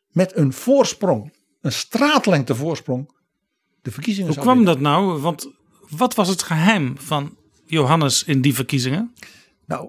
[0.08, 3.12] met een voorsprong, een straatlengte voorsprong,
[3.82, 5.20] de verkiezingen Hoe kwam dat nou?
[5.20, 5.48] Want
[5.88, 7.36] Wat was het geheim van
[7.66, 9.14] Johannes in die verkiezingen?
[9.66, 9.88] Nou,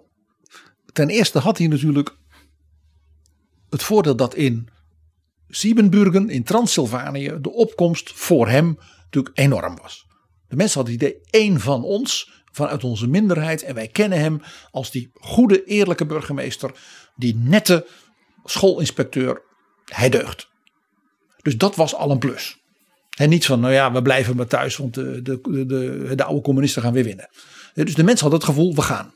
[0.93, 2.17] ten eerste had hij natuurlijk
[3.69, 4.69] het voordeel dat in
[5.49, 10.05] Siebenburgen, in Transylvanië, de opkomst voor hem natuurlijk enorm was.
[10.47, 14.41] De mensen hadden het idee, één van ons, vanuit onze minderheid, en wij kennen hem
[14.72, 16.72] als die goede, eerlijke burgemeester,
[17.15, 17.88] die nette
[18.43, 19.41] schoolinspecteur,
[19.85, 20.47] hij deugt.
[21.41, 22.63] Dus dat was al een plus.
[23.17, 26.41] En niet van, nou ja, we blijven maar thuis, want de, de, de, de oude
[26.41, 27.30] communisten gaan weer winnen.
[27.73, 29.13] Dus de mensen hadden het gevoel, we gaan.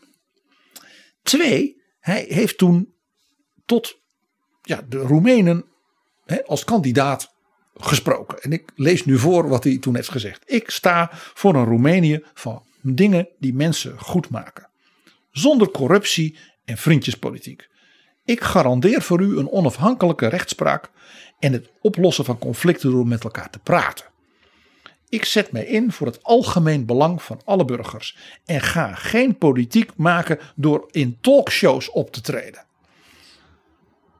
[1.23, 2.93] Twee, hij heeft toen
[3.65, 3.99] tot
[4.61, 5.65] ja, de Roemenen
[6.29, 7.33] hè, als kandidaat
[7.75, 8.41] gesproken.
[8.41, 10.43] En ik lees nu voor wat hij toen heeft gezegd.
[10.45, 14.69] Ik sta voor een Roemenië van dingen die mensen goed maken.
[15.31, 17.69] Zonder corruptie en vriendjespolitiek.
[18.25, 20.89] Ik garandeer voor u een onafhankelijke rechtspraak
[21.39, 24.05] en het oplossen van conflicten door met elkaar te praten.
[25.09, 29.91] Ik zet mij in voor het algemeen belang van alle burgers en ga geen politiek
[29.95, 32.65] maken door in talkshows op te treden.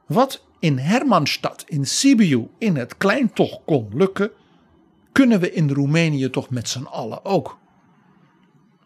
[0.06, 4.30] Wat in Hermannstad, in Sibiu, in het klein toch kon lukken,
[5.12, 7.58] kunnen we in Roemenië toch met z'n allen ook.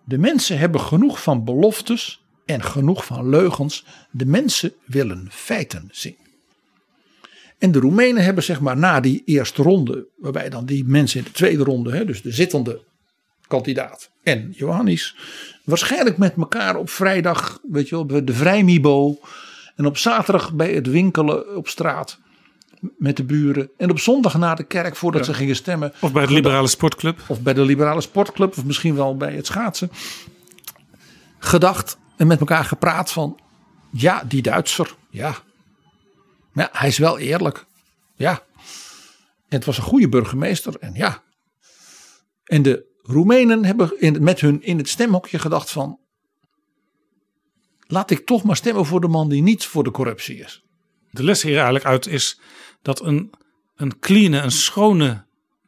[0.05, 3.87] De mensen hebben genoeg van beloftes en genoeg van leugens.
[4.11, 6.17] De mensen willen feiten zien.
[7.59, 11.25] En de Roemenen hebben zeg maar na die eerste ronde, waarbij dan die mensen in
[11.25, 12.83] de tweede ronde, dus de zittende
[13.47, 15.17] kandidaat en Johannes,
[15.65, 19.19] waarschijnlijk met elkaar op vrijdag, weet je wel, de vrijmibo
[19.75, 22.19] en op zaterdag bij het winkelen op straat
[22.99, 23.71] met de buren.
[23.77, 25.93] En op zondag na de kerk voordat ze gingen stemmen.
[26.01, 27.21] Of bij de Liberale Sportclub.
[27.27, 28.59] Of bij de Liberale Sportclub.
[28.59, 29.91] Of misschien wel bij het schaatsen.
[31.39, 33.41] Gedacht en met elkaar gepraat van.
[33.91, 34.95] Ja, die Duitser.
[35.11, 35.35] Ja.
[36.55, 37.67] Ja, hij is wel eerlijk.
[38.17, 38.43] Ja.
[39.49, 40.75] En het was een goede burgemeester.
[40.81, 41.23] En ja.
[42.45, 45.99] En de Roemenen hebben in, met hun in het stemhokje gedacht van.
[47.95, 50.65] Laat ik toch maar stemmen voor de man die niet voor de corruptie is.
[51.11, 52.41] De les hier eigenlijk uit is
[52.83, 53.33] dat een,
[53.77, 55.25] een clean, een schone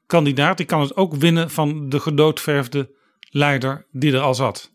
[0.07, 2.91] kandidaat, die kan het ook winnen van de gedoodverfde
[3.31, 4.71] leider die er al zat.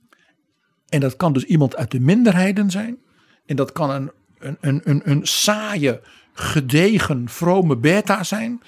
[0.90, 2.98] En dat kan dus iemand uit de minderheden zijn.
[3.46, 6.02] En dat kan een, een, een, een, een saaie,
[6.34, 8.62] gedegen, vrome beta zijn.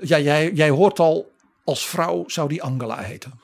[0.00, 1.32] Ja, jij, jij hoort al,
[1.64, 3.40] als vrouw zou die Angela heten.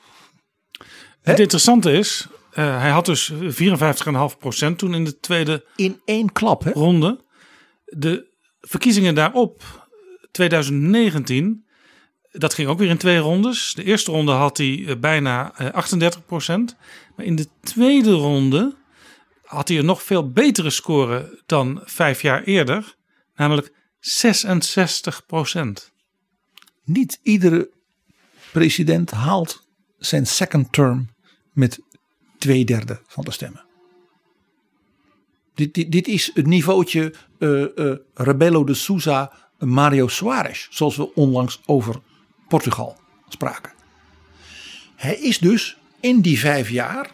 [1.21, 6.63] Het interessante is, uh, hij had dus 54,5% toen in de tweede in één klap,
[6.63, 6.71] hè?
[6.71, 7.23] ronde.
[7.85, 8.27] De
[8.61, 9.87] verkiezingen daarop,
[10.31, 11.65] 2019,
[12.31, 13.73] dat ging ook weer in twee rondes.
[13.73, 16.77] De eerste ronde had hij uh, bijna uh, 38%.
[17.15, 18.75] Maar in de tweede ronde
[19.43, 22.95] had hij een nog veel betere score dan vijf jaar eerder.
[23.35, 23.73] Namelijk 66%.
[26.83, 27.69] Niet iedere
[28.51, 29.67] president haalt
[29.97, 31.09] zijn second term
[31.53, 31.79] met
[32.41, 33.63] twee derde van de stemmen.
[35.53, 41.13] Dit, dit, dit is het niveautje uh, uh, Rebelo de Souza, Mario Soares, zoals we
[41.13, 41.95] onlangs over
[42.47, 42.97] Portugal
[43.27, 43.71] spraken.
[44.95, 47.11] Hij is dus in die vijf jaar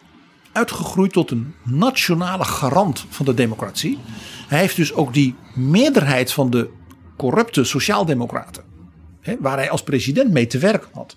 [0.52, 3.98] uitgegroeid tot een nationale garant van de democratie.
[4.48, 6.70] Hij heeft dus ook die meerderheid van de
[7.16, 8.64] corrupte sociaaldemocraten,
[9.20, 11.16] hè, waar hij als president mee te werken had,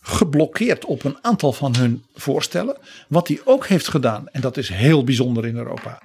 [0.00, 2.76] geblokkeerd op een aantal van hun voorstellen.
[3.08, 6.02] Wat hij ook heeft gedaan, en dat is heel bijzonder in Europa.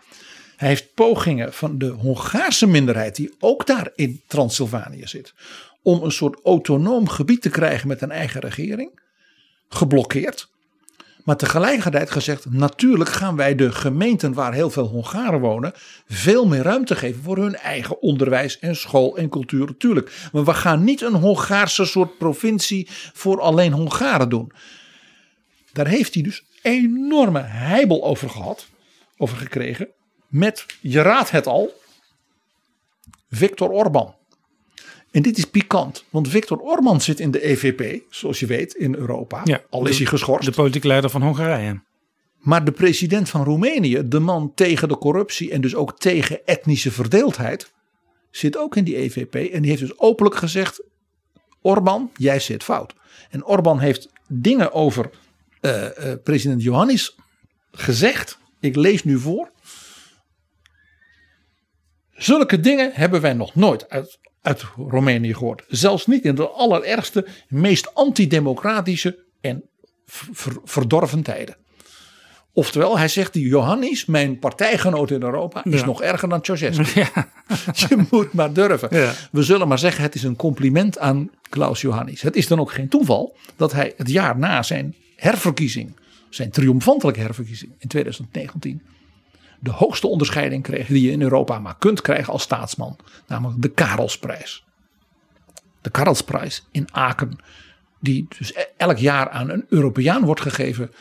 [0.55, 5.33] Hij heeft pogingen van de Hongaarse minderheid, die ook daar in Transylvanië zit,
[5.81, 8.99] om een soort autonoom gebied te krijgen met een eigen regering,
[9.69, 10.49] geblokkeerd.
[11.25, 15.73] Maar tegelijkertijd gezegd, natuurlijk gaan wij de gemeenten waar heel veel Hongaren wonen,
[16.07, 19.65] veel meer ruimte geven voor hun eigen onderwijs en school en cultuur.
[19.65, 20.29] Natuurlijk.
[20.31, 24.51] Maar we gaan niet een Hongaarse soort provincie voor alleen Hongaren doen.
[25.71, 28.67] Daar heeft hij dus enorme heibel over gehad,
[29.17, 29.87] over gekregen,
[30.27, 31.81] met, je raadt het al,
[33.29, 34.15] Viktor Orban.
[35.15, 38.95] En dit is pikant, want Viktor Orban zit in de EVP, zoals je weet, in
[38.95, 39.41] Europa.
[39.43, 40.45] Ja, al is hij geschorst.
[40.45, 41.81] De politieke leider van Hongarije.
[42.39, 46.91] Maar de president van Roemenië, de man tegen de corruptie en dus ook tegen etnische
[46.91, 47.71] verdeeldheid,
[48.31, 49.35] zit ook in die EVP.
[49.35, 50.83] En die heeft dus openlijk gezegd:
[51.61, 52.93] Orban, jij zit fout.
[53.29, 55.09] En Orban heeft dingen over
[55.61, 57.15] uh, uh, president Johannes
[57.71, 58.37] gezegd.
[58.59, 59.51] Ik lees nu voor.
[62.11, 65.63] Zulke dingen hebben wij nog nooit uit, uit Roemenië gehoord.
[65.67, 69.63] Zelfs niet in de allerergste, meest antidemocratische en
[70.05, 71.55] ver, verdorven tijden.
[72.53, 75.85] Oftewel, hij zegt die Johannes, mijn partijgenoot in Europa, is Ja.
[75.85, 76.83] nog erger dan Ceausescu.
[76.99, 77.29] Ja.
[77.89, 78.87] Je moet maar durven.
[78.91, 79.13] Ja.
[79.31, 82.21] We zullen maar zeggen, het is een compliment aan Klaus Johannes.
[82.21, 85.95] Het is dan ook geen toeval dat hij het jaar na zijn herverkiezing,
[86.29, 88.81] zijn triomfantelijke herverkiezing in 2019,
[89.65, 92.97] de hoogste onderscheiding kreeg die je in Europa maar kunt krijgen als staatsman.
[93.27, 94.63] Namelijk de Karelsprijs.
[95.81, 97.37] De Karelsprijs in Aken.
[97.99, 100.91] Die dus e- elk jaar aan een Europeaan wordt gegeven.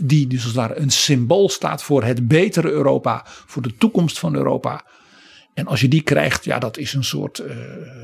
[0.00, 3.22] Die dus als het ware een symbool staat voor het betere Europa.
[3.24, 4.84] Voor de toekomst van Europa.
[5.54, 7.56] En als je die krijgt, ja, dat is een soort eh,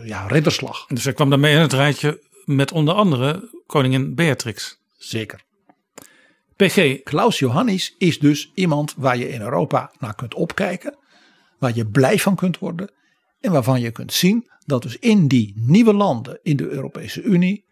[0.04, 0.86] ja, ridderslag.
[0.86, 4.78] Dus hij kwam daarmee in het rijtje met onder andere koningin Beatrix.
[4.98, 5.40] Zeker.
[6.62, 10.96] PG, Klaus Johannes is dus iemand waar je in Europa naar kunt opkijken.
[11.58, 12.92] Waar je blij van kunt worden.
[13.40, 17.64] En waarvan je kunt zien dat dus in die nieuwe landen in de Europese Unie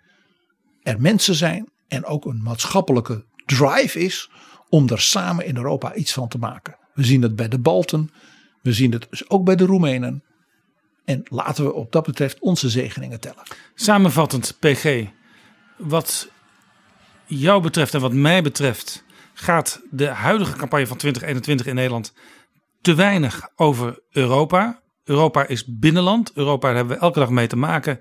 [0.83, 4.31] er mensen zijn en ook een maatschappelijke drive is
[4.69, 6.79] om er samen in Europa iets van te maken.
[6.95, 8.11] We zien het bij de Balten,
[8.63, 10.23] we zien het dus ook bij de Roemenen.
[11.05, 13.43] En laten we op dat betreft onze zegeningen tellen.
[13.75, 15.07] samenvattend PG,
[15.77, 16.31] wat
[17.31, 19.05] jou betreft en wat mij betreft
[19.35, 22.15] gaat de huidige campagne van 2021 in Nederland
[22.81, 24.83] te weinig over Europa.
[25.05, 28.01] Europa is binnenland, Europa daar hebben we elke dag mee te maken.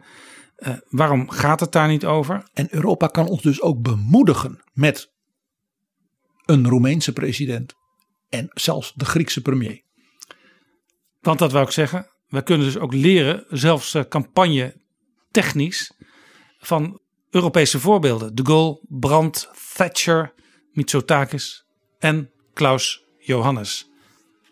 [0.56, 2.50] Eh, waarom gaat het daar niet over?
[2.54, 5.12] En Europa kan ons dus ook bemoedigen met
[6.46, 7.74] een Roemeense president
[8.30, 9.84] en zelfs de Griekse premier.
[11.20, 12.08] Want dat wou ik zeggen.
[12.28, 14.82] We kunnen dus ook leren, zelfs eh, campagne
[15.32, 15.94] technisch,
[16.60, 18.36] van Europese voorbeelden.
[18.36, 20.34] De Gaulle, Brandt, Thatcher,
[20.72, 21.66] Mitsotakis
[22.00, 23.90] en Klaus Johannes.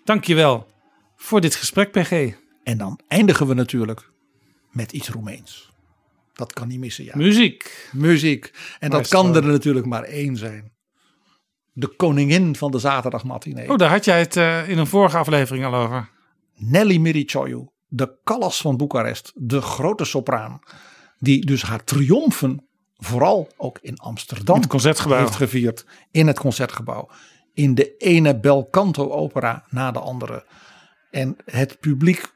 [0.04, 0.68] Dankjewel
[1.16, 2.34] voor dit gesprek, PG.
[2.64, 4.12] En dan eindigen we natuurlijk
[4.72, 5.72] met iets Roemeens.
[6.34, 7.14] Dat kan niet missen, ja.
[7.16, 7.90] Muziek.
[7.94, 8.52] Muziek.
[8.80, 10.72] En dat kan er natuurlijk maar één zijn.
[11.74, 13.70] De koningin van de zaterdagmatinee.
[13.70, 16.10] Oh, daar had jij het eh, in een vorige aflevering al over.
[16.56, 20.60] Nelly Miricioiu, de Callas van Boekarest, de grote sopraan,
[21.20, 22.66] die dus haar triomfen
[22.98, 25.18] vooral ook in Amsterdam In het Concertgebouw.
[25.19, 27.10] heeft gevierd, in het concertgebouw,
[27.53, 30.45] in de ene bel canto opera na de andere.
[31.11, 32.34] En het publiek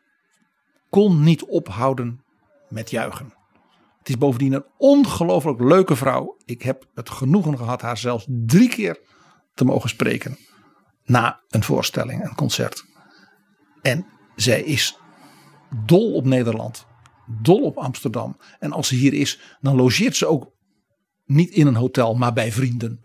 [0.89, 2.23] kon niet ophouden
[2.69, 3.33] met juichen.
[3.99, 6.37] Het is bovendien een ongelooflijk leuke vrouw.
[6.45, 8.99] Ik heb het genoegen gehad haar zelfs drie keer
[9.53, 10.37] te mogen spreken
[11.05, 12.85] na een voorstelling, een concert.
[13.81, 14.05] En
[14.35, 14.97] zij is
[15.85, 16.85] dol op Nederland,
[17.41, 18.37] dol op Amsterdam.
[18.59, 20.51] En als ze hier is, dan logeert ze ook
[21.25, 22.99] niet in een hotel, maar bij vrienden.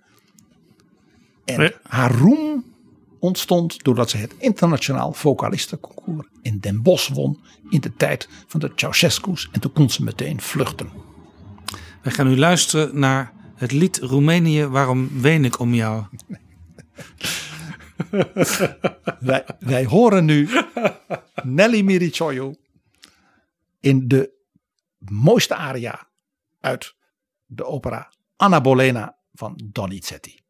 [1.45, 1.73] En Nee.
[1.83, 2.65] haar roem
[3.19, 7.41] ontstond doordat ze het internationaal vocalistenconcours in Den Bosch won
[7.71, 9.49] in de tijd van de Ceausescu's.
[9.53, 10.91] En toen kon ze meteen vluchten.
[12.03, 16.05] We gaan nu luisteren naar het lied Roemenië, waarom ween ik om jou?
[19.21, 20.49] Wij, wij horen nu
[21.43, 22.55] Nelly Miricioiu
[23.87, 24.33] in de
[24.99, 26.11] mooiste aria
[26.61, 26.97] uit
[27.45, 30.46] de opera Anna Bolena van Donizetti.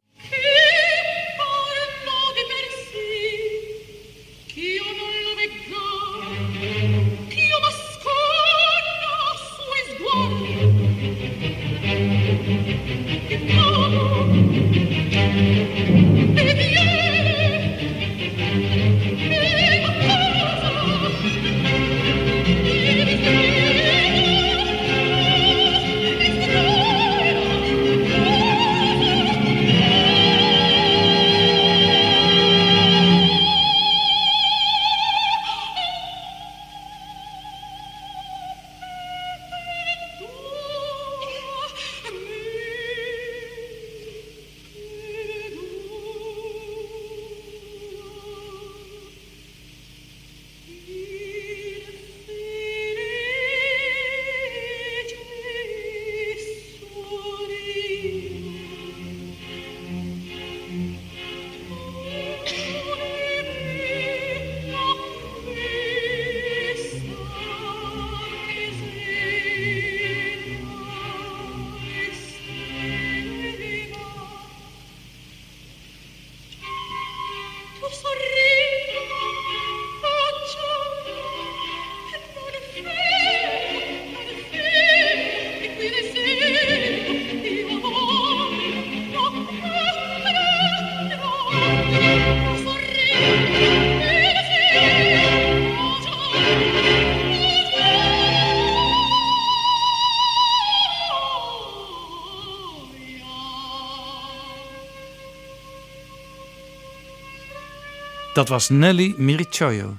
[108.37, 109.97] Dat was Nelly Mirichoyo.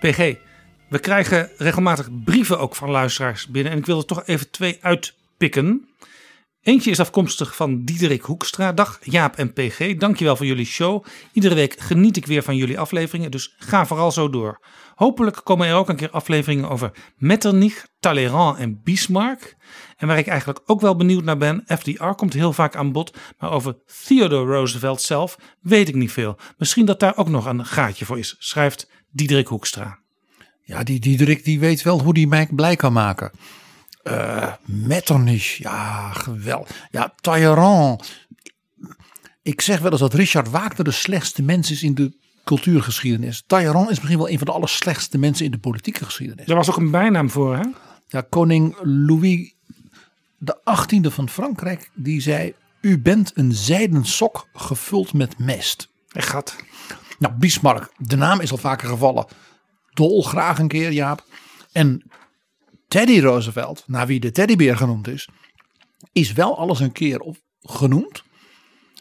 [0.00, 0.34] PG,
[0.88, 3.72] we krijgen regelmatig brieven ook van luisteraars binnen.
[3.72, 5.88] En ik wil er toch even twee uitpikken.
[6.68, 8.72] Eentje is afkomstig van Diederik Hoekstra.
[8.72, 11.04] Dag Jaap en PG, dankjewel voor jullie show.
[11.32, 14.64] Iedere week geniet ik weer van jullie afleveringen, dus ga vooral zo door.
[14.94, 19.56] Hopelijk komen er ook een keer afleveringen over Metternich, Talleyrand en Bismarck.
[19.96, 23.16] En waar ik eigenlijk ook wel benieuwd naar ben, FDR komt heel vaak aan bod,
[23.38, 23.76] maar over
[24.06, 26.38] Theodore Roosevelt zelf weet ik niet veel.
[26.56, 29.98] Misschien dat daar ook nog een gaatje voor is, schrijft Diederik Hoekstra.
[30.62, 33.30] Ja, die Diederik die weet wel hoe die mij blij kan maken.
[34.08, 36.88] Uh, Metternich, ja, geweldig.
[36.90, 38.26] Ja, Talleyrand.
[39.42, 43.42] Ik zeg wel eens dat Richard Wagner de slechtste mens is in de cultuurgeschiedenis.
[43.46, 46.46] Talleyrand is misschien wel een van de allerslechtste mensen in de politieke geschiedenis.
[46.46, 47.64] Er was ook een bijnaam voor, hè?
[48.08, 49.54] Ja, koning Louis
[50.38, 55.88] de 18e van Frankrijk, die zei: U bent een zijden sok gevuld met mest.
[56.12, 56.56] Echt gat.
[57.18, 59.26] Nou, Bismarck, de naam is al vaker gevallen.
[59.94, 61.24] Dol graag een keer, Jaap.
[61.72, 62.02] En
[62.88, 65.28] Teddy Roosevelt, naar wie de teddybeer genoemd is,
[66.12, 68.22] is wel alles een keer op genoemd.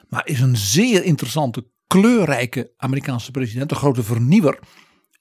[0.09, 4.59] Maar is een zeer interessante, kleurrijke Amerikaanse president, een grote vernieuwer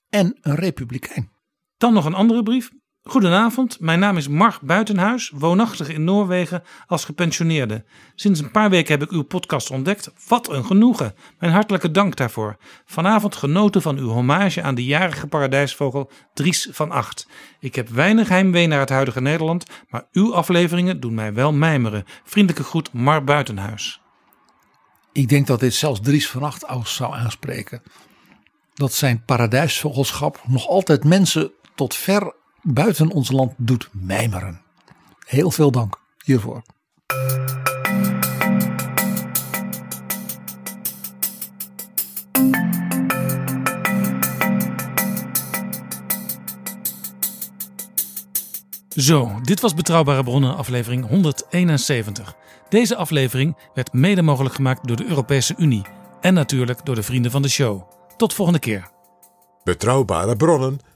[0.08, 1.30] en een republikein.
[1.76, 2.70] Dan nog een andere brief
[3.08, 7.84] Goedenavond, mijn naam is Mark Buitenhuis, woonachtig in Noorwegen als gepensioneerde.
[8.14, 10.10] Sinds een paar weken heb ik uw podcast ontdekt.
[10.28, 11.14] Wat een genoegen.
[11.38, 12.56] Mijn hartelijke dank daarvoor.
[12.84, 17.28] Vanavond genoten van uw hommage aan de jarige paradijsvogel Dries van Acht.
[17.60, 22.04] Ik heb weinig heimwee naar het huidige Nederland, maar uw afleveringen doen mij wel mijmeren.
[22.24, 24.00] Vriendelijke groet, Mark Buitenhuis.
[25.12, 27.82] Ik denk dat dit zelfs Dries van Acht zou aanspreken.
[28.74, 32.34] Dat zijn paradijsvogelschap nog altijd mensen tot ver
[32.66, 34.60] buiten ons land doet mijmeren.
[35.26, 36.62] Heel veel dank hiervoor.
[48.88, 52.34] Zo, dit was Betrouwbare Bronnen, aflevering 171.
[52.68, 55.86] Deze aflevering werd mede mogelijk gemaakt door de Europese Unie
[56.20, 57.82] en natuurlijk door de vrienden van de show.
[58.16, 58.90] Tot volgende keer.
[59.64, 60.78] Betrouwbare Bronnen